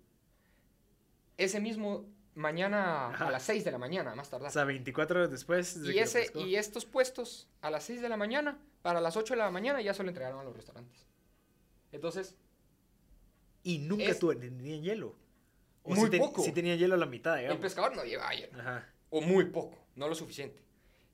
[1.37, 3.29] Ese mismo mañana Ajá.
[3.29, 4.49] a las 6 de la mañana, más tardar.
[4.49, 5.81] O sea, 24 horas después.
[5.81, 9.35] de Y, ese, y estos puestos a las 6 de la mañana, para las 8
[9.35, 11.07] de la mañana ya se lo entregaron a los restaurantes.
[11.93, 12.35] Entonces,
[13.65, 15.17] Y nunca es- tuve- tenían hielo.
[15.83, 16.43] O Muy ten- poco.
[16.43, 17.61] sí tenían hielo a la mitad, el digamos.
[17.63, 18.89] pescador no llevaba hielo, Ajá.
[19.11, 20.63] o muy poco, no lo suficiente.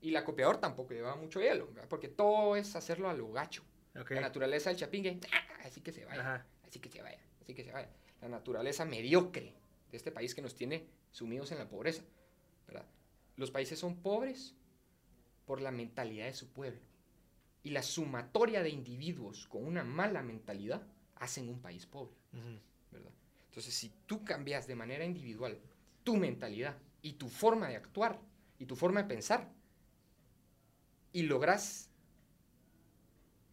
[0.02, 1.88] Y el acopiador tampoco llevaba mucho hielo, ¿verdad?
[1.88, 3.62] porque todo es hacerlo a lo gacho.
[4.00, 4.12] Ok.
[4.12, 6.46] La naturaleza del chapingue, "Ah, así que se vaya, Ajá.
[6.66, 7.88] así que se vaya, así que se vaya.
[8.20, 9.54] La naturaleza mediocre
[9.90, 12.02] de este país que nos tiene sumidos en la pobreza.
[12.68, 12.86] ¿verdad?
[13.36, 14.54] Los países son pobres
[15.46, 16.78] por la mentalidad de su pueblo.
[17.64, 20.86] Y la sumatoria de individuos con una mala mentalidad
[21.16, 22.14] hacen un país pobre.
[22.32, 25.58] Entonces, si tú cambias de manera individual
[26.04, 28.20] tu mentalidad y tu forma de actuar
[28.58, 29.50] y tu forma de pensar
[31.12, 31.90] y logras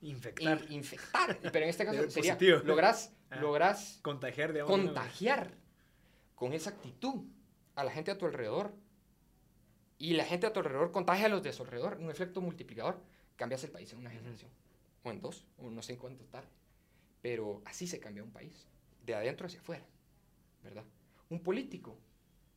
[0.01, 0.61] Infectar.
[0.69, 2.59] in- infectar, pero en este caso sería, positivo.
[2.63, 3.41] logras, Ah.
[3.41, 5.51] logras Contagiar,
[6.36, 7.25] con esa actitud
[7.75, 8.73] a la gente a tu alrededor
[9.97, 13.01] y la gente a tu alrededor contagia a los de su alrededor, un efecto multiplicador,
[13.36, 14.49] cambias el país en una generación,
[15.03, 16.47] o en dos, o no sé en cuánto tarde.
[17.22, 18.68] Pero así se cambia un país,
[19.05, 19.86] de adentro hacia afuera,
[20.63, 20.84] ¿verdad?
[21.30, 21.97] Un político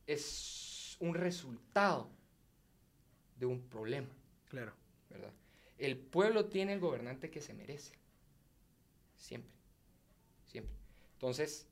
[0.07, 2.09] es un resultado
[3.37, 4.09] de un problema,
[4.49, 4.73] Claro.
[5.09, 5.31] ¿verdad?
[5.77, 7.95] El pueblo tiene el gobernante que se merece,
[9.17, 9.51] siempre,
[10.45, 10.75] siempre.
[11.13, 11.67] Entonces,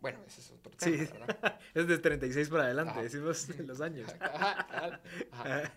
[0.00, 1.12] bueno, ese es otro tema, Sí.
[1.12, 1.60] ¿verdad?
[1.74, 3.02] Es de 36 para adelante, Ajá.
[3.02, 4.08] decimos los años.
[4.20, 5.00] Ajá, ajá, ajá.
[5.32, 5.72] Ajá.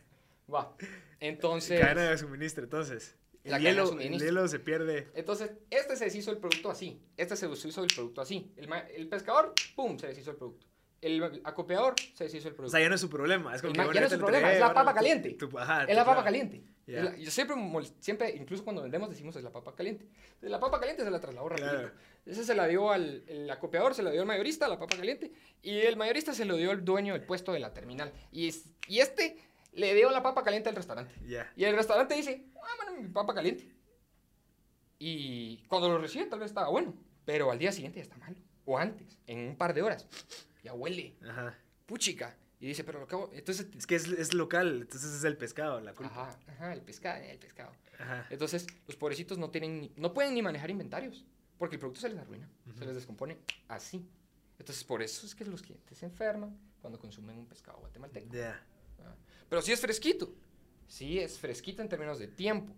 [0.54, 0.76] Va.
[1.20, 3.16] Entonces, Cadena de suministro, entonces.
[3.44, 4.26] El hielo, el suministro.
[4.28, 5.08] hielo se pierde.
[5.16, 7.02] entonces, este se deshizo el producto así.
[7.18, 8.52] Este se deshizo el producto así.
[8.56, 10.68] El, el pescador, pum, se deshizo el producto.
[11.02, 12.72] El acopiador, se deshizo el O producto.
[12.78, 13.56] sea, ya no es su problema.
[13.56, 15.30] Es como que, ya no es su problema, entregué, es la papa caliente.
[15.34, 16.64] tu- ajá, es la papa caliente.
[16.86, 17.56] La- yo siempre,
[18.00, 20.06] siempre, incluso cuando vendemos, decimos es la papa caliente.
[20.42, 21.48] La papa caliente se la trasladó.
[21.50, 21.92] Claro.
[22.26, 25.32] Ese se la dio al el acopiador, se la dio al mayorista, la papa caliente.
[25.64, 28.12] Y el mayorista se lo dio al dueño del puesto de la terminal.
[28.32, 29.38] Y, es- y este
[29.74, 31.14] le dio la papa caliente al restaurante.
[31.56, 33.72] Y el restaurante dice, ah, mi papa caliente.
[35.00, 36.94] Y cuando lo recibe tal vez estaba bueno,
[37.26, 38.36] pero al día siguiente ya está malo.
[38.66, 40.08] O antes, en un par de horas.
[40.64, 41.58] Ya huele, Ajá.
[41.88, 42.38] puchica.
[42.60, 43.32] Y dice, pero lo acabo...
[43.34, 43.68] Entonces...
[43.76, 46.30] Es que es, es local, entonces es el pescado la culpa.
[46.30, 47.72] Ajá, ajá, el pescado, el pescado.
[47.98, 48.28] Ajá.
[48.30, 51.26] Entonces, los pobrecitos no tienen ni- no pueden ni manejar inventarios,
[51.58, 52.48] porque el producto se les arruina,
[52.78, 54.08] se les descompone así.
[54.60, 58.32] Entonces, por eso es que los clientes se enferman cuando consumen un pescado guatemalteco.
[58.32, 58.64] Ya.
[59.52, 60.34] Pero sí es fresquito.
[60.88, 62.74] Sí es fresquito en términos de tiempo.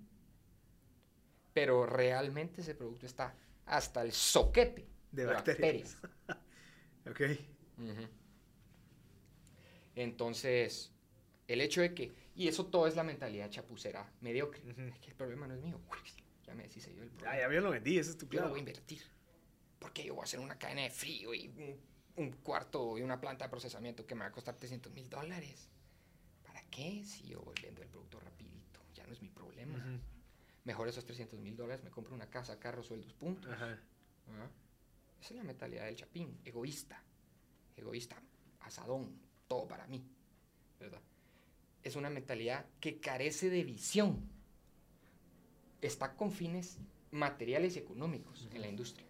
[1.53, 3.35] Pero realmente ese producto está
[3.67, 5.97] hasta el soquete De bacterias.
[7.05, 7.19] Ok.
[7.77, 8.07] Ujú.
[9.95, 10.91] Entonces,
[11.47, 12.11] el hecho de que...
[12.33, 14.61] Y eso todo es la mentalidad chapucera mediocre.
[14.67, 15.79] Es que el problema no es mío.
[15.91, 15.97] Uy,
[16.47, 17.33] ya me deshice yo del problema.
[17.35, 18.49] Ah, ya lo vendí, ese es tu Yo no clavo.
[18.49, 19.03] voy a invertir.
[19.77, 21.79] Porque yo voy a hacer una cadena de frío y un,
[22.15, 25.69] un cuarto y una planta de procesamiento que me va a costar 300 mil dólares.
[26.73, 27.03] ¿Para qué?
[27.05, 28.79] Si yo voy vendo el producto rapidito.
[28.95, 29.77] Ya no es mi problema.
[29.77, 29.99] Ujú.
[30.65, 33.51] Mejor esos 300 mil dólares me compro una casa, carro, sueldos, puntos.
[33.51, 33.79] Ajá.
[34.29, 34.49] ¿Ah?
[35.21, 36.39] Esa es la mentalidad del chapín.
[36.43, 37.01] Egoísta.
[37.77, 38.21] Egoísta.
[38.61, 39.19] Asadón.
[39.47, 40.03] Todo para mí.
[40.79, 41.01] ¿Verdad?
[41.83, 44.27] Es una mentalidad que carece de visión.
[45.81, 46.79] Está con fines
[47.11, 49.05] materiales y económicos en la industria.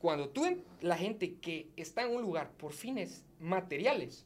[0.00, 4.24] Cuando tú, la gente que está en un lugar por fines materiales,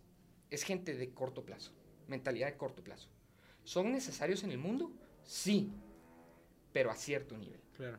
[0.50, 1.72] es gente de corto plazo,
[2.08, 3.08] mentalidad de corto plazo.
[3.64, 4.92] ¿Son necesarios en el mundo?
[5.24, 5.72] Sí,
[6.72, 7.60] pero a cierto nivel.
[7.76, 7.98] Claro.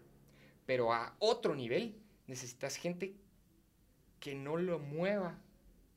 [0.66, 1.96] Pero a otro nivel
[2.28, 3.16] necesitas gente
[4.20, 5.38] que no lo mueva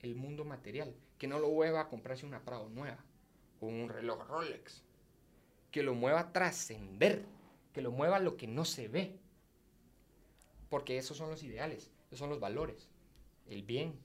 [0.00, 3.04] el mundo material, que no lo mueva a comprarse una Prado nueva
[3.60, 4.82] o un reloj Rolex,
[5.70, 7.24] que lo mueva a trascender,
[7.72, 9.18] que lo mueva a lo que no se ve.
[10.68, 12.88] Porque esos son los ideales, esos son los valores,
[13.46, 13.98] el bien,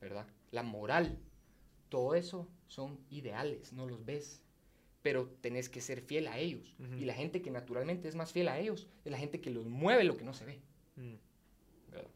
[0.00, 0.26] ¿verdad?
[0.50, 1.18] La moral,
[1.90, 4.42] todo eso son ideales, no los ves,
[5.02, 6.74] pero tenés que ser fiel a ellos.
[6.78, 6.94] Ujú.
[6.94, 9.66] Y la gente que naturalmente es más fiel a ellos es la gente que los
[9.66, 10.60] mueve lo que no se ve,
[10.96, 11.14] Mm.
[11.90, 12.10] ¿verdad?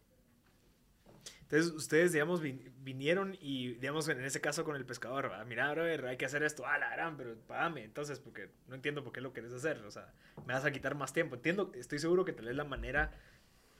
[1.42, 6.06] Entonces, ustedes, digamos, vinieron y, digamos, en ese caso con el pescador, ah, mira, ver,
[6.06, 7.84] hay que hacer esto, ah, la gran, pero pagame.
[7.84, 9.78] Entonces, porque no entiendo por qué lo querés hacer.
[9.84, 10.12] O sea,
[10.46, 11.36] me vas a quitar más tiempo.
[11.36, 13.12] Entiendo, estoy seguro que tal vez la manera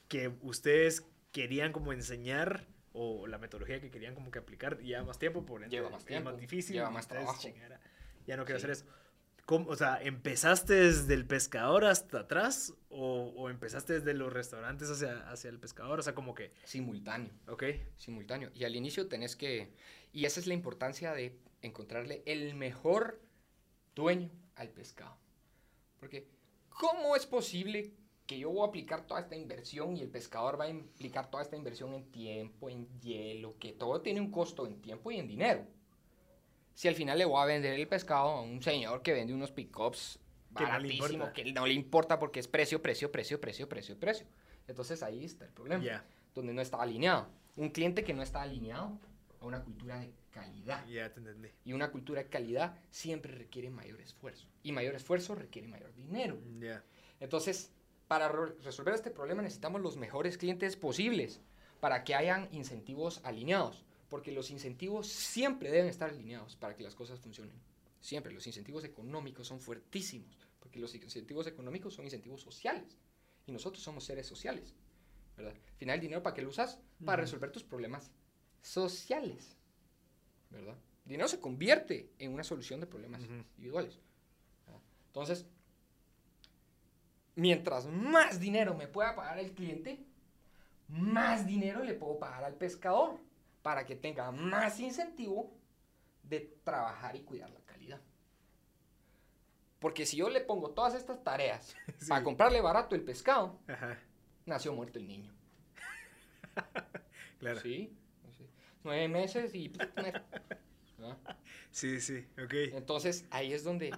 [0.08, 5.18] que ustedes querían como enseñar o la metodología que querían como que aplicar lleva más
[5.18, 7.42] tiempo, por lleva más tiempo, es más difícil, lleva más trabajo.
[8.26, 8.86] ya no quiero hacer eso.
[9.46, 14.88] ¿Cómo, o sea, ¿empezaste desde el pescador hasta atrás o, o, empezaste desde los restaurantes
[14.88, 15.98] hacia, hacia el pescador?
[16.00, 16.52] O sea, como que...
[16.64, 17.30] Simultáneo.
[17.48, 17.64] Ok.
[17.98, 18.50] Simultáneo.
[18.54, 19.74] Y al inicio tenés que...
[20.12, 23.20] Y esa es la importancia de encontrarle el mejor
[23.94, 25.18] dueño al pescado.
[26.00, 26.26] Porque,
[26.70, 27.92] ¿cómo es posible
[28.26, 31.42] que yo voy a aplicar toda esta inversión y el pescador va a implicar toda
[31.42, 35.28] esta inversión en tiempo, en hielo, que todo tiene un costo en tiempo y en
[35.28, 35.66] dinero?
[36.74, 39.52] si al final le voy a vender el pescado a un señor que vende unos
[39.52, 40.18] pickups
[40.50, 44.26] baratísimos, que no le importa porque es precio, precio, precio, precio, precio, precio.
[44.66, 46.04] Entonces ahí está el problema,
[46.34, 47.28] donde no está alineado.
[47.56, 48.98] Un cliente que no está alineado
[49.40, 50.84] a una cultura de calidad.
[51.64, 54.46] Y una cultura de calidad siempre requiere mayor esfuerzo.
[54.62, 56.38] Y mayor esfuerzo requiere mayor dinero.
[57.20, 57.72] Entonces,
[58.14, 61.40] para resolver este problema necesitamos los mejores clientes posibles
[61.80, 66.94] para que hayan incentivos alineados porque los incentivos siempre deben estar alineados para que las
[66.94, 67.56] cosas funcionen.
[67.98, 72.96] Siempre, los incentivos económicos son fuertísimos, porque los incentivos económicos son incentivos sociales,
[73.46, 74.76] y nosotros somos seres sociales,
[75.36, 75.54] ¿verdad?
[75.54, 76.78] Al final, el dinero, ¿para qué lo usas?
[77.04, 78.12] Para resolver tus problemas
[78.62, 79.56] sociales,
[80.50, 80.76] ¿verdad?
[81.06, 83.98] El dinero se convierte en una solución de problemas individuales.
[85.08, 85.46] Entonces,
[87.36, 90.04] mientras más dinero me pueda pagar el cliente,
[90.88, 93.18] más dinero le puedo pagar al pescador
[93.62, 95.52] para que tenga más incentivo
[96.22, 98.00] de trabajar y cuidar la calidad.
[99.78, 101.76] Porque si yo le pongo todas estas tareas
[102.08, 103.58] para comprarle barato el pescado,
[104.46, 105.32] nació muerto el niño.
[107.38, 107.60] claro.
[107.60, 107.96] Sí,
[108.84, 109.72] Nueve meses y...
[111.70, 112.54] Sí, sí, ok.
[112.72, 113.92] Entonces ahí es donde,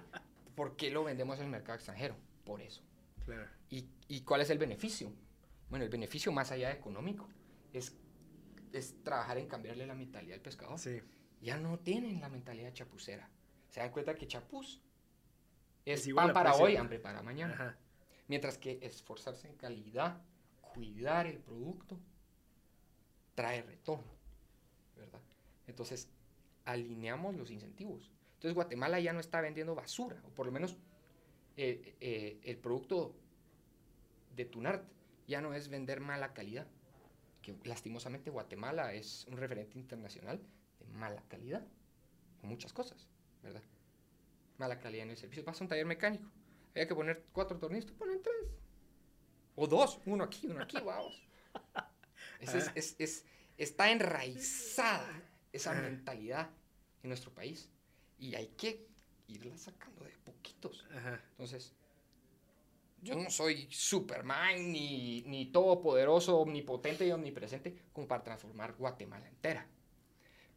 [0.55, 2.15] ¿por qué lo vendemos en el mercado extranjero?
[2.43, 2.81] Por eso.
[3.27, 3.47] Claro.
[3.69, 5.13] ¿Y, ¿Y cuál es el beneficio?
[5.69, 7.29] Bueno, el beneficio más allá de económico
[7.71, 7.95] es
[8.73, 10.79] es trabajar en cambiarle la mentalidad al pescador.
[10.79, 11.01] Sí.
[11.41, 13.29] Ya no tienen la mentalidad chapucera.
[13.69, 14.81] Se dan cuenta que chapuz
[15.85, 17.77] es, pan para hoy, hambre para mañana.
[18.27, 20.21] Mientras que esforzarse en calidad,
[20.61, 21.99] cuidar el producto,
[23.35, 24.11] trae retorno,
[24.95, 25.21] ¿verdad?
[25.65, 26.09] Entonces,
[26.65, 28.11] alineamos los incentivos.
[28.33, 30.75] Entonces, Guatemala ya no está vendiendo basura, o por lo menos
[31.57, 33.15] eh, eh, el producto
[34.35, 34.87] de Tunart
[35.27, 36.67] ya no es vender mala calidad,
[37.63, 40.39] lastimosamente Guatemala es un referente internacional
[40.79, 41.65] de mala calidad,
[42.39, 43.07] con muchas cosas,
[43.41, 43.63] ¿verdad?
[44.57, 45.43] Mala calidad en el servicio.
[45.43, 46.29] Vas a un taller mecánico,
[46.71, 48.51] había que poner cuatro tornillos, tú ponen tres.
[49.55, 51.21] O dos, uno aquí, uno aquí, vamos.
[52.39, 53.25] Es, es,
[53.57, 56.51] está enraizada esa mentalidad
[57.01, 57.67] en nuestro país
[58.19, 58.87] y hay que
[59.27, 60.85] irla sacando de poquitos.
[61.31, 61.73] Entonces,
[63.01, 69.67] yo no soy Superman, ni, ni todopoderoso, omnipotente y omnipresente como para transformar Guatemala entera.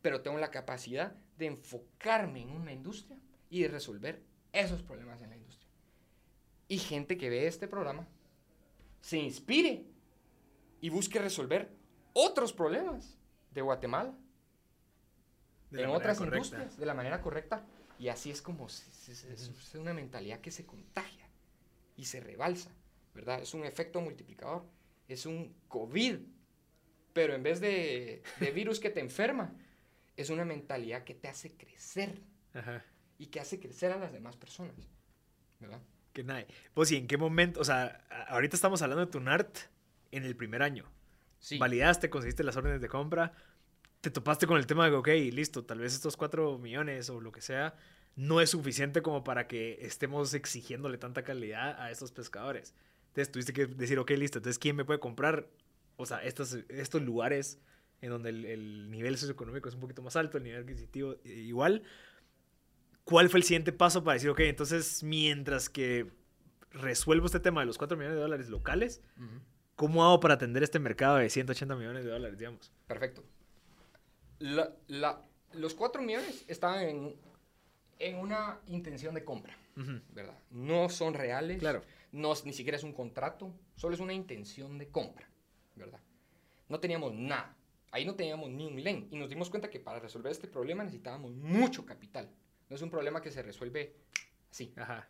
[0.01, 3.19] Pero tengo la capacidad de enfocarme en una industria
[3.51, 5.69] y de resolver esos problemas en la industria.
[6.69, 8.09] Y gente que ve este programa
[9.01, 9.87] se inspire
[10.81, 11.71] y busque resolver
[12.13, 13.19] otros problemas
[13.53, 14.15] de Guatemala
[15.73, 17.65] en otras industrias de la manera correcta.
[18.01, 21.29] Y así es como es una mentalidad que se contagia
[21.97, 22.71] y se rebalsa,
[23.15, 23.43] ¿verdad?
[23.43, 24.65] Es un efecto multiplicador,
[25.07, 26.17] es un COVID,
[27.13, 28.23] pero en vez de,
[28.55, 29.53] virus que te enferma,
[30.17, 32.23] es una mentalidad que te hace crecer
[33.19, 34.75] y que hace crecer a las demás personas,
[35.59, 35.83] ¿verdad?
[36.15, 36.47] Que nada.
[36.73, 37.61] Pues, ¿y en qué momento?
[37.61, 39.59] O sea, ahorita estamos hablando de tu NART
[40.11, 40.91] en el primer año.
[41.39, 41.59] Sí.
[41.59, 43.35] Validaste, conseguiste las órdenes de compra,
[44.01, 47.33] te topaste con el tema de, ok, listo, tal vez estos cuatro millones o lo
[47.33, 47.75] que sea,
[48.17, 52.75] no es suficiente como para que estemos exigiéndole tanta calidad a estos pescadores.
[53.09, 55.49] Entonces tuviste que decir, ok, listo, entonces ¿quién me puede comprar?
[55.97, 57.61] O sea, estos, estos lugares
[58.01, 61.83] en donde el, nivel socioeconómico es un poquito más alto, el nivel adquisitivo eh, igual.
[63.05, 66.11] ¿Cuál fue el siguiente paso para decir, ok, entonces mientras que
[66.73, 69.03] resuelvo este tema de los 4 millones de dólares locales,
[69.75, 72.73] ¿cómo hago para atender este mercado de 180 millones de dólares, digamos?
[72.87, 73.25] Perfecto.
[74.41, 77.17] Los 4 millones estaban en
[78.01, 79.57] en una intención de compra,
[80.13, 80.37] ¿verdad?
[80.51, 81.83] No son reales, claro.
[82.13, 85.29] no, ni siquiera es un contrato, solo es una intención de compra,
[85.77, 86.01] ¿verdad?
[86.69, 87.57] No teníamos nada,
[87.93, 90.83] ahí no teníamos ni un LEN y nos dimos cuenta que para resolver este problema
[90.83, 92.31] necesitábamos mucho capital.
[92.69, 93.97] No es un problema que se resuelve
[94.51, 94.73] así.
[94.77, 95.09] Ajá.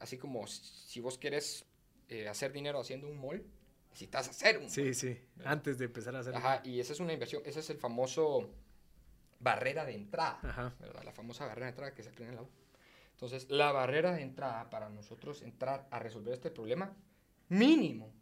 [0.00, 1.64] Así como si vos querés
[2.08, 3.44] eh, hacer dinero haciendo un mall,
[3.90, 6.34] necesitas hacer un Sí, sí, antes de empezar a hacer.
[6.34, 8.50] Ajá, y esa es una inversión, ese es el famoso
[9.42, 10.74] barrera de entrada, Ajá.
[10.78, 11.02] ¿verdad?
[11.02, 12.48] La famosa barrera de entrada que se aprende en la U.
[13.12, 16.94] Entonces, la barrera de entrada para nosotros entrar a resolver este problema,
[17.48, 18.12] mínimo,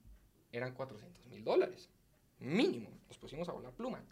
[0.52, 1.88] eran 400 mil dólares.
[2.38, 2.90] Mínimo.
[3.06, 4.02] Nos pusimos a volar pluma.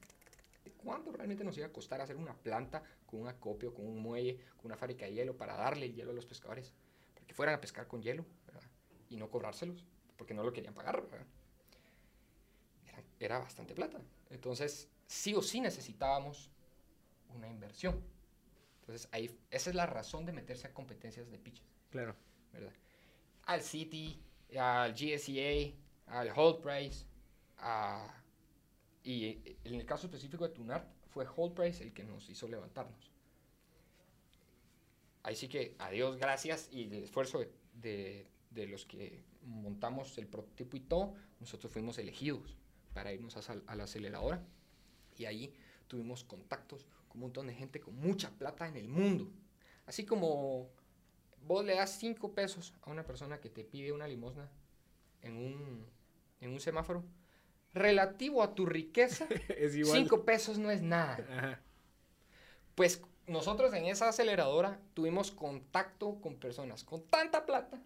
[0.64, 4.00] ¿De cuánto realmente nos iba a costar hacer una planta con un acopio, con un
[4.00, 6.72] muelle, con una fábrica de hielo para darle el hielo a los pescadores?
[7.14, 8.62] Para que fueran a pescar con hielo, ¿verdad?
[9.10, 9.84] Y no cobrárselos,
[10.16, 11.26] porque no lo querían pagar, ¿verdad?
[12.86, 14.00] Era, era bastante plata.
[14.30, 16.50] Entonces, sí o sí necesitábamos
[17.34, 18.02] una inversión.
[18.80, 22.14] Entonces, ahí, esa es la razón de meterse a competencias de pitches, Claro.
[22.52, 22.72] ¿verdad?
[23.44, 24.20] Al City,
[24.58, 25.74] al GSEA,
[26.06, 27.04] al Hold Price,
[27.58, 28.14] a-
[29.04, 33.10] y en el caso específico de Tunart, fue Hold Price el que nos hizo levantarnos.
[35.22, 40.26] Ahí sí que, adiós, gracias, y el esfuerzo de, de- de los que montamos el
[40.26, 42.56] prototipo y todo, nosotros fuimos elegidos
[42.94, 44.42] para irnos a, a la aceleradora.
[45.16, 45.54] Y ahí
[45.86, 49.30] tuvimos contactos con un montón de gente con mucha plata en el mundo.
[49.86, 50.70] Así como
[51.42, 54.50] vos le das 5 pesos a una persona que te pide una limosna
[55.22, 55.86] en un,
[56.40, 57.04] en un semáforo,
[57.72, 59.98] relativo a tu riqueza, es igual.
[59.98, 61.26] 5 pesos no es nada.
[61.30, 61.60] Ajá.
[62.74, 67.82] Pues nosotros en esa aceleradora tuvimos contacto con personas con tanta plata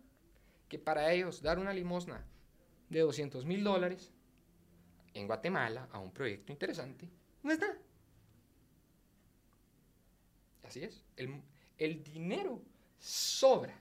[0.68, 2.24] que para ellos dar una limosna
[2.88, 4.12] de 200 mil dólares
[5.14, 7.08] en Guatemala a un proyecto interesante
[7.42, 7.76] no es nada.
[10.72, 11.04] Así es.
[11.16, 11.42] El,
[11.76, 12.62] el dinero
[12.98, 13.78] sobra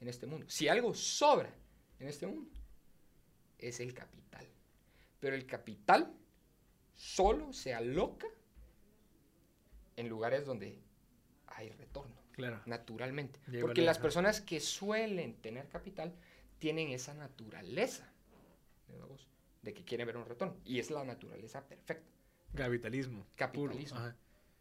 [0.00, 0.44] en este mundo.
[0.50, 1.50] Si algo sobra
[1.98, 2.50] en este mundo,
[3.56, 4.46] es el capital.
[5.18, 6.12] Pero el capital
[6.94, 8.26] solo se aloca
[9.96, 10.78] en lugares donde
[11.46, 12.60] hay retorno, Claro.
[12.66, 13.40] naturalmente.
[13.62, 16.14] Porque las personas que suelen tener capital
[16.58, 18.12] tienen esa naturaleza
[19.62, 20.54] de que quieren ver un retorno.
[20.66, 22.10] Y es la naturaleza perfecta,
[22.54, 23.26] Capitalismo.
[23.36, 23.98] Capitalismo.
[23.98, 24.16] Ajá.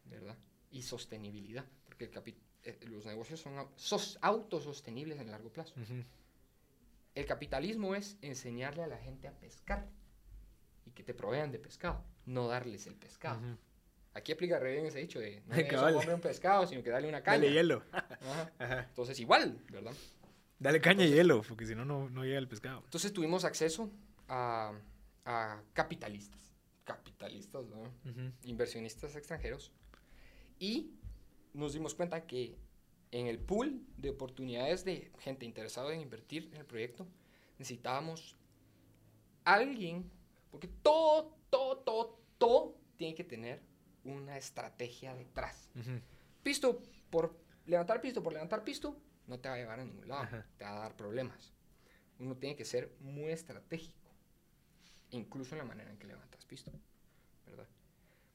[0.05, 0.37] ¿verdad?
[0.71, 5.73] Y sostenibilidad, porque el capi- eh, los negocios son au- sos- autosostenibles en largo plazo.
[5.79, 6.03] Ujú.
[7.15, 9.87] El capitalismo es enseñarle a la gente a pescar
[10.85, 13.39] y que te provean de pescado, no darles el pescado.
[13.39, 13.57] Ujú.
[14.13, 15.55] Aquí aplica re bien ese dicho de no
[16.07, 17.39] comer un pescado, sino que darle una caña.
[17.43, 17.83] Dale hielo.
[17.91, 18.51] Ajá.
[18.59, 18.79] Ajá.
[18.89, 19.93] Entonces, igual, ¿verdad?
[20.59, 22.81] Dale caña y hielo, porque si no, no llega el pescado.
[22.83, 23.89] Entonces tuvimos acceso
[24.27, 24.73] a,
[25.25, 26.41] a capitalistas,
[26.83, 27.81] capitalistas, ¿no?
[27.81, 28.31] Ujú.
[28.43, 29.71] inversionistas extranjeros,
[30.59, 30.91] y
[31.53, 32.57] nos dimos cuenta que
[33.11, 37.07] en el pool de oportunidades de gente interesada en invertir en el proyecto,
[37.57, 38.35] necesitábamos
[39.43, 40.09] alguien,
[40.51, 43.61] porque todo, todo, todo, todo tiene que tener
[44.03, 45.69] una estrategia detrás.
[46.43, 47.35] Pisto por
[47.65, 48.95] levantar pisto por levantar pisto
[49.27, 50.45] no te va a llevar a ningún lado, Ajá.
[50.57, 51.53] te va a dar problemas.
[52.17, 54.09] Uno tiene que ser muy estratégico,
[55.11, 56.71] incluso en la manera en que levantas pisto,
[57.45, 57.67] ¿verdad?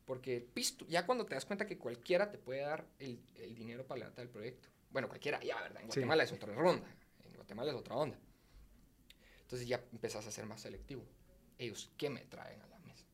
[0.04, 3.86] Porque pisto, ya cuando te das cuenta que cualquiera te puede dar el, el dinero
[3.86, 5.80] para levantar el proyecto, bueno, cualquiera, ya, ¿verdad?
[5.82, 6.00] En Sí.
[6.00, 6.86] Guatemala es otra ronda,
[7.24, 8.18] en Guatemala es otra onda.
[9.42, 11.04] Entonces ya empezás a ser más selectivo.
[11.58, 13.04] Ellos, ¿qué me traen a la mesa?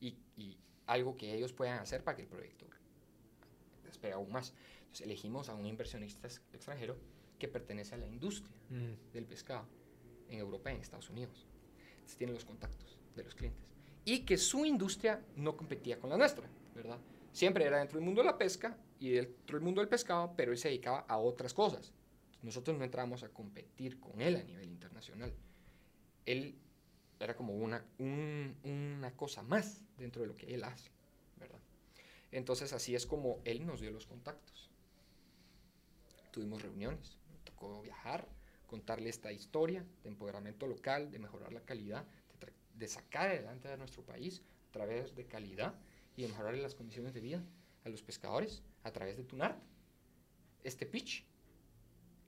[0.00, 2.66] Y, y algo que ellos puedan hacer para que el proyecto
[3.84, 4.52] despegue aún más.
[4.80, 6.96] Entonces elegimos a un inversionista ex- extranjero
[7.38, 9.12] que pertenece a la industria Mm.
[9.12, 9.66] del pescado
[10.28, 11.46] en Europa y en Estados Unidos.
[11.94, 13.75] Entonces tiene los contactos de los clientes.
[14.06, 16.98] Y que su industria no competía con la nuestra, ¿verdad?
[17.32, 20.52] Siempre era dentro del mundo de la pesca y dentro del mundo del pescado, pero
[20.52, 21.92] él se dedicaba a otras cosas.
[22.42, 25.34] Nosotros no entramos a competir con él a nivel internacional.
[26.24, 26.54] Él
[27.20, 30.90] era como una, un- una cosa más dentro de lo que él hace,
[31.38, 31.58] ¿verdad?
[32.30, 34.70] Entonces así es como él nos dio los contactos.
[36.30, 38.28] Tuvimos reuniones, me tocó viajar,
[38.66, 42.04] contarle esta historia de empoderamiento local, de mejorar la calidad,
[42.78, 45.74] de, sacar adelante a nuestro país a través de calidad
[46.16, 47.42] y de mejorar las condiciones de vida
[47.84, 49.58] a los pescadores a través de Tunart.
[50.64, 51.24] Este pitch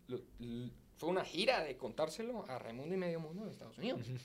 [0.08, 4.08] lo- l- fue una gira de contárselo a Raimundo y medio mundo de Estados Unidos
[4.08, 4.18] Ujú.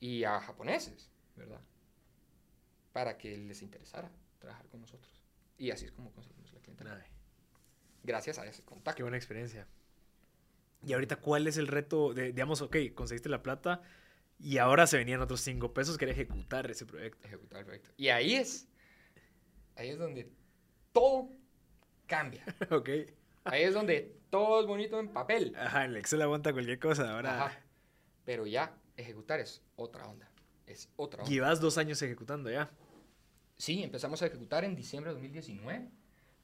[0.00, 1.60] y a japoneses, ¿verdad?
[2.92, 5.10] Para que les interesara trabajar con nosotros.
[5.58, 7.04] Y así es como conseguimos la clientela.
[8.02, 9.02] Gracias a ese Qué contacto.
[9.02, 9.66] buena experiencia.
[10.86, 12.12] Y ahorita, ¿cuál es el reto?
[12.12, 13.82] De, digamos, ok, conseguiste la plata
[14.38, 17.26] y ahora se venían otros cinco pesos, quería ejecutar ese proyecto.
[17.26, 17.90] Ejecutar el proyecto.
[17.96, 18.68] Y ahí es,
[19.76, 20.30] ahí es donde
[20.92, 21.30] todo
[22.06, 22.44] cambia.
[22.70, 22.88] ok.
[23.44, 25.54] Ahí es donde todo es bonito en papel.
[25.56, 27.14] Ajá, el Excel aguanta cualquier cosa.
[27.14, 27.60] Ahora Ajá.
[28.24, 30.30] Pero ya ejecutar es otra onda.
[30.66, 31.30] Es otra onda.
[31.30, 32.70] llevas dos años ejecutando ya.
[33.56, 35.90] Sí, empezamos a ejecutar en diciembre de 2019.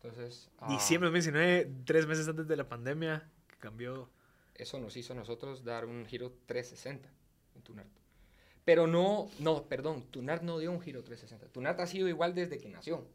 [0.03, 4.11] Entonces, ah, Diciembre de 2019, tres meses antes de la pandemia, que cambió.
[4.55, 7.20] eso nos hizo a nosotros dar un giro 360 en
[7.63, 7.89] Tunart.
[8.65, 11.53] Pero no, no, perdón, Tunart no dio un giro 360.
[11.53, 13.07] Tunart ha sido igual desde que nació.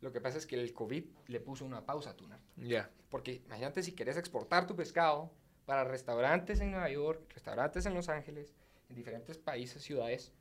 [0.00, 2.42] Lo que pasa es que el COVID le puso una pausa a Tunart.
[2.56, 2.90] Ya.
[3.08, 5.32] Porque imagínate si quieres exportar tu pescado
[5.64, 8.54] para restaurantes en Nueva York, restaurantes en Los Ángeles,
[8.88, 10.32] en diferentes países, ciudades,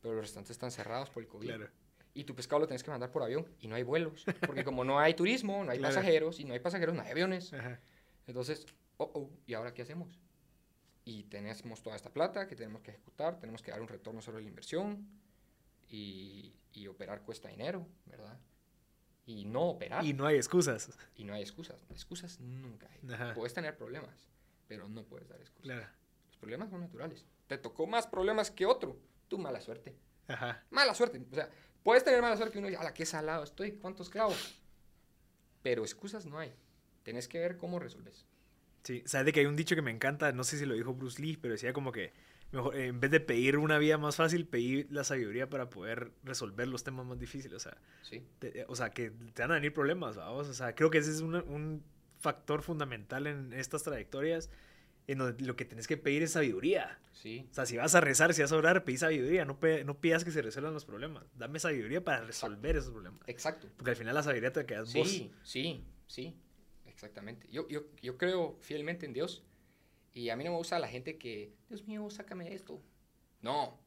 [0.00, 1.46] pero los restaurantes están cerrados por el COVID.
[1.46, 1.68] Claro.
[2.14, 4.24] Y tu pescado lo tienes que mandar por avión y no hay vuelos.
[4.46, 5.94] Porque como no hay turismo, no hay Claro.
[5.94, 7.52] pasajeros, y no hay pasajeros, no hay aviones.
[7.52, 7.80] Ajá.
[8.26, 8.66] Entonces,
[8.96, 10.18] oh, oh, ¿y ahora qué hacemos?
[11.04, 14.42] Y tenemos toda esta plata que tenemos que ejecutar, tenemos que dar un retorno sobre
[14.42, 15.08] la inversión
[15.88, 18.38] y, y operar cuesta dinero, ¿verdad?
[19.26, 20.04] Y no operar.
[20.04, 20.96] Y Y, no hay excusas.
[21.18, 21.84] no hay excusas.
[21.90, 23.12] Excusas nunca hay.
[23.12, 23.34] Ajá.
[23.34, 24.28] Puedes tener problemas,
[24.68, 25.62] pero no puedes dar excusas.
[25.62, 25.86] Claro.
[26.26, 27.26] Los problemas son naturales.
[27.46, 28.96] Te tocó más problemas que otro.
[29.28, 29.96] Tu mala suerte.
[30.28, 30.64] Ajá.
[30.70, 31.24] Mala suerte.
[31.30, 31.48] O sea,
[31.82, 34.60] puedes tener mala suerte que uno dice, ala, qué salado estoy, cuántos clavos.
[35.62, 36.52] Pero excusas no hay.
[37.02, 38.26] Tenés que ver cómo resolves.
[38.84, 40.92] Sí, sabes de que hay un dicho que me encanta, no sé si lo dijo
[40.94, 42.12] Bruce Lee, pero decía como que
[42.50, 46.10] mejor, eh, en vez de pedir una vida más fácil, pedir la sabiduría para poder
[46.24, 47.54] resolver los temas más difíciles.
[47.56, 48.22] O sea, ¿Sí?
[48.40, 50.48] te- o sea que te van a venir problemas, vamos.
[50.48, 51.82] O sea, creo que ese es una- un
[52.18, 54.50] factor fundamental en estas trayectorias,
[55.06, 56.98] en donde lo que tienes que pedir es sabiduría.
[57.12, 57.46] Sí.
[57.50, 59.98] O sea, si vas a rezar, si vas a orar, pedí sabiduría, no, pe- no
[60.00, 61.24] pidas que se resuelvan los problemas.
[61.36, 63.20] Dame sabiduría para resolver esos problemas.
[63.26, 63.68] Exacto.
[63.76, 65.08] Porque al final la sabiduría te quedas vos.
[65.08, 66.36] Sí, sí, sí.
[67.02, 67.48] Exactamente.
[67.50, 69.42] Yo, yo, yo creo fielmente en Dios.
[70.14, 72.80] Y a mí no me gusta la gente que, Dios mío, sácame de esto.
[73.40, 73.80] No.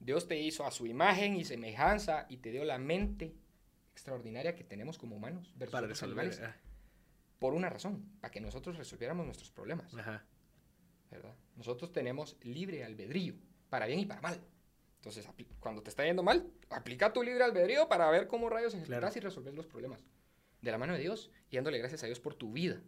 [0.00, 3.32] Dios te hizo a su imagen y semejanza y te dio la mente
[3.92, 6.26] extraordinaria que tenemos como humanos versus Para resolver.
[6.26, 6.54] animales,
[7.38, 9.94] por una razón, para que nosotros resolviéramos nuestros problemas.
[9.94, 10.26] Ajá.
[11.10, 11.34] ¿verdad?
[11.56, 13.34] Nosotros tenemos libre albedrío,
[13.70, 14.40] para bien y para mal.
[14.96, 15.26] Entonces,
[15.60, 19.12] cuando te está yendo mal, aplica tu libre albedrío para ver cómo rayos ejecutas Claro.
[19.16, 20.04] y resolver los problemas.
[20.64, 22.80] De la mano de Dios y dándole gracias a Dios por tu vida.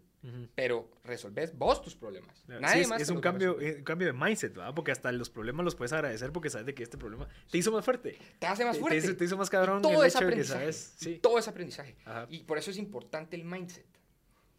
[0.56, 2.42] Pero resolves vos tus problemas.
[2.46, 4.74] Claro, Nadie sí, es, más es un cambio, eh, un cambio de mindset, ¿verdad?
[4.74, 7.70] Porque hasta los problemas los puedes agradecer porque sabes de que este problema te hizo
[7.70, 8.18] más fuerte.
[8.40, 9.00] Te hace más Te- fuerte.
[9.00, 10.58] Te, hizo, te hizo más cabrón todo es aprendizaje.
[10.72, 10.94] sabes.
[10.96, 11.20] Sí.
[11.22, 11.94] Todo es aprendizaje.
[12.04, 12.26] Ajá.
[12.28, 13.86] Y por eso es importante el mindset.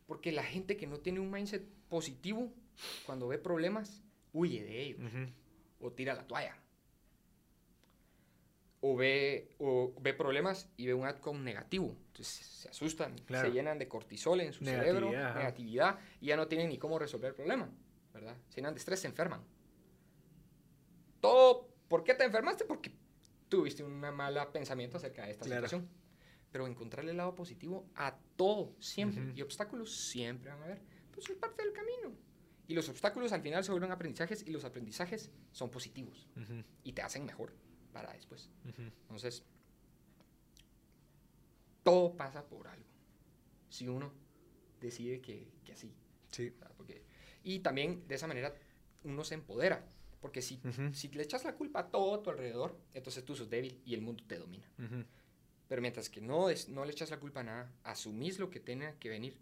[0.06, 2.54] Porque la gente que no tiene un mindset positivo,
[3.06, 5.02] cuando ve problemas, huye de ellos.
[5.82, 6.56] O tira la toalla.
[8.80, 11.96] O ve, o ve problemas y ve un outcome negativo.
[12.08, 13.48] Entonces se asustan, Claro.
[13.50, 15.40] se llenan de cortisol en su Negatividad, cerebro, ajá.
[15.40, 17.70] negatividad, y ya no tienen ni cómo resolver el problema,
[18.14, 18.36] ¿verdad?
[18.50, 19.42] Se llenan de estrés, se enferman.
[21.20, 22.66] Todo, ¿por qué te enfermaste?
[22.66, 22.92] Porque
[23.50, 25.68] tuviste un mal pensamiento acerca de esta Claro.
[25.68, 25.90] situación.
[26.52, 29.34] Pero encontrarle el lado positivo a todo, siempre.
[29.36, 30.82] Y obstáculos siempre van a haber.
[31.12, 32.14] Pues es parte del camino.
[32.68, 36.28] Y los obstáculos al final se vuelven aprendizajes y los aprendizajes son positivos
[36.84, 37.54] y te hacen mejor
[37.98, 38.50] para después.
[39.02, 39.44] Entonces,
[41.82, 42.86] todo pasa por algo.
[43.70, 44.12] Si uno
[44.80, 45.92] decide que, que así.
[46.32, 46.54] Sí.
[47.44, 48.54] y también de esa manera
[49.04, 49.84] uno se empodera.
[50.22, 50.60] Porque si,
[50.94, 53.94] si le echas la culpa a todo a tu alrededor, entonces tú sos débil y
[53.94, 54.68] el mundo te domina.
[55.68, 58.60] Pero mientras que no, es, no le echas la culpa a nada, asumís lo que
[58.60, 59.40] tenga que venir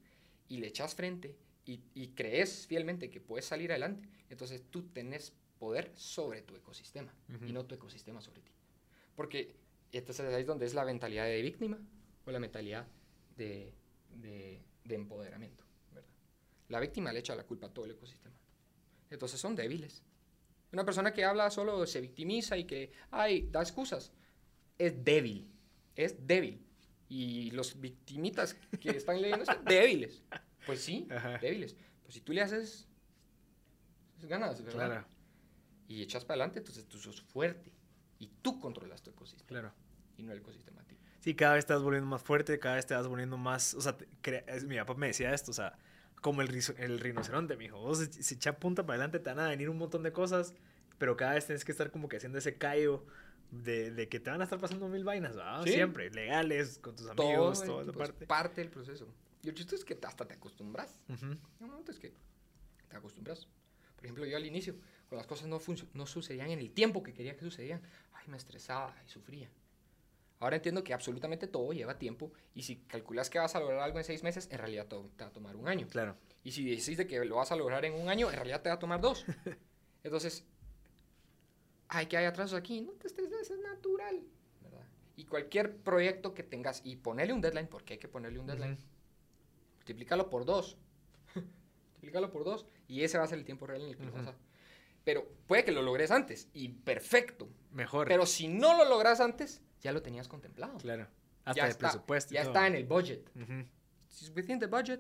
[0.48, 5.34] y le echas frente y, y crees fielmente que puedes salir adelante, entonces tú tenés
[5.60, 7.45] poder sobre tu ecosistema Ujú.
[7.45, 8.52] y no tu ecosistema sobre ti.
[9.15, 9.56] Porque
[9.91, 11.80] entonces ahí es donde es la mentalidad de víctima
[12.26, 12.86] o la mentalidad
[13.38, 13.73] de,
[14.10, 15.64] de, de empoderamiento.
[15.94, 16.10] ¿verdad?
[16.69, 18.36] La víctima le echa la culpa a todo el ecosistema.
[19.10, 20.03] Entonces son débiles.
[20.73, 24.11] Una persona que habla solo se victimiza y que, ay, da excusas,
[24.77, 25.48] es débil.
[25.95, 26.61] Es débil.
[27.07, 30.22] Y los victimitas que están leyendo son débiles.
[30.65, 31.38] Pues sí, Ajá.
[31.38, 31.76] débiles.
[32.03, 32.88] Pues si tú le haces,
[34.19, 34.88] es ganas, ¿verdad?
[34.88, 35.06] Claro,
[35.88, 37.72] Y echas para adelante, entonces tú sos fuerte.
[38.20, 39.48] Y tú controlas tu ecosistema.
[39.48, 39.74] claro.
[40.18, 40.98] Y no el ecosistema a ti.
[41.20, 43.74] Sí, cada vez te vas volviendo más fuerte, cada vez te vas volviendo más.
[43.74, 43.98] O sea,
[44.66, 45.78] mi papá me decía esto, o sea,
[46.22, 47.80] como el, el rinoceronte, mijo.
[47.80, 50.53] Vos, si, si echas punta para adelante, te van a venir un montón de cosas,
[50.98, 53.06] pero cada vez tienes que estar como que haciendo ese callo
[53.52, 55.64] de, de que te van a estar pasando mil vainas, ¿verdad?
[55.66, 55.74] Sí.
[55.74, 58.26] Siempre, legales, con tus Todo amigos, el toda esa parte.
[58.28, 59.07] parte del proceso.
[59.44, 61.02] Y el chiste es que hasta te acostumbras.
[61.10, 61.26] Ujú.
[61.26, 62.14] Hay un momento es que
[62.88, 63.48] te acostumbras.
[63.98, 64.76] Por ejemplo, yo al inicio,
[65.11, 65.60] las cosas no,
[65.94, 67.82] no sucedían en el tiempo que quería que sucedían,
[68.14, 69.49] ay, me estresaba y sufría.
[70.40, 73.98] Ahora entiendo que absolutamente todo lleva tiempo y si calculas que vas a lograr algo
[73.98, 75.88] en seis meses, en realidad te va a tomar un año.
[75.88, 76.18] Claro.
[76.44, 78.69] Y si decís de que lo vas a lograr en un año, en realidad te
[78.69, 79.26] va a tomar dos.
[80.03, 80.45] Entonces,
[81.88, 84.22] ay, que hay atrasos aquí, no te estreses, es natural.
[84.61, 84.86] ¿verdad?
[85.15, 88.73] Y cualquier proyecto que tengas, y ponerle un deadline, porque hay que ponerle un deadline,
[88.73, 88.84] Ujú.
[89.77, 90.77] multiplícalo por dos.
[91.94, 94.11] multiplícalo por dos, y ese va a ser el tiempo real en el que lo
[94.11, 94.36] vas a...
[95.06, 97.48] Pero puede que lo logres antes, y perfecto.
[97.72, 98.07] Mejor.
[98.07, 100.77] Pero si no lo logras antes, ya lo tenías contemplado.
[100.80, 101.07] claro.
[101.45, 102.34] Hasta ya de está, presupuesto.
[102.34, 102.53] Ya todo.
[102.53, 103.30] está en el budget.
[103.36, 103.68] Ujú.
[104.10, 104.99] Si es within the budget.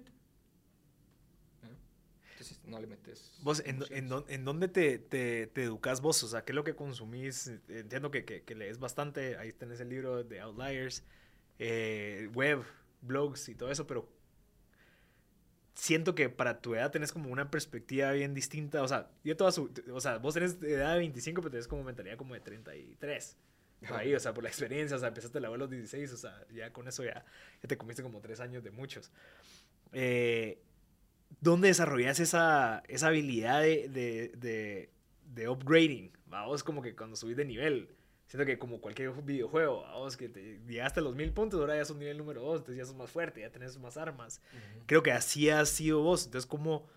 [2.31, 3.39] Entonces no le metes...
[3.41, 6.21] ¿Vos en, en, en dónde te, te, te, educas vos?
[6.21, 7.47] O sea, ¿qué es lo que consumís?
[7.67, 11.03] Entiendo que, que, que lees bastante, ahí tenés el libro de Outliers,
[11.57, 12.63] eh, web,
[13.01, 14.07] blogs y todo eso, pero
[15.75, 18.81] siento que para tu edad tenés como una perspectiva bien distinta.
[18.81, 21.83] O sea, yo toda su, o sea, vos tenés edad de 25, pero tenés como
[21.83, 23.37] mentalidad como de 33.
[23.89, 26.73] Ahí, o sea, por la experiencia, o sea, empezaste a los 16, o sea, ya
[26.73, 27.23] con eso ya,
[27.61, 29.11] ya te comiste como tres años de muchos.
[29.93, 30.59] Eh,
[31.39, 34.89] ¿Dónde desarrollas esa, esa habilidad de, de, de,
[35.35, 36.11] de upgrading?
[36.27, 37.94] Vamos, como que cuando subís de nivel.
[38.27, 41.81] Siento que como cualquier videojuego, vamos, que te llegaste a los mil puntos, ahora ya
[41.83, 44.41] es un nivel número dos, entonces ya sos más fuerte, ya tenés más armas.
[44.85, 46.25] Creo que así has sido vos.
[46.25, 46.87] Entonces, ¿cómo,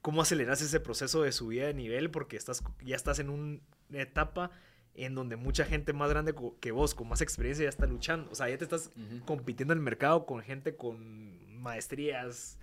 [0.00, 2.10] cómo aceleras ese proceso de subida de nivel?
[2.10, 3.60] Porque estás, ya estás en una
[3.92, 4.50] etapa
[4.94, 8.30] en donde mucha gente más grande que vos, con más experiencia, ya está luchando.
[8.30, 8.90] O sea, ya te estás
[9.26, 12.58] compitiendo en el mercado con gente con maestrías,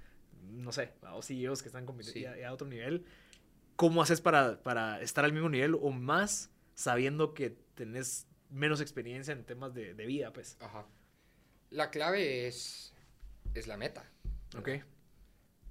[0.49, 3.05] no sé, o CEOs que están compitiendo a otro nivel.
[3.75, 9.31] ¿Cómo haces para, para estar al mismo nivel o más sabiendo que tenés menos experiencia
[9.31, 10.57] en temas de, de vida, pues.
[10.59, 10.85] Ajá.
[11.69, 12.93] La clave es,
[13.53, 14.09] es la meta.
[14.57, 14.69] Ok.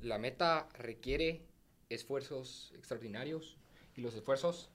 [0.01, 1.47] La meta requiere
[1.89, 3.57] esfuerzos extraordinarios
[3.95, 4.71] y los esfuerzos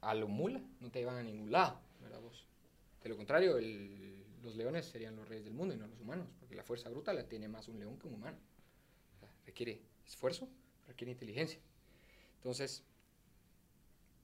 [0.00, 2.46] a lo mula no te llevan a ningún lado, ¿verdad vos?
[3.02, 6.28] De lo contrario, el, los leones serían los reyes del mundo y no los humanos,
[6.40, 8.38] porque la fuerza bruta la tiene más un león que un humano.
[9.46, 10.48] requiere esfuerzo,
[10.86, 11.60] requiere inteligencia.
[12.36, 12.84] Entonces,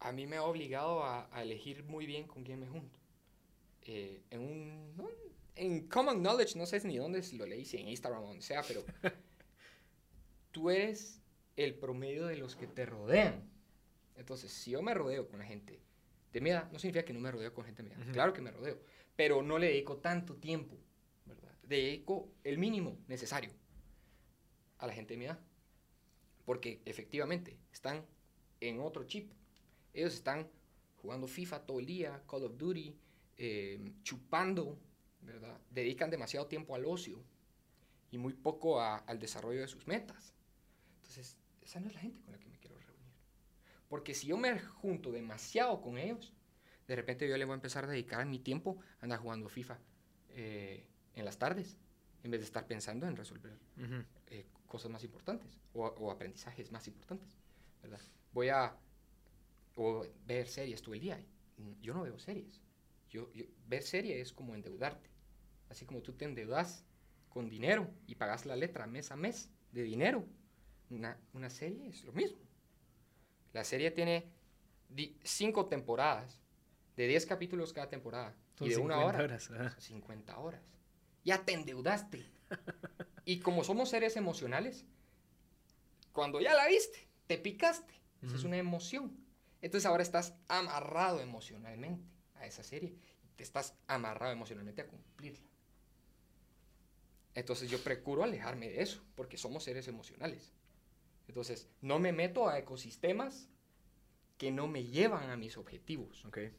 [0.05, 2.98] a mí me ha obligado a, elegir muy bien con quién me junto.
[3.82, 5.09] Eh, en un...
[5.56, 8.62] en Common Knowledge, no sé ni dónde lo leí, si en Instagram o donde sea,
[8.68, 8.85] pero
[10.52, 11.22] tú eres
[11.56, 13.51] el promedio de los que te rodean.
[14.16, 15.81] Entonces, si yo me rodeo con la gente
[16.35, 18.12] de mi edad, no significa que no me rodeo con gente de mi edad.
[18.12, 18.78] Claro que me rodeo,
[19.16, 20.76] pero no le dedico tanto tiempo,
[21.24, 21.56] ¿verdad?
[21.62, 23.52] Dedico el mínimo necesario
[24.76, 25.40] a la gente de mi edad.
[26.44, 28.05] Porque efectivamente están
[28.60, 29.32] en otro chip.
[29.94, 30.50] Ellos están
[31.00, 32.94] jugando FIFA todo el día, Call of Duty,
[33.36, 34.78] eh, chupando,
[35.22, 35.58] ¿verdad?
[35.70, 37.22] Dedican demasiado tiempo al ocio
[38.10, 40.34] y muy poco al desarrollo de sus metas.
[40.96, 43.12] Entonces, esa no es la gente con la que me quiero reunir.
[43.88, 46.32] Porque si yo me junto demasiado con ellos,
[46.86, 49.78] de repente yo le voy a empezar a dedicar mi tiempo a andar jugando FIFA
[50.30, 51.76] eh, en las tardes,
[52.22, 53.58] en vez de estar pensando en resolver
[54.26, 57.28] eh, cosas más importantes o, o, aprendizajes más importantes,
[57.82, 58.00] ¿verdad?
[58.32, 58.76] Voy a
[59.74, 61.24] o ver series todo el día.
[61.80, 62.60] Yo no veo series.
[63.10, 63.30] Yo,
[63.66, 65.10] ver series es como endeudarte.
[65.68, 66.84] Así como tú te endeudas
[67.28, 70.24] con dinero y pagas la letra mes a mes de dinero.
[70.90, 72.38] Una, una serie es lo mismo.
[73.52, 74.30] La serie tiene
[75.22, 76.40] cinco temporadas,
[76.96, 78.36] de 10 capítulos cada temporada.
[78.60, 79.18] y de una hora.
[79.18, 80.62] Horas, 50 horas.
[81.24, 82.24] Ya te endeudaste.
[83.24, 84.84] y como somos seres emocionales,
[86.12, 87.94] cuando ya la viste, te picaste.
[88.22, 89.23] Esa es una emoción.
[89.65, 92.99] Entonces ahora estás amarrado emocionalmente a esa serie.
[93.35, 95.49] Te estás amarrado emocionalmente a cumplirla.
[97.35, 100.53] Entonces yo procuro alejarme de eso, porque somos seres emocionales.
[101.28, 103.49] Entonces no me meto a ecosistemas
[104.36, 106.27] que no me llevan a mis objetivos.
[106.27, 106.55] Okay.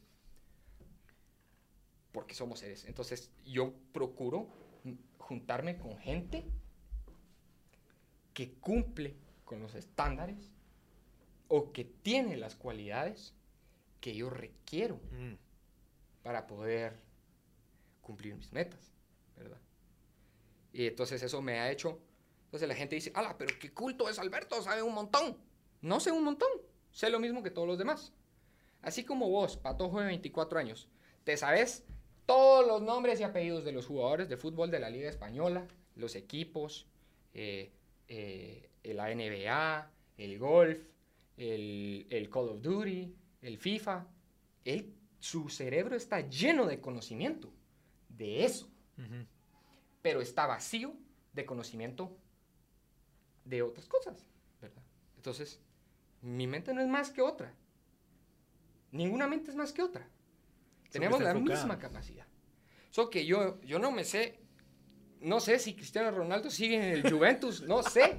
[2.10, 2.86] Porque somos seres.
[2.86, 4.48] Entonces yo procuro
[5.18, 6.44] juntarme con gente
[8.34, 9.14] que cumple
[9.44, 10.55] con los estándares
[11.48, 13.34] o que tiene las cualidades
[14.00, 15.34] que yo requiero mm.
[16.22, 16.96] para poder
[18.00, 18.92] cumplir mis metas,
[19.36, 19.60] ¿verdad?
[20.72, 22.00] Y entonces eso me ha hecho,
[22.44, 25.36] entonces la gente dice, ala, pero qué culto es Alberto, sabe un montón.
[25.80, 26.48] No sé un montón,
[26.90, 28.12] sé lo mismo que todos los demás.
[28.82, 30.88] Así como vos, patojo de 24 años,
[31.24, 31.84] te sabes
[32.26, 36.14] todos los nombres y apellidos de los jugadores de fútbol de la Liga Española, los
[36.14, 36.86] equipos,
[37.34, 37.72] eh,
[38.08, 40.78] eh, la NBA, el golf,
[41.36, 44.06] el, Call of Duty, el FIFA.
[44.64, 47.52] Él, su cerebro está lleno de conocimiento
[48.08, 48.70] de eso,
[50.02, 50.94] pero está vacío
[51.32, 52.16] de conocimiento
[53.44, 54.26] de otras cosas,
[54.60, 54.82] ¿verdad?
[55.16, 55.60] Entonces,
[56.22, 57.54] mi mente no es más que otra.
[58.92, 60.08] Ninguna mente es más que otra.
[60.90, 62.26] Tenemos la misma capacidad.
[62.90, 64.40] Solo que yo, yo no me sé,
[65.20, 68.16] no sé si Cristiano Ronaldo sigue en el Juventus, no sé.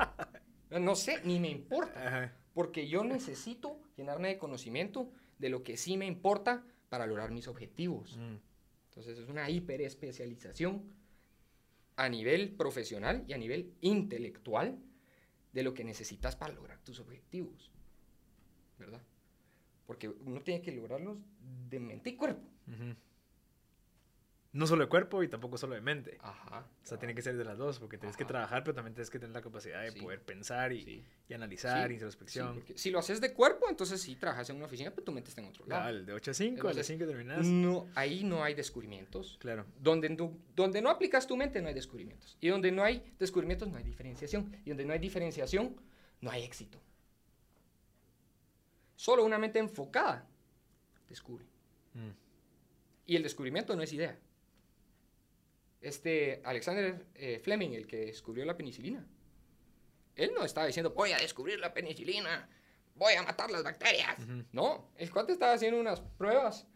[0.69, 5.96] No sé, ni me importa porque yo necesito llenarme de conocimiento de lo que sí
[5.96, 8.18] me importa para lograr mis objetivos.
[8.18, 8.38] Mm.
[8.90, 10.82] Entonces es una hiperespecialización
[11.98, 14.80] a nivel profesional y a nivel intelectual
[15.54, 17.72] de lo que necesitas para lograr tus objetivos.
[18.80, 19.04] ¿Verdad?
[19.86, 21.20] Porque uno tiene que lograrlos
[21.70, 22.50] de mente y cuerpo.
[24.58, 26.18] No solo de cuerpo y tampoco solo de mente.
[26.22, 26.66] Ajá.
[26.84, 29.12] O sea, tiene que ser de las dos, porque tienes que trabajar, pero también tienes
[29.12, 30.02] que tener la capacidad de Sí.
[30.02, 31.06] poder pensar y, Sí.
[31.30, 32.64] y analizar, Sí, introspección.
[32.76, 35.42] Si lo haces de cuerpo, entonces sí trabajas en una oficina, pero tu mente está
[35.42, 35.82] en otro lado.
[35.82, 37.46] Cabal, de 8 a 5, a las Entonces, 5 terminas.
[37.46, 39.38] No, ahí no hay descubrimientos.
[39.40, 39.66] Claro.
[39.80, 42.36] Donde, no- donde no aplicas tu mente no hay descubrimientos.
[42.42, 44.56] Y donde no hay descubrimientos no hay diferenciación.
[44.66, 45.76] Y donde no hay diferenciación
[46.20, 46.80] no hay éxito.
[48.96, 50.28] Solo una mente enfocada
[51.08, 51.46] descubre.
[51.94, 52.10] Mm.
[53.06, 54.18] Y el descubrimiento no es idea.
[55.88, 59.06] Este Alexander eh, Fleming, el que descubrió la penicilina,
[60.16, 62.50] él no estaba diciendo, voy a descubrir la penicilina,
[62.96, 64.20] voy a matar las bacterias.
[64.20, 64.44] Ujú.
[64.52, 66.68] No, el cuate estaba haciendo unas pruebas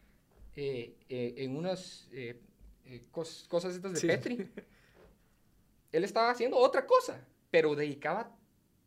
[0.56, 2.40] eh, eh, en unas eh,
[2.86, 4.08] eh, cos- cosas estas de Sí.
[4.08, 4.50] Petri.
[5.92, 8.34] Él estaba haciendo otra cosa, pero dedicaba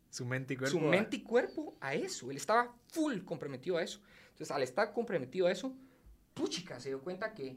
[0.08, 0.78] Su mente y cuerpo.
[0.78, 2.30] su a- mente y cuerpo a eso.
[2.30, 4.00] Él estaba full comprometido a eso.
[4.30, 5.76] Entonces, al estar comprometido a eso,
[6.32, 7.56] puchica, se dio cuenta que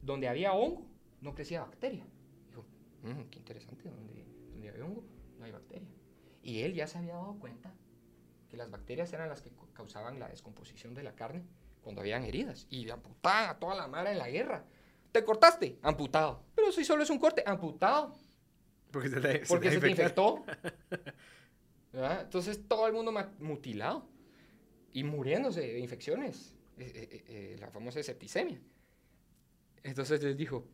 [0.00, 0.86] donde había hongo,
[1.24, 2.06] no crecía bacteria.
[2.48, 2.64] Dijo,
[3.02, 5.04] "Mm, qué interesante, donde, donde había hongo,
[5.38, 5.88] no hay bacteria.
[6.42, 7.74] Y él ya se había dado cuenta
[8.48, 11.42] que las bacterias eran las que causaban la descomposición de la carne
[11.82, 12.66] cuando habían heridas.
[12.70, 14.64] Y amputaban a toda la mara en la guerra.
[15.10, 15.78] ¿Te cortaste?
[15.82, 16.44] Amputado.
[16.54, 18.14] Pero si solo es un corte, amputado
[18.90, 20.44] Porque se te, porque se te infectó.
[20.46, 21.12] infectó.
[21.92, 22.22] ¿Verdad?
[22.22, 24.06] Entonces todo el mundo mutilado
[24.92, 28.60] y muriéndose de infecciones, eh, eh, eh, la famosa septicemia.
[29.82, 30.66] Entonces les dijo,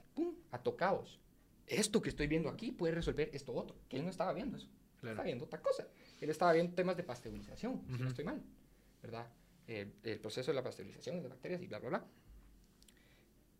[0.50, 0.58] ¡pum!
[0.58, 1.18] A tocaos.
[1.66, 4.68] Esto que estoy viendo aquí puede resolver esto otro, que él no estaba viendo eso.
[5.00, 5.14] Claro.
[5.14, 5.86] Estaba viendo otra cosa.
[6.20, 8.02] Él estaba viendo temas de pasteurización, si Ujú.
[8.02, 8.42] no estoy mal,
[9.02, 9.26] ¿verdad?
[9.68, 12.06] Eh, el proceso de la pasteurización de bacterias y bla, bla, bla.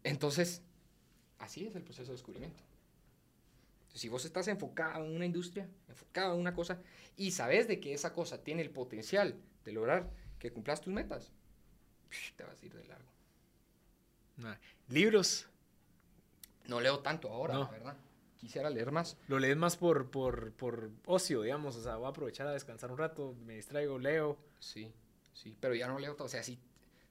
[0.03, 0.63] Entonces,
[1.39, 2.63] así es el proceso de descubrimiento.
[3.95, 6.81] Si vos estás enfocado en una industria, enfocado en una cosa,
[7.17, 11.33] y sabes de que esa cosa tiene el potencial de lograr que cumplas tus metas,
[12.37, 13.09] te vas a ir de largo.
[14.37, 14.57] Nah.
[14.89, 15.50] Libros.
[16.67, 17.65] No leo tanto ahora, No.
[17.65, 17.97] la verdad.
[18.39, 19.19] Quisiera leer más.
[19.29, 21.77] Lo lees más por, por, por ocio, digamos.
[21.77, 24.39] O sea, voy a aprovechar a descansar un rato, me distraigo, leo.
[24.59, 24.93] Sí,
[25.35, 26.25] sí, pero ya no leo todo.
[26.25, 26.59] O sea, sí,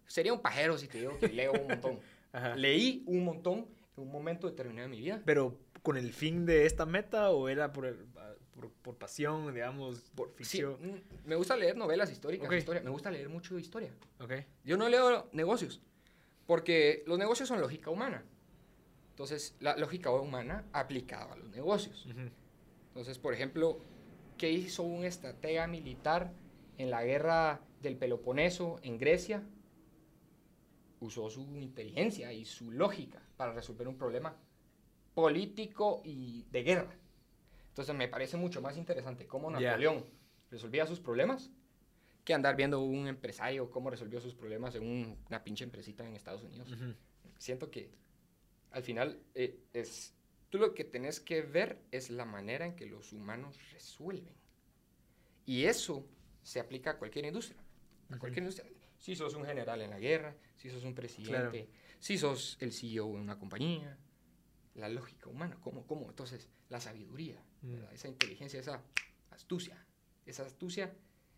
[0.07, 1.99] sería un pajero si te digo que leo un montón.
[2.31, 2.55] Ajá.
[2.55, 5.21] Leí un montón en un momento determinado de mi vida.
[5.25, 8.05] Pero con el fin de esta meta o era por, el-
[8.51, 10.77] por, por pasión, digamos, por Sí, ficción.
[10.81, 12.81] mm, me gusta leer novelas históricas, historia.
[12.81, 13.91] Me gusta leer mucho historia.
[14.19, 14.33] Ok.
[14.63, 15.79] Yo no leo negocios,
[16.47, 18.23] porque los negocios son lógica humana.
[19.19, 22.05] Entonces, la lógica humana aplicada a los negocios.
[22.05, 22.29] Ujú.
[22.87, 23.81] Entonces, por ejemplo,
[24.37, 26.33] ¿qué hizo un estratega militar
[26.77, 29.43] en la guerra del Peloponeso en Grecia?
[31.01, 34.37] Usó su inteligencia y su lógica para resolver un problema
[35.13, 36.97] político y de guerra.
[37.67, 39.51] Entonces, me parece mucho más interesante cómo.
[39.51, 40.05] Napoleón
[40.49, 41.51] resolvía sus problemas
[42.23, 46.15] que andar viendo un empresario cómo resolvió sus problemas en un- una pinche empresita en
[46.15, 46.69] Estados Unidos
[47.37, 47.91] siento que
[48.71, 50.13] al final eh, es
[50.49, 54.35] tú lo que tenés que ver es la manera en que los humanos resuelven.
[55.45, 56.05] Y eso
[56.43, 57.59] se aplica a cualquier industria
[58.11, 58.69] a cualquier industria.
[58.97, 61.69] Si sos un general en la guerra si sos un presidente
[61.99, 63.97] si sos el CEO de una compañía
[64.75, 67.75] la lógica humana cómo cómo entonces la sabiduría Mm.
[67.93, 68.81] esa inteligencia esa
[69.31, 69.85] astucia
[70.25, 70.93] esa astucia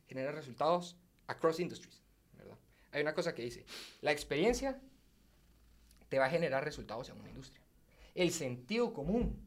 [0.07, 0.95] genera resultados
[1.25, 2.03] across industries
[2.37, 2.59] ¿verdad?
[2.91, 3.65] hay una cosa que dice
[4.01, 4.79] la experiencia
[6.11, 7.63] te va a generar resultados en una industria.
[8.15, 9.41] El sentido común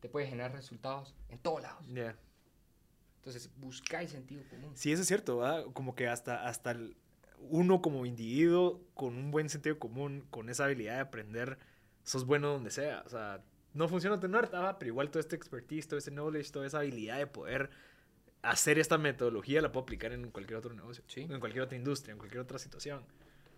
[0.00, 1.82] te puede generar resultados en todos lados.
[1.88, 2.14] Ya.
[3.16, 4.70] Entonces, busca el sentido común.
[4.74, 5.64] Sí, eso es cierto, ¿verdad?
[5.72, 6.94] Como que hasta, hasta el-
[7.38, 11.58] uno como individuo con un buen sentido común, con esa habilidad de aprender,
[12.04, 13.02] sos bueno donde sea.
[13.06, 13.42] O sea,
[13.72, 17.16] no funciona tener arte, pero igual todo este expertise, todo ese knowledge, toda esa habilidad
[17.16, 17.70] de poder
[18.42, 21.22] hacer esta metodología la puedo aplicar en cualquier otro negocio, Sí.
[21.22, 23.06] en cualquier otra industria, en cualquier otra situación.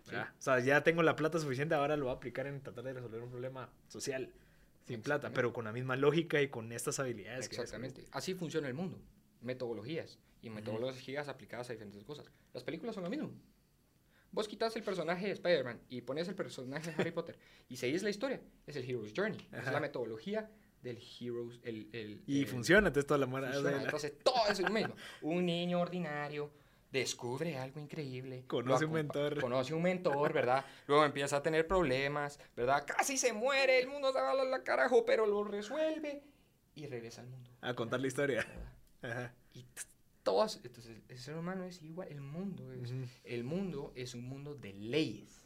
[0.04, 0.10] Sí.
[0.12, 0.32] ¿verdad?
[0.38, 2.92] O sea, ya tengo la plata suficiente, ahora lo voy a aplicar en tratar de
[2.94, 4.32] resolver un problema social
[4.86, 7.48] sin plata, pero con la misma lógica y con estas habilidades.
[7.48, 8.04] que ya Exactamente.
[8.10, 8.98] Así funciona el mundo.
[9.40, 10.18] Metodologías.
[10.42, 12.26] Y metodologías aplicadas a diferentes cosas.
[12.52, 13.30] Las películas son lo mismo.
[14.32, 17.38] Vos quitas el personaje de Spider-Man y pones el personaje de Harry Potter
[17.68, 18.40] y seguís la historia.
[18.66, 19.38] Es el Hero's Journey.
[19.52, 19.72] Es Ajá.
[19.72, 20.50] la metodología
[20.82, 21.60] del Hero's...
[21.62, 23.82] El, el- Y el- funciona, entonces toda la funciona.
[23.84, 24.96] Entonces, todo es lo mismo.
[25.20, 26.50] Un niño ordinario
[26.92, 28.44] descubre algo increíble.
[28.46, 29.40] Conoce un mentor.
[29.40, 30.64] Conoce un mentor, ¿verdad?
[30.86, 32.84] Luego empieza a tener problemas, ¿verdad?
[32.86, 36.22] Casi se muere, el mundo se va a la carajo, pero lo resuelve
[36.74, 37.50] y regresa al mundo.
[37.62, 38.46] A contar la historia.
[39.02, 39.34] Ajá.
[39.54, 39.82] Y t-
[40.22, 43.06] todos, entonces, el ser humano es igual, el mundo es, Ujú.
[43.24, 45.38] el mundo es un mundo de leyes.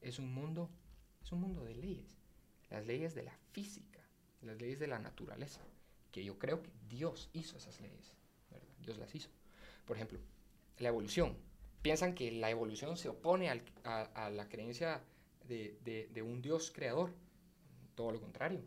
[0.00, 0.70] Es un mundo,
[1.22, 2.16] es un mundo de leyes.
[2.70, 4.00] Las leyes de la física,
[4.40, 5.60] las leyes de la naturaleza,
[6.12, 8.16] que yo creo que Dios hizo esas leyes,
[8.50, 8.68] ¿verdad?
[8.78, 9.28] Dios las hizo.
[9.84, 10.18] Por ejemplo,
[10.80, 11.36] la evolución.
[11.82, 15.02] Piensan que la evolución se opone al- a, a la creencia
[15.46, 17.12] de, de, de un Dios creador.
[17.94, 18.62] Todo lo contrario.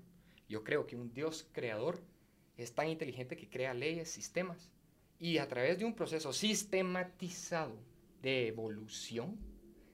[0.48, 2.02] Yo creo que un Dios creador
[2.57, 4.69] es tan inteligente que crea leyes, sistemas,
[5.19, 7.76] y a través de un proceso sistematizado
[8.22, 9.38] de evolución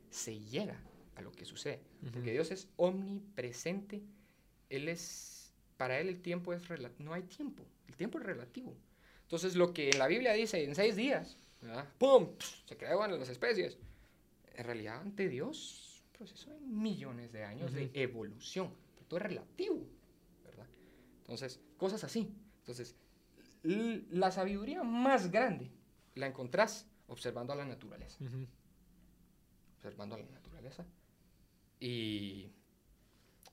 [0.09, 0.81] se llega
[1.15, 1.81] a lo que sucede.
[2.13, 4.01] Porque Dios es omnipresente.
[4.69, 6.63] Él es, para Él el tiempo es,
[6.99, 8.75] no hay tiempo, el tiempo es relativo.
[9.23, 11.37] Entonces lo que en la Biblia dice en seis días,
[11.97, 12.29] ¡pum!
[12.65, 13.77] Se creaban las especies.
[14.55, 18.73] En realidad ante Dios, un proceso de millones de años de evolución.
[19.07, 19.85] todo es relativo,
[20.43, 20.67] ¿verdad?
[21.19, 22.33] Entonces, cosas así.
[22.59, 22.95] Entonces,
[23.63, 25.71] la sabiduría más grande
[26.15, 28.17] la encontrás observando a la naturaleza.
[29.77, 30.85] Observando a la naturaleza.
[31.79, 32.51] Y,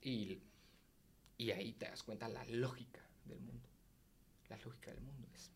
[0.03, 0.43] y,
[1.39, 3.69] y, ahí te das cuenta la lógica del mundo.
[4.49, 5.53] La lógica del mundo es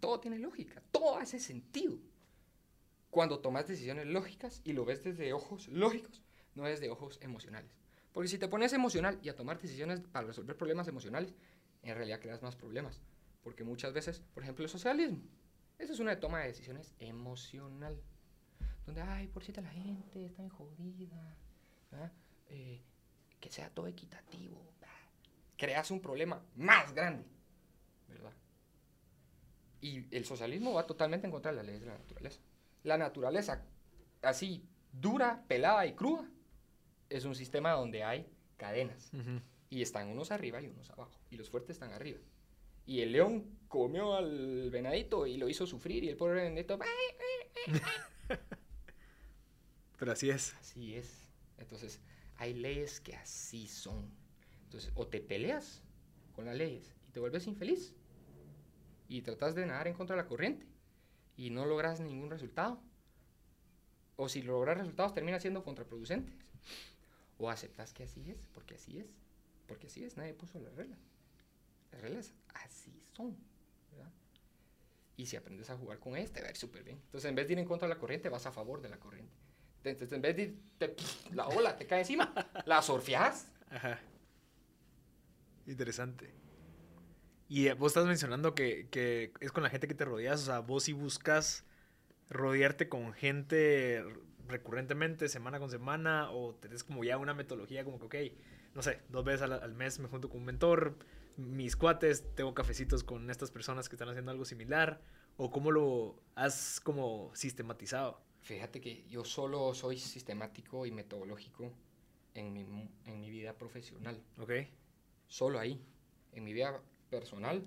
[0.00, 1.98] todo tiene lógica, todo hace sentido.
[3.10, 6.22] Cuando tomas decisiones lógicas y lo ves desde ojos lógicos,
[6.54, 7.76] no desde ojos emocionales.
[8.12, 11.34] Porque si te pones emocional y a tomar decisiones para resolver problemas emocionales,
[11.82, 13.02] en realidad creas más problemas.
[13.42, 15.22] Porque muchas veces, por ejemplo, el socialismo,
[15.78, 18.02] esa es una toma de decisiones emocional.
[18.86, 21.36] Donde, ay, por cierto, la gente está bien jodida.
[22.48, 22.82] Eh,
[23.40, 24.62] que sea todo equitativo.
[25.56, 27.24] Creas un problema más grande.
[28.08, 28.32] ¿Verdad?
[29.80, 32.40] Y el socialismo va totalmente en contra de las leyes de la naturaleza.
[32.82, 33.64] La naturaleza,
[34.22, 36.28] así dura, pelada y cruda,
[37.10, 38.26] es un sistema donde hay
[38.56, 39.10] cadenas.
[39.68, 41.20] Y están unos arriba y unos abajo.
[41.30, 42.20] Y los fuertes están arriba.
[42.86, 46.04] Y el león comió al venadito y lo hizo sufrir.
[46.04, 46.78] Y el pobre venadito.
[49.98, 50.54] Pero así es.
[50.54, 51.28] Así es.
[51.58, 52.00] Entonces,
[52.36, 54.10] hay leyes que así son.
[54.64, 55.82] Entonces, o te peleas
[56.32, 57.94] con las leyes y te vuelves infeliz.
[59.08, 60.66] Y tratas de nadar en contra de la corriente.
[61.36, 62.80] Y no logras ningún resultado.
[64.16, 66.34] O si logras resultados, termina siendo contraproducentes.
[67.38, 69.06] O aceptas que así es, porque así es.
[69.66, 70.98] Porque así es, nadie puso las reglas.
[71.92, 73.36] Las reglas así son.
[73.92, 74.10] ¿verdad?
[75.16, 76.98] Y si aprendes a jugar con este, va a ir súper bien.
[77.04, 78.98] Entonces, en vez de ir en contra de la corriente, vas a favor de la
[78.98, 79.34] corriente.
[79.84, 80.58] Entonces, en vez de ir,
[81.32, 82.32] la ola te cae encima,
[82.64, 83.48] la surfeas.
[83.70, 84.00] Ajá.
[85.66, 86.32] Interesante.
[87.48, 90.46] Y eh, vos estás mencionando que, que, es con la gente que te rodeas, o
[90.46, 91.64] sea, vos sí buscas
[92.28, 94.04] rodearte con gente
[94.48, 98.36] recurrentemente, semana con semana, o tenés como ya una metodología como que, ok,
[98.74, 100.96] no sé, dos veces al, mes me junto con un mentor,
[101.36, 105.00] mis cuates, tengo cafecitos con estas personas que están haciendo algo similar,
[105.36, 108.20] o cómo lo has como sistematizado.
[108.40, 111.72] Fíjate que yo solo soy sistemático y metodológico
[112.34, 112.60] en mi,
[113.04, 114.22] en mi vida profesional.
[114.38, 114.52] Ok.
[115.26, 115.80] Solo ahí.
[116.32, 116.80] En mi vida
[117.10, 117.66] personal,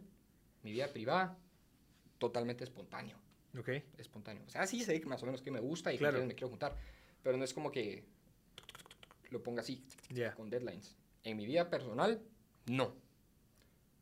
[0.64, 1.38] mi vida privada,
[2.18, 3.18] totalmente espontáneo.
[3.58, 3.70] Ok.
[3.98, 4.44] Espontáneo.
[4.46, 6.24] O sea, sí sé más o menos que me gusta y claro.
[6.26, 6.76] me quiero juntar,
[7.24, 8.04] pero no es como que
[9.32, 9.84] lo ponga así,
[10.36, 10.98] con deadlines.
[11.24, 12.22] En mi vida personal,
[12.68, 12.96] no.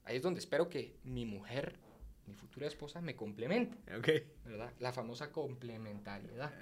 [0.04, 1.78] Ahí es donde espero que mi mujer,
[2.26, 3.78] mi futura esposa, me complemente.
[3.98, 4.32] Okay.
[4.46, 4.74] ¿Verdad?
[4.80, 6.54] La famosa complementariedad.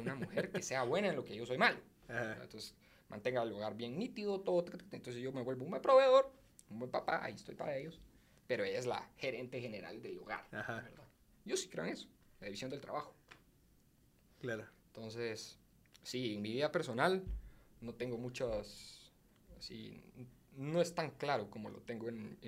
[0.00, 1.78] Una mujer que sea buena en lo que yo soy malo.
[2.08, 2.74] Entonces,
[3.08, 4.64] mantenga el hogar bien nítido, todo.
[4.92, 6.32] Entonces yo me vuelvo un buen proveedor,
[6.70, 8.00] un buen papá, ahí estoy para ellos.
[8.46, 10.46] Pero ella es la gerente general del hogar.
[10.50, 11.08] ¿verdad?
[11.44, 12.08] Yo sí creo en eso,
[12.40, 13.14] la división del trabajo.
[14.40, 14.66] Claro.
[14.88, 15.58] Entonces,
[16.02, 17.22] sí, en mi vida personal
[17.80, 19.12] no tengo muchas,
[19.58, 20.02] así,
[20.56, 22.38] no es tan claro como lo tengo en...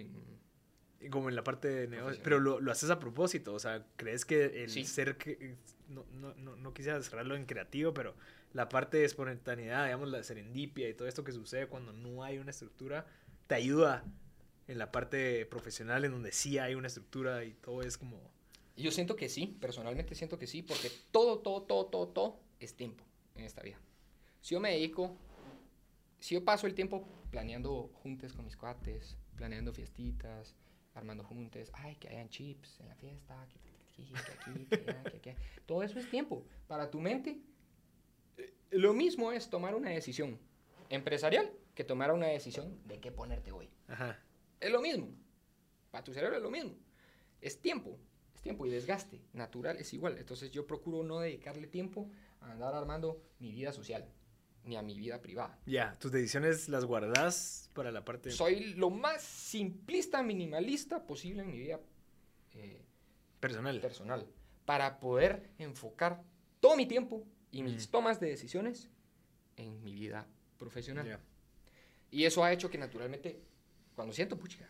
[1.11, 2.21] como en la parte de negocio.
[2.23, 5.57] Pero lo, lo, haces a propósito, o sea, ¿crees que el ser que...
[5.89, 8.15] No, no, no, no, quisiera cerrarlo en creativo, pero
[8.53, 12.39] la parte de espontaneidad, digamos, la serendipia y todo esto que sucede cuando no hay
[12.39, 13.07] una estructura,
[13.49, 14.05] te ayuda
[14.69, 18.21] en la parte profesional en donde sí hay una estructura y todo es como...
[18.77, 22.75] Yo siento que sí, personalmente siento que sí, porque todo, todo, todo, todo, todo es
[22.77, 23.03] tiempo
[23.35, 23.79] en esta vida.
[24.41, 25.17] Si yo me dedico,
[26.21, 30.55] si yo paso el tiempo planeando juntes con mis cuates, planeando fiestitas,
[30.95, 35.37] armando juntes, ay, que hayan chips en la fiesta, que aquí, que aquí, que allá,
[35.67, 36.45] Todo eso es tiempo.
[36.67, 37.41] Para tu mente,
[38.37, 40.39] eh, lo mismo es tomar una decisión
[40.91, 43.71] empresarial que tomar una decisión de qué ponerte hoy.
[43.87, 44.19] Ajá.
[44.59, 45.15] Es lo mismo.
[45.93, 46.75] Para tu cerebro es lo mismo.
[47.41, 47.97] Es tiempo.
[48.35, 49.21] Es tiempo y desgaste.
[49.33, 50.19] Natural es igual.
[50.19, 52.11] Entonces yo procuro no dedicarle tiempo
[52.41, 54.11] a andar armando mi vida social
[54.65, 55.57] ni a mi vida privada.
[55.67, 58.33] Ya, tus decisiones las guardas para la parte...
[58.33, 61.79] Soy lo más simplista, minimalista posible en mi vida
[62.55, 62.83] eh,
[63.39, 63.81] personal.
[63.81, 64.27] personal.
[64.65, 66.25] Para poder enfocar
[66.59, 68.91] todo mi tiempo y mis tomas de decisiones
[69.57, 70.27] en mi vida
[70.59, 71.21] profesional.
[72.11, 73.41] Y eso ha hecho que naturalmente,
[73.95, 74.69] cuando siento, pucha,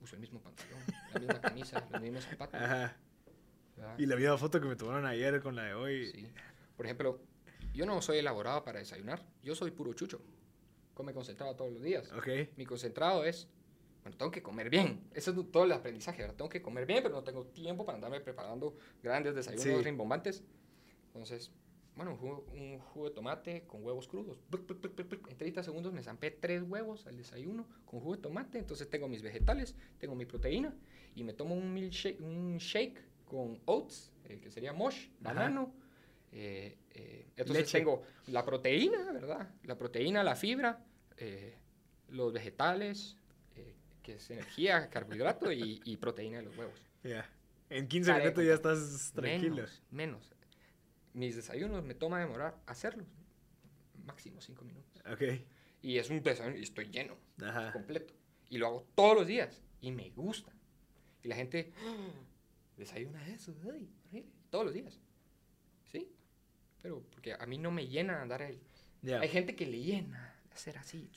[0.00, 0.80] uso el, mismo pantalón,
[1.14, 2.60] la misma camisa, los mismos zapatos.
[3.98, 6.28] Y la misma foto que me tomaron ayer con la de hoy.
[6.76, 7.20] Por ejemplo,
[7.72, 9.24] yo no soy elaborado para desayunar.
[9.42, 10.20] Yo soy puro chucho.
[10.94, 12.10] Come concentrado todos los días.
[12.12, 12.28] Ok.
[12.56, 13.48] Mi concentrado es,
[14.02, 15.08] bueno, tengo que comer bien.
[15.14, 16.22] Eso es todo el aprendizaje.
[16.22, 16.36] ¿verdad?
[16.36, 19.82] Tengo que comer bien, pero no tengo tiempo para andarme preparando grandes desayunos Sí.
[19.82, 20.44] rimbombantes.
[21.06, 21.50] Entonces,
[21.96, 24.38] bueno, un jugo, un jugo de tomate con huevos crudos.
[25.28, 28.58] En 30 segundos me zampé tres huevos al desayuno con jugo de tomate.
[28.58, 30.74] Entonces tengo mis vegetales, tengo mi proteína
[31.14, 35.34] y me tomo un, milkshake, un shake con oats, eh, que sería mosh, Ajá.
[35.34, 35.74] banano.
[36.32, 37.78] eh, eh, entonces Leche.
[37.78, 39.50] tengo la proteína, ¿verdad?
[39.64, 40.82] La proteína, la fibra,
[41.18, 41.56] eh,
[42.08, 43.16] los vegetales,
[43.56, 46.78] eh, que es energía, carbohidrato y, y proteína de los huevos.
[47.04, 47.28] Ya.
[47.70, 48.24] En 15 Parejo.
[48.24, 49.56] minutos ya estás tranquilo.
[49.56, 50.34] Menos, menos.
[51.14, 53.06] Mis desayunos me toma demorar hacerlos.
[54.06, 55.02] Máximo cinco minutos.
[55.10, 55.22] Ok.
[55.82, 57.72] Y es un desayuno y estoy lleno, Ajá.
[57.72, 58.14] completo.
[58.48, 59.62] Y lo hago todos los días.
[59.80, 60.52] Y me gusta.
[61.22, 62.10] Y la gente "Ah,
[62.76, 65.00] desayuna eso, ay, horrible", todos los días.
[65.90, 66.10] ¿Sí?
[66.80, 68.60] Pero porque a mí no me llena andar el...
[69.02, 69.20] Ya.
[69.20, 71.10] Hay gente que le llena hacer así.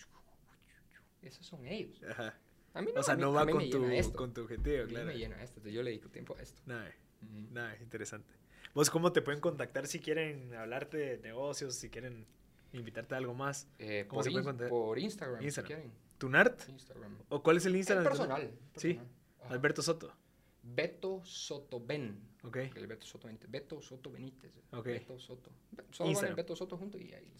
[1.21, 2.01] Esos son ellos.
[2.03, 2.37] Ajá.
[2.73, 3.81] A mí no, O sea, mí- no va con tu,
[4.13, 5.05] con tu objetivo, A mí claro.
[5.07, 5.61] me llena esto.
[5.69, 6.61] yo le dedico tiempo a esto.
[6.65, 6.91] Nada,
[7.23, 7.47] Ujú.
[7.53, 8.31] nada, interesante.
[8.75, 12.27] ¿Vos cómo te pueden contactar si quieren hablarte de negocios, si quieren
[12.73, 13.67] invitarte a algo más?
[13.79, 14.69] Eh, ¿Cómo por, se puede ins- contactar?
[14.69, 15.67] por Instagram, Instagram.
[15.67, 15.93] si quieren.
[16.17, 16.69] ¿Tunart?
[16.69, 17.17] Instagram.
[17.29, 18.03] ¿O cuál es el El Instagram?
[18.03, 18.41] de personal.
[18.41, 18.69] Personal.
[18.75, 18.99] Sí.
[19.41, 19.53] Ajá.
[19.53, 20.13] Alberto Soto.
[20.61, 22.19] Beto Soto Ben.
[22.43, 22.57] Ok.
[22.75, 23.49] El Beto Soto Benítez.
[23.49, 24.51] Beto Soto Benítez.
[24.71, 24.85] Ok.
[24.85, 25.51] Beto Soto.
[25.91, 26.35] Solo Instagram.
[26.35, 27.31] Beto Soto junto y ahí.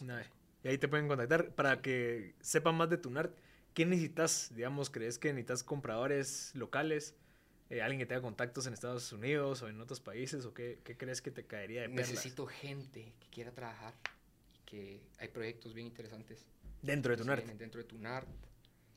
[0.64, 3.36] Y ahí te pueden contactar para que sepan más de Tunart.
[3.74, 4.52] ¿Qué necesitas?
[4.56, 7.14] Digamos, ¿crees que necesitas compradores locales?
[7.70, 10.46] Eh, ¿Alguien que tenga contactos en Estados Unidos o en otros países?
[10.46, 12.10] ¿O qué, qué crees que te caería de perlas?
[12.12, 13.94] Necesito gente que quiera trabajar
[14.54, 16.46] y que hay proyectos bien interesantes.
[16.82, 17.46] Dentro de Tunart.
[17.46, 18.28] Dentro de Tunart.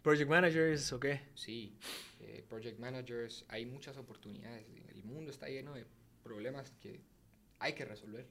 [0.03, 1.20] Project managers, ¿o qué?
[1.35, 1.77] Sí,
[2.20, 4.65] eh, project managers, hay muchas oportunidades.
[4.89, 5.86] El mundo está lleno de
[6.23, 7.01] problemas que
[7.59, 8.27] hay que resolver.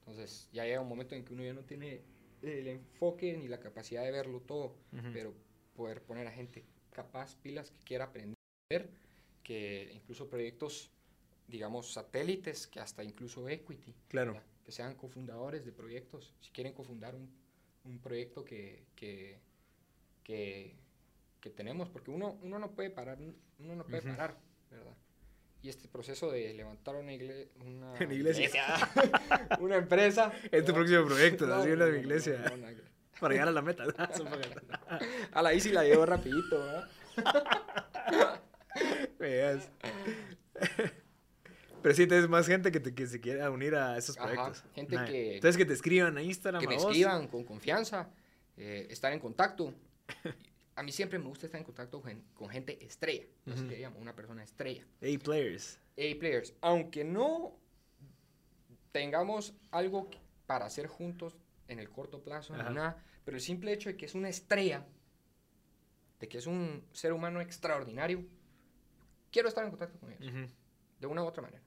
[0.00, 2.02] Entonces ya llega un momento en que uno ya no tiene
[2.42, 5.10] el enfoque ni la capacidad de verlo todo, Ujú.
[5.12, 5.34] pero
[5.74, 8.36] poder poner a gente capaz, pilas, que quiera aprender,
[9.50, 10.92] que incluso proyectos,
[11.48, 14.34] digamos, satélites, que hasta incluso equity, Claro.
[14.34, 14.46] ¿verdad?
[14.64, 17.28] que sean cofundadores de proyectos, si quieren cofundar un,
[17.84, 19.40] un proyecto que, que,
[20.22, 20.76] que,
[21.40, 23.18] que tenemos, porque uno, uno no puede parar,
[23.58, 24.36] uno no puede parar,
[24.70, 24.94] ¿verdad?
[25.62, 28.52] Y este proceso de levantar una, igle- una, Una iglesia.
[29.58, 30.32] una empresa.
[30.52, 32.44] Es tu próximo proyecto, No, así no, la no, iglesia.
[33.18, 33.82] Para llegar a la meta.
[35.32, 36.88] A la Easy la llevo rapidito, ¿verdad?
[39.20, 39.70] Veas.
[41.82, 44.64] Pero sí, entonces más gente que, te- que se quiera unir a esos Ajá, proyectos.
[44.74, 45.12] gente Nice.
[45.12, 46.84] que- Entonces que te escriban a Instagram, que a me vos.
[46.86, 48.10] escriban con confianza,
[48.56, 49.72] eh, estar en contacto.
[50.76, 53.68] A mí siempre me gusta estar en contacto con, con gente estrella, así Ujú.
[53.68, 54.82] que llamo, una persona estrella.
[55.02, 55.78] A-players.
[55.92, 57.54] A-players, aunque no
[58.92, 60.08] tengamos algo
[60.46, 61.36] para hacer juntos
[61.68, 62.70] en el corto plazo, Ajá.
[62.70, 64.86] nada, pero el simple hecho de que es una estrella,
[66.18, 68.24] de que es un ser humano extraordinario,
[69.30, 70.46] quiero estar en contacto con ellos, Ujú.
[71.00, 71.62] de una u otra manera.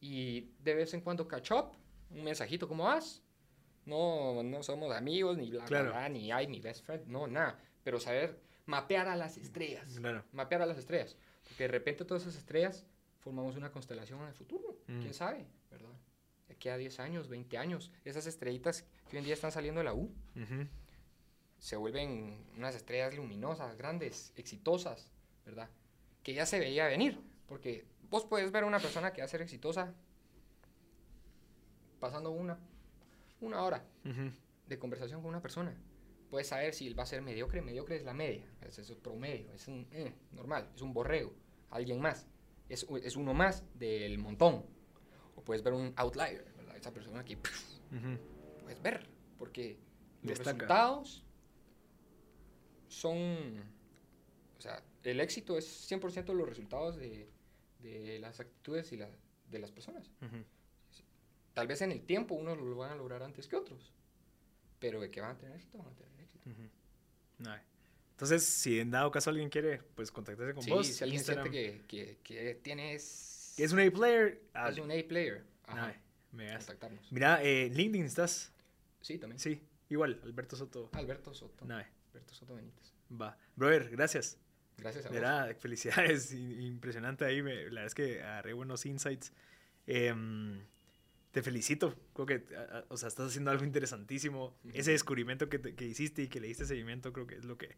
[0.00, 1.72] Y de vez en cuando catch up,
[2.10, 3.22] un mensajito, ¿cómo vas?
[3.84, 5.90] No, no somos amigos, ni bla, Claro.
[5.90, 7.58] bla, ni hay mi best friend, no, nada.
[7.82, 10.24] Pero saber mapear a las estrellas Claro.
[10.32, 11.16] mapear a las estrellas.
[11.48, 12.84] Porque de repente todas esas estrellas
[13.20, 14.78] formamos una constelación en el futuro.
[14.86, 15.00] Mm.
[15.00, 15.46] ¿Quién sabe?
[15.70, 15.88] ¿Verdad?
[16.46, 19.80] De aquí a 10 años, 20 años, esas estrellitas que hoy en día están saliendo
[19.80, 20.66] de la U Ujú.
[21.58, 25.10] se vuelven unas estrellas luminosas, grandes, exitosas,
[25.44, 25.68] ¿verdad?
[26.28, 27.18] Que ya se veía venir.
[27.46, 29.94] Porque vos puedes ver a una persona que va a ser exitosa
[32.00, 32.58] pasando una,
[33.40, 33.82] una hora
[34.66, 35.74] de conversación con una persona.
[36.28, 37.62] Puedes saber si él va a ser mediocre.
[37.62, 41.32] Mediocre es la media, es es promedio, es un eh, normal, es un borrego,
[41.70, 42.28] alguien más.
[42.68, 44.66] Es, es uno más del montón.
[45.34, 46.76] O puedes ver un outlier, ¿verdad?
[46.76, 48.18] Esa persona que pff, Ujú.
[48.64, 49.78] puedes ver, porque
[50.22, 51.24] los resultados
[52.86, 53.78] son.
[54.58, 57.28] O sea, el éxito es 100% los resultados de,
[57.80, 59.10] de las actitudes y la-
[59.50, 60.10] de las personas.
[60.20, 60.44] Ujú.
[61.54, 63.92] Tal vez en el tiempo unos lo van a lograr antes que otros.
[64.78, 66.50] Pero de que van a tener éxito, van a tener éxito.
[66.50, 66.62] Ujú.
[67.38, 67.64] Nice.
[68.12, 70.86] Entonces, si en dado caso alguien quiere, pues contactarse con Sí, vos.
[70.86, 71.50] si alguien Instagram.
[71.50, 73.54] siente que, que, que tienes...
[73.56, 74.40] Que es un A-player.
[74.70, 75.44] es un A-player.
[75.66, 75.94] Ajá.
[76.32, 76.56] Me.
[76.56, 77.10] Contactarnos.
[77.12, 78.52] Mira, eh, LinkedIn estás.
[79.00, 79.38] Sí, también.
[79.38, 80.90] Sí, igual, Alberto Soto.
[80.92, 81.64] Alberto Soto.
[81.64, 82.92] Alberto Soto Benítez.
[83.10, 83.36] Va.
[83.56, 84.36] Brother, gracias.
[84.78, 85.16] Gracias a vos.
[85.60, 89.32] Felicidades, impresionante ahí, me- la verdad es que agarré buenos insights.
[89.86, 90.60] Em,
[91.32, 94.56] te felicito, creo que, a- a- o sea, estás haciendo algo interesantísimo.
[94.72, 97.56] Ese descubrimiento que, te- que hiciste y que le diste seguimiento, creo que es lo
[97.58, 97.76] que,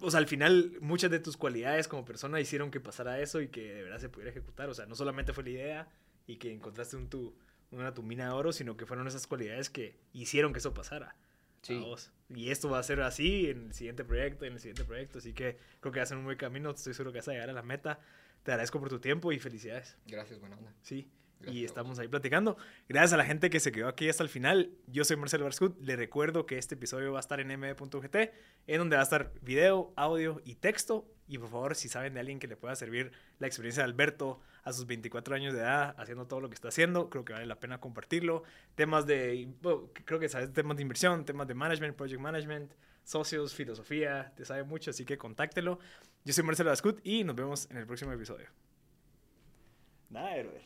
[0.00, 3.48] o sea, al final muchas de tus cualidades como persona hicieron que pasara eso y
[3.48, 4.68] que de verdad se pudiera ejecutar.
[4.68, 5.88] O sea, no solamente fue la idea
[6.26, 7.34] y que encontraste un tu,
[7.70, 11.14] una tu mina de oro, sino que fueron esas cualidades que hicieron que eso pasara.
[11.62, 11.82] Sí.
[12.28, 15.18] Y esto va a ser así en el siguiente proyecto, en el siguiente proyecto.
[15.18, 16.70] Así que creo que vas en un buen camino.
[16.70, 18.00] Estoy seguro que vas a llegar a la meta.
[18.42, 19.96] Te agradezco por tu tiempo y felicidades.
[20.06, 20.74] Gracias, buena onda.
[20.82, 21.08] Sí.
[21.48, 22.56] Y estamos ahí platicando.
[22.88, 24.70] Gracias a la gente que se quedó aquí hasta el final.
[24.86, 25.80] Yo soy Marcelo Barscut.
[25.80, 28.16] Le recuerdo que este episodio va a estar en mb.gt,
[28.66, 31.08] en donde va a estar video, audio y texto.
[31.26, 34.40] Y por favor, si saben de alguien que le pueda servir la experiencia de Alberto
[34.64, 37.46] a sus 24 años de edad, haciendo todo lo que está haciendo, creo que vale
[37.46, 38.42] la pena compartirlo.
[38.74, 42.72] Temas de, bueno, creo que sabes temas de inversión, temas de management, project management,
[43.04, 45.78] socios, filosofía, te sabe mucho, así que contáctelo.
[46.24, 48.48] Yo soy Marcelo Barscut y nos vemos en el próximo episodio.
[50.10, 50.62] Nada, héroe.